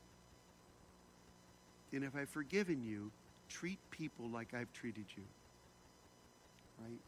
And 1.93 2.05
if 2.05 2.15
I've 2.17 2.29
forgiven 2.29 2.83
you, 2.85 3.11
treat 3.49 3.79
people 3.91 4.29
like 4.29 4.55
I've 4.55 4.73
treated 4.73 5.05
you. 5.17 5.25
Right? 6.81 6.99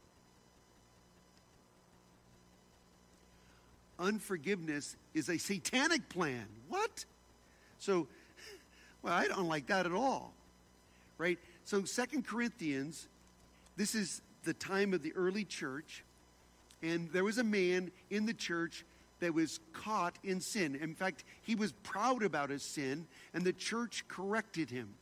Unforgiveness 4.03 4.97
is 5.15 5.31
a 5.31 5.39
satanic 5.39 6.09
plan. 6.11 6.47
What? 6.69 7.07
So, 7.79 8.09
well, 9.03 9.15
I 9.15 9.29
don't 9.29 9.49
like 9.49 9.69
that 9.69 9.87
at 9.87 9.93
all. 9.93 10.35
Right? 11.17 11.39
So, 11.65 11.85
Second 11.85 12.27
Corinthians 12.27 13.07
this 13.77 13.95
is 13.95 14.21
the 14.45 14.55
time 14.55 14.93
of 14.93 15.03
the 15.03 15.13
early 15.15 15.45
church, 15.45 16.05
and 16.83 17.11
there 17.13 17.25
was 17.25 17.39
a 17.39 17.45
man 17.45 17.91
in 18.11 18.27
the 18.27 18.35
church 18.35 18.85
that 19.21 19.33
was 19.33 19.61
caught 19.73 20.19
in 20.25 20.41
sin. 20.41 20.75
In 20.75 20.95
fact, 20.95 21.25
he 21.43 21.55
was 21.55 21.73
proud 21.83 22.23
about 22.23 22.51
his 22.51 22.63
sin, 22.63 23.07
and 23.33 23.45
the 23.45 23.53
church 23.53 24.05
corrected 24.09 24.69
him. 24.69 24.95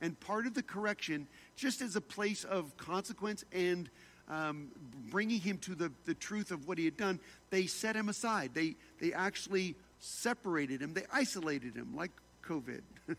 And 0.00 0.18
part 0.20 0.46
of 0.46 0.54
the 0.54 0.62
correction, 0.62 1.26
just 1.56 1.80
as 1.80 1.96
a 1.96 2.00
place 2.00 2.44
of 2.44 2.76
consequence 2.76 3.44
and 3.52 3.90
um, 4.28 4.68
bringing 5.10 5.40
him 5.40 5.58
to 5.58 5.74
the, 5.74 5.90
the 6.04 6.14
truth 6.14 6.50
of 6.50 6.68
what 6.68 6.78
he 6.78 6.84
had 6.84 6.96
done, 6.96 7.20
they 7.50 7.66
set 7.66 7.96
him 7.96 8.08
aside. 8.08 8.50
They, 8.54 8.74
they 9.00 9.12
actually 9.12 9.74
separated 10.00 10.80
him, 10.80 10.94
they 10.94 11.04
isolated 11.12 11.74
him, 11.74 11.94
like 11.96 12.12
COVID. 12.44 12.80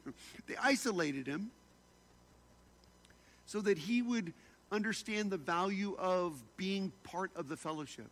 they 0.48 0.56
isolated 0.62 1.28
him 1.28 1.52
so 3.46 3.62
that 3.62 3.78
he 3.78 4.02
would 4.02 4.34
understand 4.72 5.32
the 5.32 5.38
value 5.38 5.96
of 5.98 6.34
being 6.58 6.92
part 7.04 7.32
of 7.36 7.50
the 7.50 7.58
fellowship. 7.58 8.10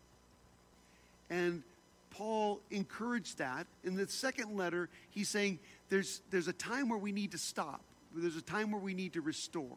And 1.30 1.62
Paul 2.10 2.60
encouraged 2.70 3.38
that. 3.38 3.66
In 3.84 3.94
the 3.94 4.08
second 4.08 4.56
letter, 4.56 4.88
he's 5.10 5.28
saying 5.28 5.60
there's, 5.88 6.20
there's 6.30 6.48
a 6.48 6.52
time 6.52 6.88
where 6.88 6.98
we 6.98 7.12
need 7.12 7.32
to 7.32 7.38
stop, 7.38 7.80
there's 8.14 8.36
a 8.36 8.42
time 8.42 8.72
where 8.72 8.80
we 8.80 8.94
need 8.94 9.12
to 9.12 9.20
restore. 9.20 9.76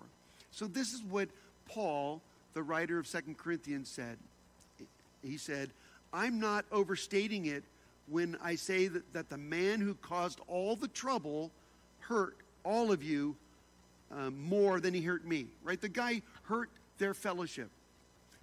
So, 0.51 0.65
this 0.65 0.93
is 0.93 1.03
what 1.03 1.29
Paul, 1.67 2.21
the 2.53 2.63
writer 2.63 2.99
of 2.99 3.07
Second 3.07 3.37
Corinthians, 3.37 3.89
said. 3.89 4.17
He 5.23 5.37
said, 5.37 5.69
I'm 6.13 6.39
not 6.39 6.65
overstating 6.71 7.45
it 7.45 7.63
when 8.07 8.37
I 8.43 8.55
say 8.55 8.87
that, 8.87 9.13
that 9.13 9.29
the 9.29 9.37
man 9.37 9.79
who 9.79 9.93
caused 9.95 10.39
all 10.47 10.75
the 10.75 10.87
trouble 10.87 11.51
hurt 11.99 12.35
all 12.63 12.91
of 12.91 13.03
you 13.03 13.35
um, 14.11 14.41
more 14.43 14.79
than 14.79 14.93
he 14.93 15.01
hurt 15.01 15.25
me, 15.25 15.47
right? 15.63 15.79
The 15.79 15.89
guy 15.89 16.21
hurt 16.43 16.69
their 16.97 17.13
fellowship. 17.13 17.69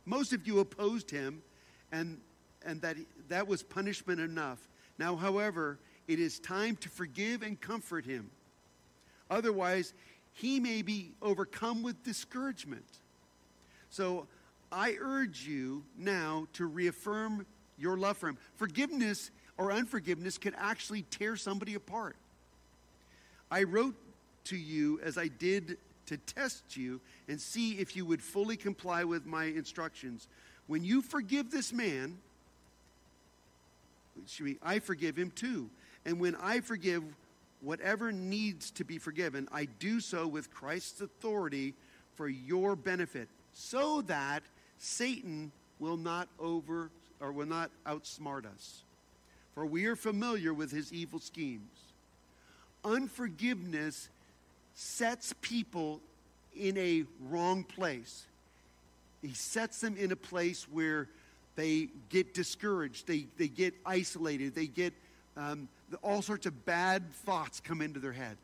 Most 0.06 0.32
of 0.32 0.46
you 0.46 0.60
opposed 0.60 1.10
him, 1.10 1.42
and, 1.92 2.18
and 2.64 2.80
that, 2.80 2.96
that 3.28 3.46
was 3.46 3.62
punishment 3.62 4.20
enough. 4.20 4.58
Now, 4.98 5.14
however, 5.16 5.78
it 6.06 6.18
is 6.18 6.38
time 6.38 6.76
to 6.76 6.88
forgive 6.88 7.42
and 7.42 7.60
comfort 7.60 8.06
him. 8.06 8.30
Otherwise, 9.30 9.92
he 10.32 10.58
may 10.60 10.80
be 10.80 11.10
overcome 11.20 11.82
with 11.82 12.02
discouragement. 12.02 12.86
So 13.90 14.26
I 14.70 14.96
urge 15.00 15.46
you 15.46 15.84
now 15.96 16.46
to 16.54 16.66
reaffirm 16.66 17.46
your 17.78 17.96
love 17.96 18.16
for 18.18 18.28
him. 18.28 18.38
Forgiveness 18.56 19.30
or 19.56 19.72
unforgiveness 19.72 20.38
can 20.38 20.54
actually 20.56 21.02
tear 21.02 21.36
somebody 21.36 21.74
apart. 21.74 22.16
I 23.50 23.62
wrote 23.62 23.94
to 24.44 24.56
you 24.56 25.00
as 25.02 25.16
I 25.16 25.28
did 25.28 25.78
to 26.06 26.16
test 26.16 26.76
you 26.76 27.00
and 27.28 27.40
see 27.40 27.72
if 27.72 27.94
you 27.96 28.04
would 28.06 28.22
fully 28.22 28.56
comply 28.56 29.04
with 29.04 29.26
my 29.26 29.44
instructions. 29.44 30.28
When 30.66 30.84
you 30.84 31.02
forgive 31.02 31.50
this 31.50 31.72
man, 31.72 32.18
I 34.62 34.78
forgive 34.80 35.16
him 35.16 35.30
too. 35.30 35.70
And 36.04 36.20
when 36.20 36.34
I 36.36 36.60
forgive 36.60 37.02
whatever 37.60 38.12
needs 38.12 38.70
to 38.72 38.84
be 38.84 38.98
forgiven, 38.98 39.48
I 39.52 39.66
do 39.66 40.00
so 40.00 40.26
with 40.26 40.50
Christ's 40.50 41.00
authority 41.00 41.74
for 42.14 42.28
your 42.28 42.74
benefit, 42.76 43.28
so 43.58 44.02
that 44.02 44.44
Satan 44.78 45.50
will 45.80 45.96
not 45.96 46.28
over 46.38 46.90
or 47.20 47.32
will 47.32 47.46
not 47.46 47.72
outsmart 47.84 48.46
us. 48.46 48.84
For 49.52 49.66
we 49.66 49.86
are 49.86 49.96
familiar 49.96 50.54
with 50.54 50.70
his 50.70 50.92
evil 50.92 51.18
schemes. 51.18 51.68
Unforgiveness 52.84 54.10
sets 54.76 55.34
people 55.42 56.00
in 56.56 56.78
a 56.78 57.02
wrong 57.28 57.64
place. 57.64 58.26
He 59.22 59.34
sets 59.34 59.80
them 59.80 59.96
in 59.96 60.12
a 60.12 60.16
place 60.16 60.68
where 60.70 61.08
they 61.56 61.88
get 62.10 62.34
discouraged, 62.34 63.08
they, 63.08 63.26
they 63.38 63.48
get 63.48 63.74
isolated, 63.84 64.54
they 64.54 64.68
get 64.68 64.94
um, 65.36 65.68
all 66.02 66.22
sorts 66.22 66.46
of 66.46 66.64
bad 66.64 67.12
thoughts 67.12 67.58
come 67.58 67.82
into 67.82 67.98
their 67.98 68.12
head. 68.12 68.36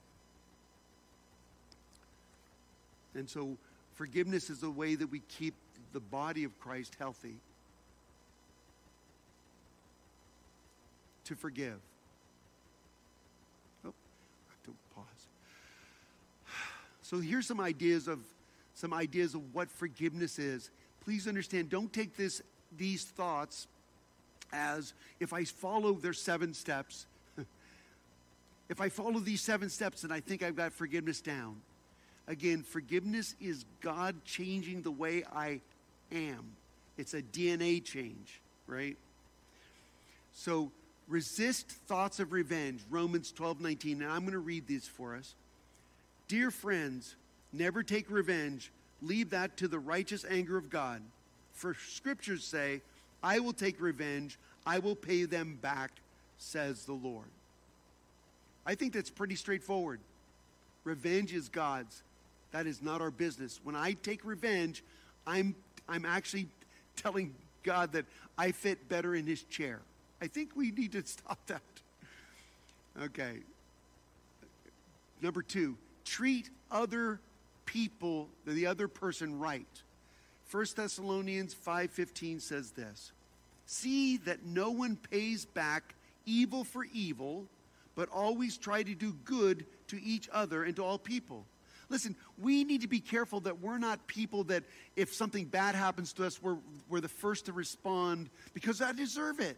And 3.15 3.31
so, 3.31 3.57
forgiveness 3.95 4.51
is 4.51 4.61
the 4.61 4.71
way 4.71 4.95
that 4.95 5.07
we 5.07 5.21
keep 5.29 5.55
the 5.93 6.01
body 6.01 6.45
of 6.45 6.59
Christ 6.59 6.97
healthy. 6.99 7.37
To 11.25 11.35
forgive. 11.35 11.79
Oh, 13.85 13.89
I 13.89 14.51
have 14.51 14.63
to 14.65 14.75
pause. 14.95 15.07
So 17.03 17.19
here's 17.19 17.47
some 17.47 17.61
ideas 17.61 18.09
of 18.09 18.19
some 18.75 18.93
ideas 18.93 19.35
of 19.35 19.55
what 19.55 19.71
forgiveness 19.71 20.39
is. 20.39 20.71
Please 21.05 21.29
understand, 21.29 21.71
don't 21.71 21.93
take 21.93 22.17
this 22.17 22.43
these 22.77 23.05
thoughts 23.05 23.69
as 24.53 24.95
if 25.21 25.33
I 25.33 25.45
follow 25.45 25.95
their 25.95 26.13
seven 26.13 26.53
steps, 26.55 27.07
if 28.69 28.81
I 28.81 28.89
follow 28.89 29.21
these 29.21 29.41
seven 29.41 29.71
steps 29.71 30.05
and 30.05 30.13
I 30.13 30.21
think 30.21 30.43
I've 30.43 30.57
got 30.57 30.73
forgiveness 30.73 31.21
down. 31.21 31.57
Again, 32.27 32.63
forgiveness 32.63 33.35
is 33.41 33.65
God 33.81 34.25
changing 34.25 34.83
the 34.83 34.91
way 34.91 35.25
I 35.33 35.61
am. 36.11 36.57
It's 36.97 37.15
a 37.15 37.23
DNA 37.23 37.85
change, 37.85 38.41
right? 38.67 38.97
So 40.33 40.71
resist 41.07 41.71
thoughts 41.71 42.21
of 42.21 42.33
revenge, 42.33 42.83
Romans 42.91 43.33
12, 43.33 43.61
19. 43.61 44.03
And 44.03 44.11
I'm 44.11 44.21
going 44.21 44.33
to 44.33 44.39
read 44.39 44.67
these 44.67 44.89
for 44.89 45.15
us. 45.17 45.35
Dear 46.29 46.51
friends, 46.51 47.17
never 47.53 47.83
take 47.83 48.11
revenge. 48.11 48.71
Leave 49.03 49.31
that 49.31 49.57
to 49.59 49.69
the 49.69 49.79
righteous 49.79 50.25
anger 50.29 50.57
of 50.57 50.71
God. 50.71 51.03
For 51.53 51.75
scriptures 51.89 52.45
say, 52.45 52.81
I 53.23 53.39
will 53.39 53.53
take 53.53 53.81
revenge, 53.81 54.39
I 54.67 54.79
will 54.79 54.97
pay 54.97 55.25
them 55.25 55.59
back, 55.61 55.91
says 56.39 56.85
the 56.85 56.93
Lord. 56.93 57.27
I 58.67 58.75
think 58.75 58.93
that's 58.93 59.11
pretty 59.11 59.37
straightforward. 59.37 60.01
Revenge 60.85 61.33
is 61.33 61.49
God's. 61.49 62.03
That 62.55 62.69
is 62.69 62.81
not 62.81 63.01
our 63.01 63.11
business. 63.11 63.59
When 63.65 63.75
I 63.75 63.95
take 63.95 64.25
revenge, 64.25 64.85
I'm, 65.27 65.57
I'm 65.89 66.07
actually 66.07 66.47
telling 66.95 67.35
God 67.65 67.91
that 67.95 68.05
I 68.39 68.53
fit 68.53 68.89
better 68.89 69.17
in 69.17 69.27
his 69.27 69.43
chair. 69.43 69.81
I 70.23 70.29
think 70.29 70.51
we 70.55 70.71
need 70.71 70.93
to 70.93 71.05
stop 71.05 71.45
that. 71.49 71.63
Okay. 73.03 73.39
Number 75.21 75.43
two, 75.43 75.77
treat 76.05 76.49
other 76.71 77.19
people, 77.67 78.29
the 78.47 78.67
other 78.67 78.87
person 78.87 79.41
right. 79.41 79.67
1 80.49 80.67
Thessalonians 80.77 81.57
5:15 81.57 82.41
says 82.41 82.71
this. 82.71 83.11
See 83.67 84.19
that 84.19 84.45
no 84.45 84.71
one 84.71 84.95
pays 84.95 85.45
back 85.45 85.97
evil 86.25 86.63
for 86.63 86.85
evil, 86.93 87.47
but 87.97 88.09
always 88.11 88.57
try 88.57 88.85
to 88.85 88.95
do 88.95 89.13
good 89.25 89.67
to 89.89 90.01
each 90.01 90.29
other 90.33 90.63
and 90.63 90.77
to 90.77 90.85
all 90.85 90.99
people. 90.99 91.47
Listen, 91.89 92.17
we 92.39 92.65
need 92.65 92.81
to 92.81 92.89
be 92.89 93.01
careful 93.01 93.41
that 93.41 93.61
we're 93.61 93.79
not 93.79 94.07
people 94.07 94.45
that 94.45 94.65
if 94.97 95.13
something 95.13 95.45
bad 95.45 95.75
happens 95.75 96.13
to 96.15 96.25
us, 96.25 96.43
we're, 96.43 96.59
we're 96.89 97.01
the 97.01 97.09
first 97.09 97.47
to 97.47 97.53
respond 97.53 98.31
because 98.55 98.81
I 98.81 98.93
deserve 98.93 99.41
it. 99.41 99.57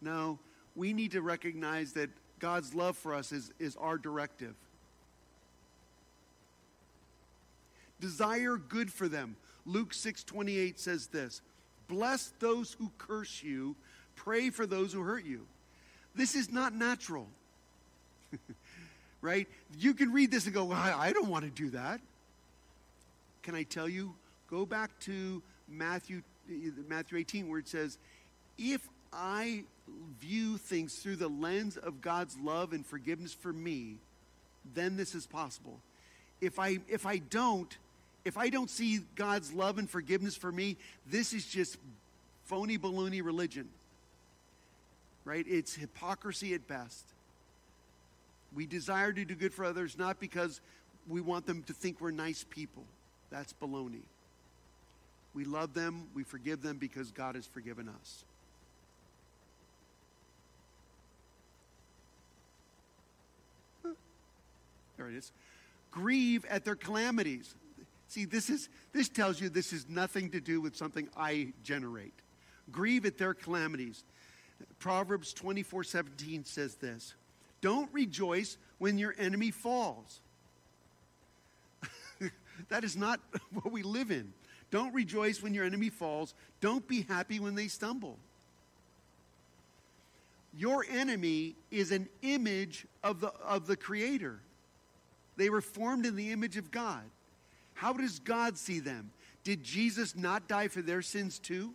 No, 0.00 0.38
we 0.76 0.92
need 0.92 1.12
to 1.12 1.22
recognize 1.22 1.92
that 1.94 2.10
God's 2.38 2.74
love 2.74 2.96
for 2.96 3.14
us 3.14 3.32
is, 3.32 3.52
is 3.58 3.76
our 3.76 3.96
directive. 3.96 4.54
Desire 8.00 8.56
good 8.56 8.92
for 8.92 9.08
them. 9.08 9.36
Luke 9.64 9.94
6:28 9.94 10.78
says 10.78 11.06
this, 11.06 11.40
"Bless 11.88 12.32
those 12.38 12.74
who 12.74 12.92
curse 12.98 13.42
you, 13.42 13.76
pray 14.14 14.50
for 14.50 14.66
those 14.66 14.92
who 14.92 15.00
hurt 15.00 15.24
you." 15.24 15.46
This 16.14 16.34
is 16.34 16.50
not 16.50 16.74
natural. 16.74 17.30
Right? 19.24 19.48
You 19.78 19.94
can 19.94 20.12
read 20.12 20.30
this 20.30 20.44
and 20.44 20.54
go, 20.54 20.64
well, 20.64 20.78
I 20.78 21.12
don't 21.12 21.28
want 21.28 21.44
to 21.46 21.50
do 21.50 21.70
that. 21.70 21.98
Can 23.42 23.54
I 23.54 23.62
tell 23.62 23.88
you? 23.88 24.14
Go 24.50 24.66
back 24.66 24.90
to 25.00 25.42
Matthew 25.68 26.22
Matthew 26.88 27.16
18 27.16 27.48
where 27.48 27.58
it 27.58 27.66
says, 27.66 27.96
"If 28.58 28.86
I 29.14 29.64
view 30.20 30.58
things 30.58 30.96
through 30.96 31.16
the 31.16 31.28
lens 31.28 31.78
of 31.78 32.02
God's 32.02 32.36
love 32.38 32.74
and 32.74 32.84
forgiveness 32.84 33.32
for 33.32 33.50
me, 33.50 33.96
then 34.74 34.96
this 34.98 35.14
is 35.14 35.26
possible. 35.26 35.80
If 36.42 36.58
I 36.58 36.80
if 36.88 37.06
I 37.06 37.16
don't, 37.18 37.74
if 38.26 38.36
I 38.36 38.50
don't 38.50 38.68
see 38.68 39.00
God's 39.14 39.54
love 39.54 39.78
and 39.78 39.88
forgiveness 39.88 40.36
for 40.36 40.52
me, 40.52 40.76
this 41.06 41.32
is 41.32 41.46
just 41.46 41.78
phony 42.44 42.76
baloney 42.76 43.24
religion. 43.24 43.70
Right? 45.24 45.46
It's 45.48 45.74
hypocrisy 45.74 46.52
at 46.52 46.68
best. 46.68 47.14
We 48.54 48.66
desire 48.66 49.12
to 49.12 49.24
do 49.24 49.34
good 49.34 49.52
for 49.52 49.64
others 49.64 49.98
not 49.98 50.20
because 50.20 50.60
we 51.08 51.20
want 51.20 51.46
them 51.46 51.62
to 51.64 51.72
think 51.72 52.00
we're 52.00 52.10
nice 52.10 52.44
people. 52.48 52.84
That's 53.30 53.52
baloney. 53.52 54.04
We 55.34 55.44
love 55.44 55.74
them, 55.74 56.08
we 56.14 56.22
forgive 56.22 56.62
them 56.62 56.76
because 56.78 57.10
God 57.10 57.34
has 57.34 57.46
forgiven 57.46 57.88
us. 57.88 58.24
There 64.96 65.08
it 65.08 65.16
is. 65.16 65.32
Grieve 65.90 66.44
at 66.46 66.64
their 66.64 66.76
calamities. 66.76 67.54
See, 68.08 68.24
this 68.24 68.48
is 68.48 68.68
this 68.92 69.08
tells 69.08 69.40
you 69.40 69.48
this 69.48 69.72
is 69.72 69.88
nothing 69.88 70.30
to 70.30 70.40
do 70.40 70.60
with 70.60 70.76
something 70.76 71.08
I 71.16 71.52
generate. 71.64 72.14
Grieve 72.70 73.04
at 73.04 73.18
their 73.18 73.34
calamities. 73.34 74.04
Proverbs 74.78 75.32
24 75.32 75.84
17 75.84 76.44
says 76.44 76.76
this 76.76 77.14
Don't 77.64 77.88
rejoice 77.94 78.58
when 78.76 78.98
your 78.98 79.14
enemy 79.16 79.50
falls. 79.50 80.20
that 82.68 82.84
is 82.84 82.94
not 82.94 83.20
what 83.54 83.72
we 83.72 83.82
live 83.82 84.10
in. 84.10 84.34
Don't 84.70 84.92
rejoice 84.92 85.42
when 85.42 85.54
your 85.54 85.64
enemy 85.64 85.88
falls. 85.88 86.34
Don't 86.60 86.86
be 86.86 87.06
happy 87.08 87.40
when 87.40 87.54
they 87.54 87.68
stumble. 87.68 88.18
Your 90.54 90.84
enemy 90.90 91.54
is 91.70 91.90
an 91.90 92.06
image 92.20 92.86
of 93.02 93.20
the, 93.20 93.28
of 93.42 93.66
the 93.66 93.76
Creator. 93.76 94.40
They 95.38 95.48
were 95.48 95.62
formed 95.62 96.04
in 96.04 96.16
the 96.16 96.32
image 96.32 96.58
of 96.58 96.70
God. 96.70 97.04
How 97.72 97.94
does 97.94 98.18
God 98.18 98.58
see 98.58 98.78
them? 98.78 99.10
Did 99.42 99.64
Jesus 99.64 100.14
not 100.14 100.48
die 100.48 100.68
for 100.68 100.82
their 100.82 101.00
sins 101.00 101.38
too? 101.38 101.72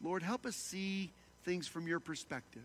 Lord, 0.00 0.22
help 0.22 0.46
us 0.46 0.54
see 0.54 1.10
things 1.44 1.66
from 1.66 1.88
your 1.88 1.98
perspective. 1.98 2.62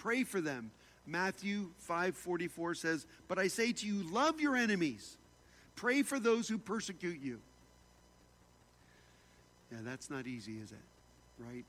Pray 0.00 0.24
for 0.24 0.40
them. 0.40 0.70
Matthew 1.06 1.72
5:44 1.78 2.74
says, 2.74 3.06
"But 3.28 3.38
I 3.38 3.48
say 3.48 3.72
to 3.72 3.86
you, 3.86 4.02
love 4.02 4.40
your 4.40 4.56
enemies. 4.56 5.16
Pray 5.76 6.02
for 6.02 6.18
those 6.18 6.48
who 6.48 6.58
persecute 6.58 7.20
you." 7.20 7.40
Yeah, 9.70 9.82
that's 9.82 10.10
not 10.10 10.26
easy, 10.26 10.58
is 10.58 10.72
it? 10.72 10.78
Right? 11.38 11.64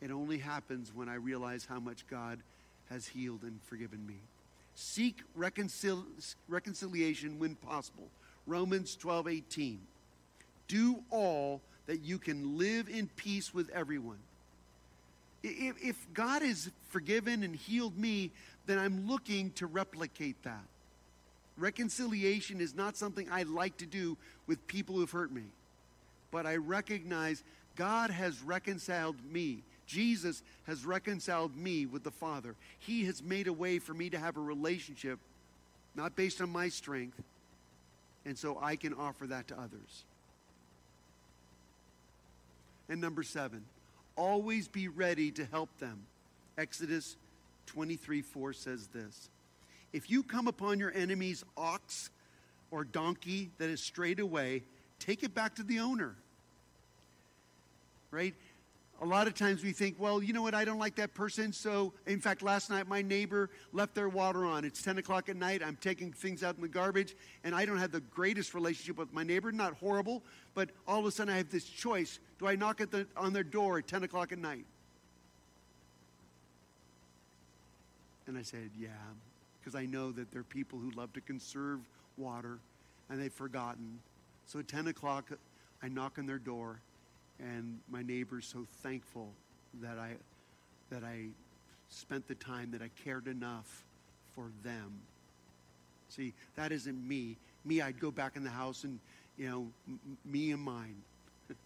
It 0.00 0.10
only 0.10 0.38
happens 0.38 0.92
when 0.92 1.08
I 1.08 1.14
realize 1.14 1.66
how 1.66 1.78
much 1.78 2.06
God 2.08 2.42
has 2.88 3.06
healed 3.06 3.42
and 3.42 3.62
forgiven 3.62 4.06
me. 4.06 4.18
Seek 4.74 5.22
reconcil- 5.36 6.34
reconciliation 6.48 7.38
when 7.38 7.54
possible. 7.54 8.10
Romans 8.46 8.96
12 8.96 9.28
18. 9.28 9.86
Do 10.68 11.04
all 11.10 11.60
that 11.86 12.00
you 12.00 12.18
can 12.18 12.56
live 12.56 12.88
in 12.88 13.08
peace 13.08 13.52
with 13.52 13.68
everyone. 13.70 14.22
If, 15.46 15.96
God 16.14 16.40
has 16.40 16.70
forgiven 16.88 17.42
and 17.42 17.54
healed 17.54 17.98
me, 17.98 18.30
then 18.64 18.78
I'm 18.78 19.06
looking 19.06 19.50
to 19.52 19.66
replicate 19.66 20.42
that. 20.44 20.64
Reconciliation 21.58 22.62
is 22.62 22.74
not 22.74 22.96
something 22.96 23.28
I 23.30 23.42
like 23.42 23.76
to 23.76 23.86
do 23.86 24.16
with 24.46 24.66
people 24.66 24.96
who've 24.96 25.10
hurt 25.10 25.30
me, 25.30 25.44
but 26.30 26.46
I 26.46 26.56
recognize 26.56 27.44
God 27.76 28.10
has 28.10 28.42
reconciled 28.42 29.16
me. 29.30 29.62
Jesus 29.86 30.42
has 30.66 30.86
reconciled 30.86 31.54
me 31.54 31.84
with 31.84 32.04
the 32.04 32.10
Father. 32.10 32.54
He 32.78 33.04
has 33.04 33.22
made 33.22 33.46
a 33.46 33.52
way 33.52 33.78
for 33.78 33.92
me 33.92 34.08
to 34.10 34.18
have 34.18 34.38
a 34.38 34.40
relationship, 34.40 35.18
not 35.94 36.16
based 36.16 36.40
on 36.40 36.48
my 36.48 36.70
strength, 36.70 37.22
and 38.24 38.38
so 38.38 38.58
I 38.62 38.76
can 38.76 38.94
offer 38.94 39.26
that 39.26 39.48
to 39.48 39.54
others. 39.54 40.04
And 42.88 42.98
number 43.00 43.22
seven, 43.22 43.64
always 44.16 44.68
be 44.68 44.88
ready 44.88 45.30
to 45.32 45.44
help 45.44 45.68
them. 45.78 46.06
Exodus 46.56 47.16
23 47.66 48.22
4 48.22 48.52
says 48.52 48.88
this 48.88 49.28
If 49.92 50.10
you 50.10 50.22
come 50.22 50.46
upon 50.46 50.78
your 50.78 50.92
enemy's 50.92 51.44
ox 51.56 52.10
or 52.70 52.84
donkey 52.84 53.50
that 53.58 53.70
is 53.70 53.80
strayed 53.80 54.20
away, 54.20 54.62
take 54.98 55.22
it 55.22 55.34
back 55.34 55.56
to 55.56 55.62
the 55.62 55.80
owner. 55.80 56.14
Right? 58.10 58.34
A 59.04 59.06
lot 59.06 59.26
of 59.26 59.34
times 59.34 59.62
we 59.62 59.72
think, 59.72 59.96
well, 59.98 60.22
you 60.22 60.32
know 60.32 60.40
what, 60.40 60.54
I 60.54 60.64
don't 60.64 60.78
like 60.78 60.94
that 60.94 61.12
person. 61.12 61.52
So, 61.52 61.92
in 62.06 62.20
fact, 62.20 62.40
last 62.40 62.70
night 62.70 62.88
my 62.88 63.02
neighbor 63.02 63.50
left 63.74 63.94
their 63.94 64.08
water 64.08 64.46
on. 64.46 64.64
It's 64.64 64.80
10 64.80 64.96
o'clock 64.96 65.28
at 65.28 65.36
night. 65.36 65.62
I'm 65.62 65.76
taking 65.76 66.10
things 66.10 66.42
out 66.42 66.56
in 66.56 66.62
the 66.62 66.68
garbage, 66.68 67.14
and 67.44 67.54
I 67.54 67.66
don't 67.66 67.76
have 67.76 67.92
the 67.92 68.00
greatest 68.00 68.54
relationship 68.54 68.96
with 68.96 69.12
my 69.12 69.22
neighbor. 69.22 69.52
Not 69.52 69.74
horrible, 69.74 70.22
but 70.54 70.70
all 70.88 71.00
of 71.00 71.04
a 71.04 71.10
sudden 71.10 71.34
I 71.34 71.36
have 71.36 71.50
this 71.50 71.66
choice. 71.66 72.18
Do 72.38 72.46
I 72.46 72.56
knock 72.56 72.78
the, 72.78 73.06
on 73.14 73.34
their 73.34 73.44
door 73.44 73.76
at 73.76 73.86
10 73.86 74.04
o'clock 74.04 74.32
at 74.32 74.38
night? 74.38 74.64
And 78.26 78.38
I 78.38 78.42
said, 78.42 78.70
yeah, 78.80 78.88
because 79.60 79.74
I 79.74 79.84
know 79.84 80.12
that 80.12 80.30
there 80.30 80.40
are 80.40 80.44
people 80.44 80.78
who 80.78 80.90
love 80.92 81.12
to 81.12 81.20
conserve 81.20 81.80
water, 82.16 82.58
and 83.10 83.20
they've 83.20 83.30
forgotten. 83.30 83.98
So 84.46 84.60
at 84.60 84.68
10 84.68 84.86
o'clock, 84.86 85.26
I 85.82 85.88
knock 85.88 86.18
on 86.18 86.24
their 86.24 86.38
door 86.38 86.80
and 87.38 87.80
my 87.90 88.02
neighbor's 88.02 88.46
so 88.46 88.66
thankful 88.82 89.28
that 89.82 89.98
I 89.98 90.12
that 90.90 91.02
I 91.02 91.26
spent 91.88 92.28
the 92.28 92.34
time 92.34 92.70
that 92.72 92.82
I 92.82 92.90
cared 93.04 93.26
enough 93.26 93.84
for 94.34 94.50
them. 94.62 95.00
See, 96.08 96.32
that 96.56 96.72
isn't 96.72 97.08
me. 97.08 97.36
Me, 97.64 97.80
I'd 97.80 97.98
go 97.98 98.10
back 98.10 98.36
in 98.36 98.44
the 98.44 98.50
house 98.50 98.84
and 98.84 99.00
you 99.36 99.48
know, 99.48 99.66
m- 99.88 100.18
me 100.24 100.52
and 100.52 100.62
mine. 100.62 100.96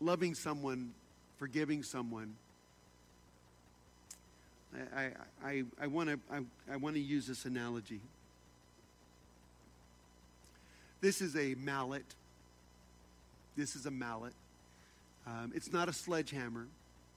Loving 0.00 0.34
someone, 0.34 0.92
forgiving 1.38 1.82
someone. 1.82 2.34
I, 4.96 5.10
I, 5.44 5.64
I 5.80 5.86
want 5.86 6.08
to 6.08 6.18
I, 6.32 6.40
I 6.72 6.76
want 6.76 6.96
to 6.96 7.00
use 7.00 7.26
this 7.26 7.44
analogy. 7.44 8.00
This 11.00 11.20
is 11.20 11.36
a 11.36 11.54
mallet 11.56 12.04
this 13.56 13.76
is 13.76 13.86
a 13.86 13.90
mallet. 13.90 14.34
Um, 15.26 15.52
it's 15.54 15.72
not 15.72 15.88
a 15.88 15.92
sledgehammer, 15.92 16.66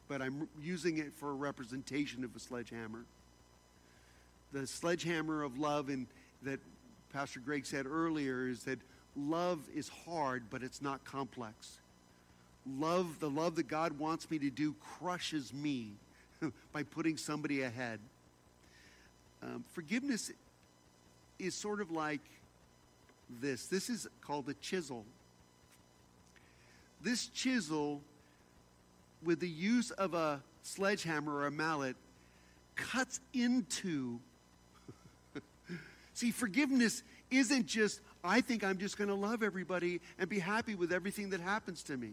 but 0.07 0.21
I'm 0.21 0.47
using 0.61 0.97
it 0.97 1.13
for 1.13 1.31
a 1.31 1.33
representation 1.33 2.23
of 2.23 2.36
a 2.36 2.39
sledgehammer. 2.39 3.05
The 4.51 4.67
sledgehammer 4.67 5.43
of 5.43 5.57
love, 5.57 5.89
and 5.89 6.07
that 6.43 6.59
Pastor 7.11 7.39
Greg 7.39 7.65
said 7.65 7.86
earlier, 7.86 8.47
is 8.47 8.63
that 8.63 8.79
love 9.15 9.59
is 9.73 9.89
hard, 9.89 10.43
but 10.49 10.61
it's 10.61 10.81
not 10.81 11.03
complex. 11.03 11.79
Love, 12.79 13.19
the 13.19 13.29
love 13.29 13.55
that 13.55 13.67
God 13.67 13.97
wants 13.97 14.29
me 14.29 14.39
to 14.39 14.49
do, 14.49 14.75
crushes 14.99 15.53
me 15.53 15.91
by 16.73 16.83
putting 16.83 17.17
somebody 17.17 17.61
ahead. 17.61 17.99
Um, 19.41 19.63
forgiveness 19.73 20.31
is 21.39 21.53
sort 21.53 21.81
of 21.81 21.91
like 21.91 22.21
this. 23.41 23.67
This 23.67 23.89
is 23.89 24.07
called 24.21 24.49
a 24.49 24.53
chisel. 24.55 25.05
This 27.05 27.27
chisel, 27.27 28.01
with 29.23 29.39
the 29.39 29.47
use 29.47 29.91
of 29.91 30.15
a 30.15 30.41
sledgehammer 30.63 31.31
or 31.31 31.45
a 31.45 31.51
mallet, 31.51 31.95
cuts 32.75 33.19
into. 33.31 34.19
See, 36.15 36.31
forgiveness 36.31 37.03
isn't 37.29 37.67
just, 37.67 38.01
I 38.23 38.41
think 38.41 38.63
I'm 38.63 38.79
just 38.79 38.97
going 38.97 39.09
to 39.09 39.13
love 39.13 39.43
everybody 39.43 40.01
and 40.17 40.27
be 40.27 40.39
happy 40.39 40.73
with 40.73 40.91
everything 40.91 41.29
that 41.29 41.41
happens 41.41 41.83
to 41.83 41.95
me. 41.95 42.09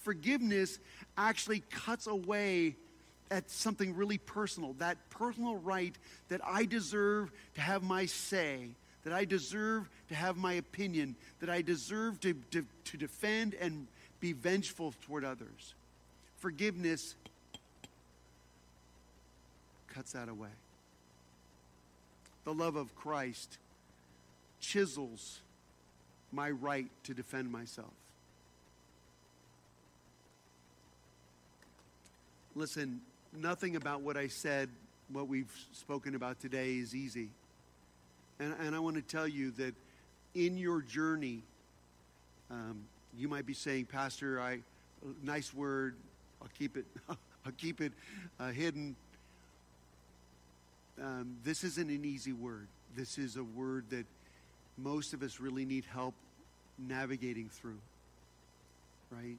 Forgiveness 0.00 0.78
actually 1.16 1.60
cuts 1.70 2.06
away 2.06 2.76
at 3.30 3.50
something 3.50 3.96
really 3.96 4.18
personal, 4.18 4.74
that 4.74 4.98
personal 5.08 5.56
right 5.56 5.96
that 6.28 6.42
I 6.44 6.66
deserve 6.66 7.32
to 7.54 7.62
have 7.62 7.82
my 7.82 8.04
say, 8.04 8.68
that 9.04 9.12
I 9.12 9.24
deserve 9.24 9.88
to 10.08 10.14
have 10.14 10.36
my 10.36 10.54
opinion, 10.54 11.14
that 11.40 11.50
I 11.50 11.62
deserve 11.62 12.20
to, 12.20 12.34
to, 12.50 12.64
to 12.84 12.96
defend 12.96 13.54
and 13.54 13.86
be 14.20 14.32
vengeful 14.32 14.94
toward 15.06 15.24
others. 15.24 15.74
Forgiveness 16.38 17.14
cuts 19.88 20.12
that 20.12 20.28
away. 20.28 20.48
The 22.44 22.54
love 22.54 22.76
of 22.76 22.94
Christ 22.94 23.58
chisels 24.60 25.40
my 26.32 26.50
right 26.50 26.90
to 27.04 27.14
defend 27.14 27.50
myself. 27.50 27.92
Listen, 32.54 33.00
nothing 33.32 33.76
about 33.76 34.00
what 34.00 34.16
I 34.16 34.28
said, 34.28 34.68
what 35.12 35.28
we've 35.28 35.52
spoken 35.72 36.14
about 36.14 36.40
today, 36.40 36.76
is 36.76 36.94
easy. 36.94 37.28
And, 38.40 38.54
and 38.60 38.74
I 38.74 38.78
want 38.78 38.96
to 38.96 39.02
tell 39.02 39.26
you 39.26 39.50
that 39.52 39.74
in 40.34 40.56
your 40.56 40.80
journey, 40.80 41.42
um, 42.50 42.84
you 43.16 43.28
might 43.28 43.46
be 43.46 43.54
saying, 43.54 43.86
Pastor, 43.86 44.40
I, 44.40 44.60
nice 45.22 45.52
word, 45.52 45.94
I'll 46.40 46.50
keep 46.58 46.76
it, 46.76 46.84
I'll 47.08 47.52
keep 47.56 47.80
it 47.80 47.92
uh, 48.38 48.48
hidden. 48.48 48.94
Um, 51.02 51.36
this 51.44 51.64
isn't 51.64 51.90
an 51.90 52.04
easy 52.04 52.32
word. 52.32 52.66
This 52.96 53.18
is 53.18 53.36
a 53.36 53.44
word 53.44 53.84
that 53.90 54.06
most 54.76 55.12
of 55.12 55.22
us 55.22 55.40
really 55.40 55.64
need 55.64 55.84
help 55.84 56.14
navigating 56.78 57.48
through. 57.48 57.78
Right? 59.10 59.38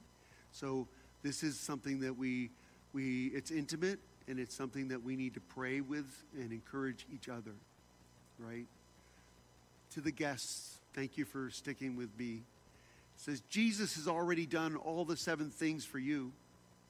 So 0.52 0.86
this 1.22 1.42
is 1.42 1.58
something 1.58 2.00
that 2.00 2.16
we 2.16 2.50
we 2.92 3.26
it's 3.34 3.50
intimate 3.50 3.98
and 4.28 4.38
it's 4.38 4.54
something 4.54 4.88
that 4.88 5.02
we 5.02 5.16
need 5.16 5.34
to 5.34 5.40
pray 5.40 5.80
with 5.80 6.06
and 6.34 6.52
encourage 6.52 7.06
each 7.14 7.28
other. 7.28 7.52
Right? 8.38 8.66
To 9.94 10.00
the 10.00 10.10
guests, 10.10 10.78
thank 10.94 11.18
you 11.18 11.24
for 11.24 11.50
sticking 11.50 11.96
with 11.96 12.10
me. 12.18 12.34
It 12.34 13.22
says, 13.22 13.42
Jesus 13.50 13.96
has 13.96 14.08
already 14.08 14.46
done 14.46 14.76
all 14.76 15.04
the 15.04 15.16
seven 15.16 15.50
things 15.50 15.84
for 15.84 15.98
you, 15.98 16.32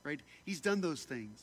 right? 0.04 0.20
He's 0.44 0.60
done 0.60 0.80
those 0.80 1.02
things. 1.02 1.42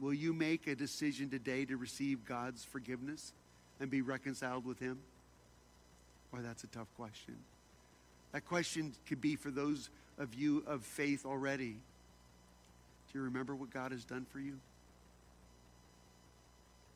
Will 0.00 0.14
you 0.14 0.32
make 0.32 0.66
a 0.66 0.74
decision 0.74 1.30
today 1.30 1.64
to 1.64 1.76
receive 1.76 2.24
God's 2.24 2.64
forgiveness 2.64 3.32
and 3.80 3.90
be 3.90 4.02
reconciled 4.02 4.64
with 4.64 4.78
Him? 4.78 4.98
Boy, 6.32 6.40
that's 6.42 6.64
a 6.64 6.68
tough 6.68 6.88
question. 6.96 7.36
That 8.32 8.46
question 8.46 8.92
could 9.08 9.20
be 9.20 9.36
for 9.36 9.50
those 9.50 9.88
of 10.18 10.34
you 10.34 10.62
of 10.66 10.82
faith 10.82 11.24
already. 11.24 11.76
Do 13.12 13.18
you 13.18 13.22
remember 13.22 13.54
what 13.54 13.70
God 13.70 13.92
has 13.92 14.04
done 14.04 14.26
for 14.30 14.38
you? 14.38 14.58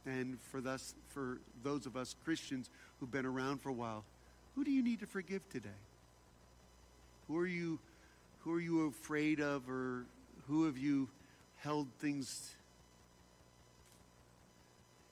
And 0.04 0.38
for, 0.50 0.60
thus, 0.60 0.94
for 1.08 1.38
those 1.62 1.86
of 1.86 1.96
us 1.96 2.14
Christians 2.24 2.68
who've 3.02 3.10
been 3.10 3.26
around 3.26 3.60
for 3.60 3.68
a 3.68 3.72
while, 3.72 4.04
who 4.54 4.62
do 4.62 4.70
you 4.70 4.80
need 4.80 5.00
to 5.00 5.06
forgive 5.06 5.42
today? 5.50 5.68
Who 7.26 7.36
are 7.36 7.46
you, 7.46 7.80
who 8.42 8.52
are 8.52 8.60
you 8.60 8.86
afraid 8.86 9.40
of, 9.40 9.68
or 9.68 10.04
who 10.46 10.66
have 10.66 10.78
you 10.78 11.08
held 11.56 11.88
things, 11.98 12.52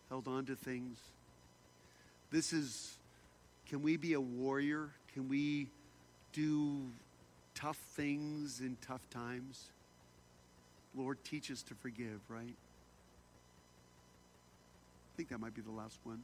held 0.09 0.29
on 0.29 0.47
to 0.47 0.55
things? 0.55 0.99
This 2.31 2.53
is, 2.53 2.97
can 3.69 3.83
we 3.83 3.97
be 3.97 4.13
a 4.13 4.21
warrior? 4.21 4.91
Can 5.13 5.29
we 5.29 5.67
do 6.33 6.83
tough 7.57 7.79
things 7.97 8.61
in 8.61 8.77
tough 8.87 9.03
times? 9.11 9.65
Lord, 10.95 11.19
teach 11.25 11.51
us 11.51 11.63
to 11.63 11.75
forgive, 11.75 12.21
right? 12.29 12.55
I 15.13 15.17
think 15.17 15.31
that 15.31 15.41
might 15.41 15.57
be 15.57 15.63
the 15.63 15.73
last 15.73 15.99
one. 16.05 16.23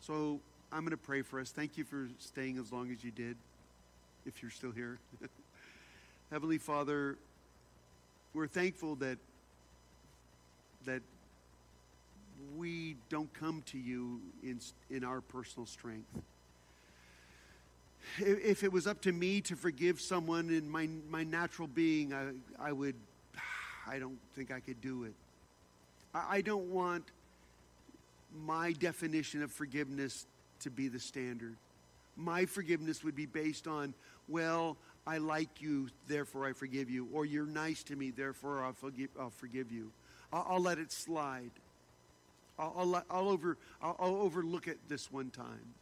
So 0.00 0.40
I'm 0.72 0.80
going 0.80 0.90
to 0.90 0.96
pray 0.96 1.22
for 1.22 1.40
us. 1.40 1.50
Thank 1.50 1.76
you 1.76 1.84
for 1.84 2.08
staying 2.18 2.58
as 2.58 2.72
long 2.72 2.90
as 2.90 3.02
you 3.02 3.10
did, 3.10 3.36
if 4.26 4.42
you're 4.42 4.50
still 4.50 4.72
here. 4.72 4.98
Heavenly 6.30 6.58
Father, 6.58 7.16
we're 8.34 8.46
thankful 8.46 8.96
that 8.96 9.18
that 10.84 11.02
we 12.56 12.96
don't 13.08 13.32
come 13.34 13.62
to 13.66 13.78
you 13.78 14.20
in, 14.42 14.60
in 14.90 15.04
our 15.04 15.20
personal 15.20 15.66
strength. 15.66 16.08
If 18.18 18.62
it 18.62 18.72
was 18.72 18.86
up 18.86 19.02
to 19.02 19.12
me 19.12 19.40
to 19.42 19.56
forgive 19.56 20.00
someone 20.00 20.48
in 20.48 20.70
my, 20.70 20.88
my 21.10 21.24
natural 21.24 21.68
being, 21.68 22.14
I, 22.14 22.30
I 22.58 22.72
would, 22.72 22.94
I 23.86 23.98
don't 23.98 24.18
think 24.34 24.50
I 24.50 24.60
could 24.60 24.80
do 24.80 25.04
it. 25.04 25.14
I, 26.14 26.36
I 26.36 26.40
don't 26.40 26.70
want 26.70 27.04
my 28.34 28.72
definition 28.72 29.42
of 29.42 29.50
forgiveness 29.50 30.26
to 30.60 30.70
be 30.70 30.88
the 30.88 31.00
standard. 31.00 31.56
My 32.16 32.46
forgiveness 32.46 33.04
would 33.04 33.14
be 33.14 33.26
based 33.26 33.66
on, 33.66 33.94
well, 34.28 34.76
I 35.06 35.18
like 35.18 35.62
you, 35.62 35.88
therefore 36.06 36.46
I 36.46 36.52
forgive 36.52 36.90
you, 36.90 37.08
or 37.12 37.24
you're 37.24 37.46
nice 37.46 37.82
to 37.84 37.96
me, 37.96 38.10
therefore 38.10 38.62
I'll 38.62 38.72
forgive, 38.72 39.08
I'll 39.18 39.30
forgive 39.30 39.72
you. 39.72 39.90
I'll, 40.32 40.46
I'll 40.50 40.60
let 40.60 40.78
it 40.78 40.92
slide. 40.92 41.50
I'll, 42.58 42.74
I'll, 42.76 43.04
I'll 43.10 43.28
over, 43.28 43.56
I'll, 43.80 44.16
overlook 44.16 44.66
it 44.66 44.78
this 44.88 45.10
one 45.12 45.30
time. 45.30 45.74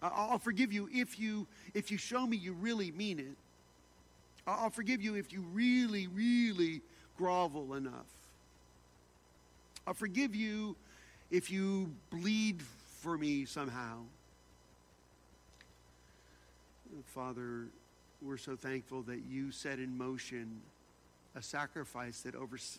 I'll 0.00 0.38
forgive 0.38 0.72
you 0.72 0.88
if 0.92 1.18
you 1.18 1.46
if 1.72 1.90
you 1.90 1.96
show 1.96 2.26
me 2.26 2.36
you 2.36 2.52
really 2.52 2.90
mean 2.90 3.18
it. 3.18 3.36
I'll 4.46 4.68
forgive 4.68 5.00
you 5.00 5.14
if 5.14 5.32
you 5.32 5.42
really, 5.54 6.08
really 6.08 6.82
grovel 7.16 7.72
enough. 7.74 8.12
I'll 9.86 9.94
forgive 9.94 10.34
you 10.34 10.76
if 11.34 11.50
you 11.50 11.90
bleed 12.10 12.62
for 13.00 13.18
me 13.18 13.44
somehow. 13.44 13.98
Father, 17.06 17.66
we're 18.22 18.36
so 18.36 18.54
thankful 18.54 19.02
that 19.02 19.18
you 19.28 19.50
set 19.50 19.80
in 19.80 19.98
motion 19.98 20.60
a 21.34 21.42
sacrifice 21.42 22.20
that 22.20 22.36
overs- 22.36 22.78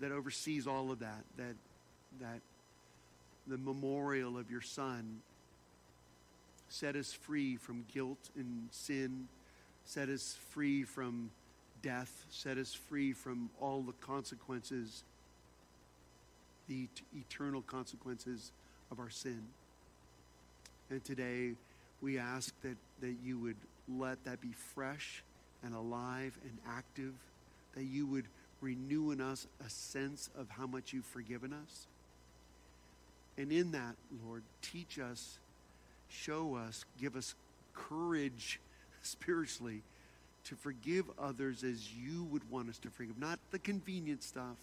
that 0.00 0.12
oversees 0.12 0.66
all 0.66 0.90
of 0.90 0.98
that, 0.98 1.24
that 1.38 1.56
that 2.20 2.42
the 3.46 3.56
memorial 3.56 4.36
of 4.36 4.50
your 4.50 4.60
son 4.60 5.22
set 6.68 6.96
us 6.96 7.10
free 7.10 7.56
from 7.56 7.86
guilt 7.90 8.28
and 8.36 8.68
sin, 8.70 9.28
set 9.86 10.10
us 10.10 10.36
free 10.50 10.84
from 10.84 11.30
death, 11.80 12.26
set 12.28 12.58
us 12.58 12.74
free 12.74 13.14
from 13.14 13.48
all 13.58 13.80
the 13.80 13.92
consequences, 13.94 15.04
the 16.68 16.84
et- 16.84 17.18
eternal 17.18 17.62
consequences 17.62 18.52
of 18.90 18.98
our 18.98 19.10
sin. 19.10 19.42
And 20.90 21.02
today 21.04 21.52
we 22.00 22.18
ask 22.18 22.54
that, 22.62 22.76
that 23.00 23.14
you 23.24 23.38
would 23.38 23.56
let 23.88 24.22
that 24.24 24.40
be 24.40 24.52
fresh 24.74 25.22
and 25.62 25.74
alive 25.74 26.36
and 26.44 26.58
active, 26.68 27.14
that 27.74 27.84
you 27.84 28.06
would 28.06 28.26
renew 28.60 29.10
in 29.10 29.20
us 29.20 29.46
a 29.64 29.68
sense 29.68 30.30
of 30.38 30.48
how 30.50 30.66
much 30.66 30.92
you've 30.92 31.04
forgiven 31.04 31.52
us. 31.52 31.86
And 33.36 33.50
in 33.50 33.72
that, 33.72 33.96
Lord, 34.26 34.42
teach 34.62 34.98
us, 34.98 35.38
show 36.08 36.54
us, 36.54 36.84
give 37.00 37.16
us 37.16 37.34
courage 37.74 38.60
spiritually 39.02 39.82
to 40.44 40.54
forgive 40.54 41.06
others 41.18 41.64
as 41.64 41.92
you 41.92 42.24
would 42.24 42.48
want 42.50 42.68
us 42.68 42.78
to 42.78 42.90
forgive, 42.90 43.18
not 43.18 43.38
the 43.50 43.58
convenient 43.58 44.22
stuff. 44.22 44.56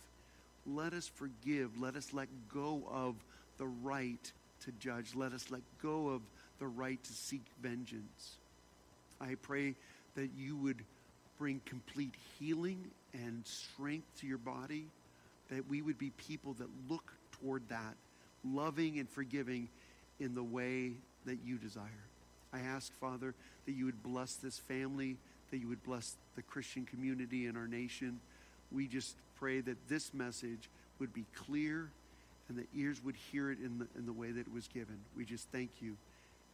Let 0.65 0.93
us 0.93 1.07
forgive. 1.07 1.79
Let 1.79 1.95
us 1.95 2.13
let 2.13 2.27
go 2.53 2.83
of 2.91 3.15
the 3.57 3.67
right 3.67 4.31
to 4.65 4.71
judge. 4.73 5.15
Let 5.15 5.33
us 5.33 5.49
let 5.49 5.61
go 5.81 6.09
of 6.09 6.21
the 6.59 6.67
right 6.67 7.03
to 7.03 7.13
seek 7.13 7.43
vengeance. 7.61 8.37
I 9.19 9.35
pray 9.41 9.75
that 10.15 10.31
you 10.35 10.55
would 10.57 10.83
bring 11.37 11.61
complete 11.65 12.13
healing 12.39 12.91
and 13.13 13.45
strength 13.45 14.07
to 14.19 14.27
your 14.27 14.37
body, 14.37 14.85
that 15.49 15.67
we 15.67 15.81
would 15.81 15.97
be 15.97 16.11
people 16.11 16.53
that 16.53 16.67
look 16.89 17.11
toward 17.31 17.67
that, 17.69 17.95
loving 18.43 18.99
and 18.99 19.09
forgiving 19.09 19.67
in 20.19 20.35
the 20.35 20.43
way 20.43 20.91
that 21.25 21.39
you 21.43 21.57
desire. 21.57 21.85
I 22.53 22.59
ask, 22.59 22.93
Father, 22.99 23.33
that 23.65 23.71
you 23.71 23.85
would 23.85 24.03
bless 24.03 24.35
this 24.35 24.57
family, 24.59 25.17
that 25.49 25.57
you 25.57 25.67
would 25.67 25.83
bless 25.83 26.15
the 26.35 26.41
Christian 26.41 26.85
community 26.85 27.47
in 27.47 27.57
our 27.57 27.67
nation. 27.67 28.19
We 28.71 28.87
just 28.87 29.15
pray 29.41 29.59
that 29.59 29.89
this 29.89 30.13
message 30.13 30.69
would 30.99 31.13
be 31.13 31.25
clear 31.35 31.89
and 32.47 32.57
the 32.57 32.67
ears 32.79 33.03
would 33.03 33.15
hear 33.15 33.49
it 33.51 33.57
in 33.59 33.79
the, 33.79 33.87
in 33.97 34.05
the 34.05 34.13
way 34.13 34.31
that 34.31 34.41
it 34.41 34.53
was 34.53 34.67
given. 34.67 34.99
We 35.17 35.25
just 35.25 35.47
thank 35.51 35.71
you. 35.81 35.97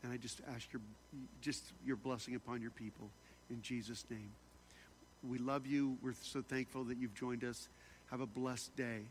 And 0.03 0.13
I 0.13 0.17
just 0.17 0.41
ask 0.55 0.71
your, 0.71 0.81
just 1.41 1.63
your 1.85 1.97
blessing 1.97 2.35
upon 2.35 2.61
your 2.61 2.71
people 2.71 3.09
in 3.49 3.61
Jesus' 3.61 4.05
name. 4.09 4.31
We 5.27 5.37
love 5.37 5.65
you. 5.65 5.97
We're 6.01 6.13
so 6.21 6.41
thankful 6.41 6.85
that 6.85 6.97
you've 6.97 7.15
joined 7.15 7.43
us. 7.43 7.67
Have 8.11 8.21
a 8.21 8.27
blessed 8.27 8.75
day. 8.77 9.01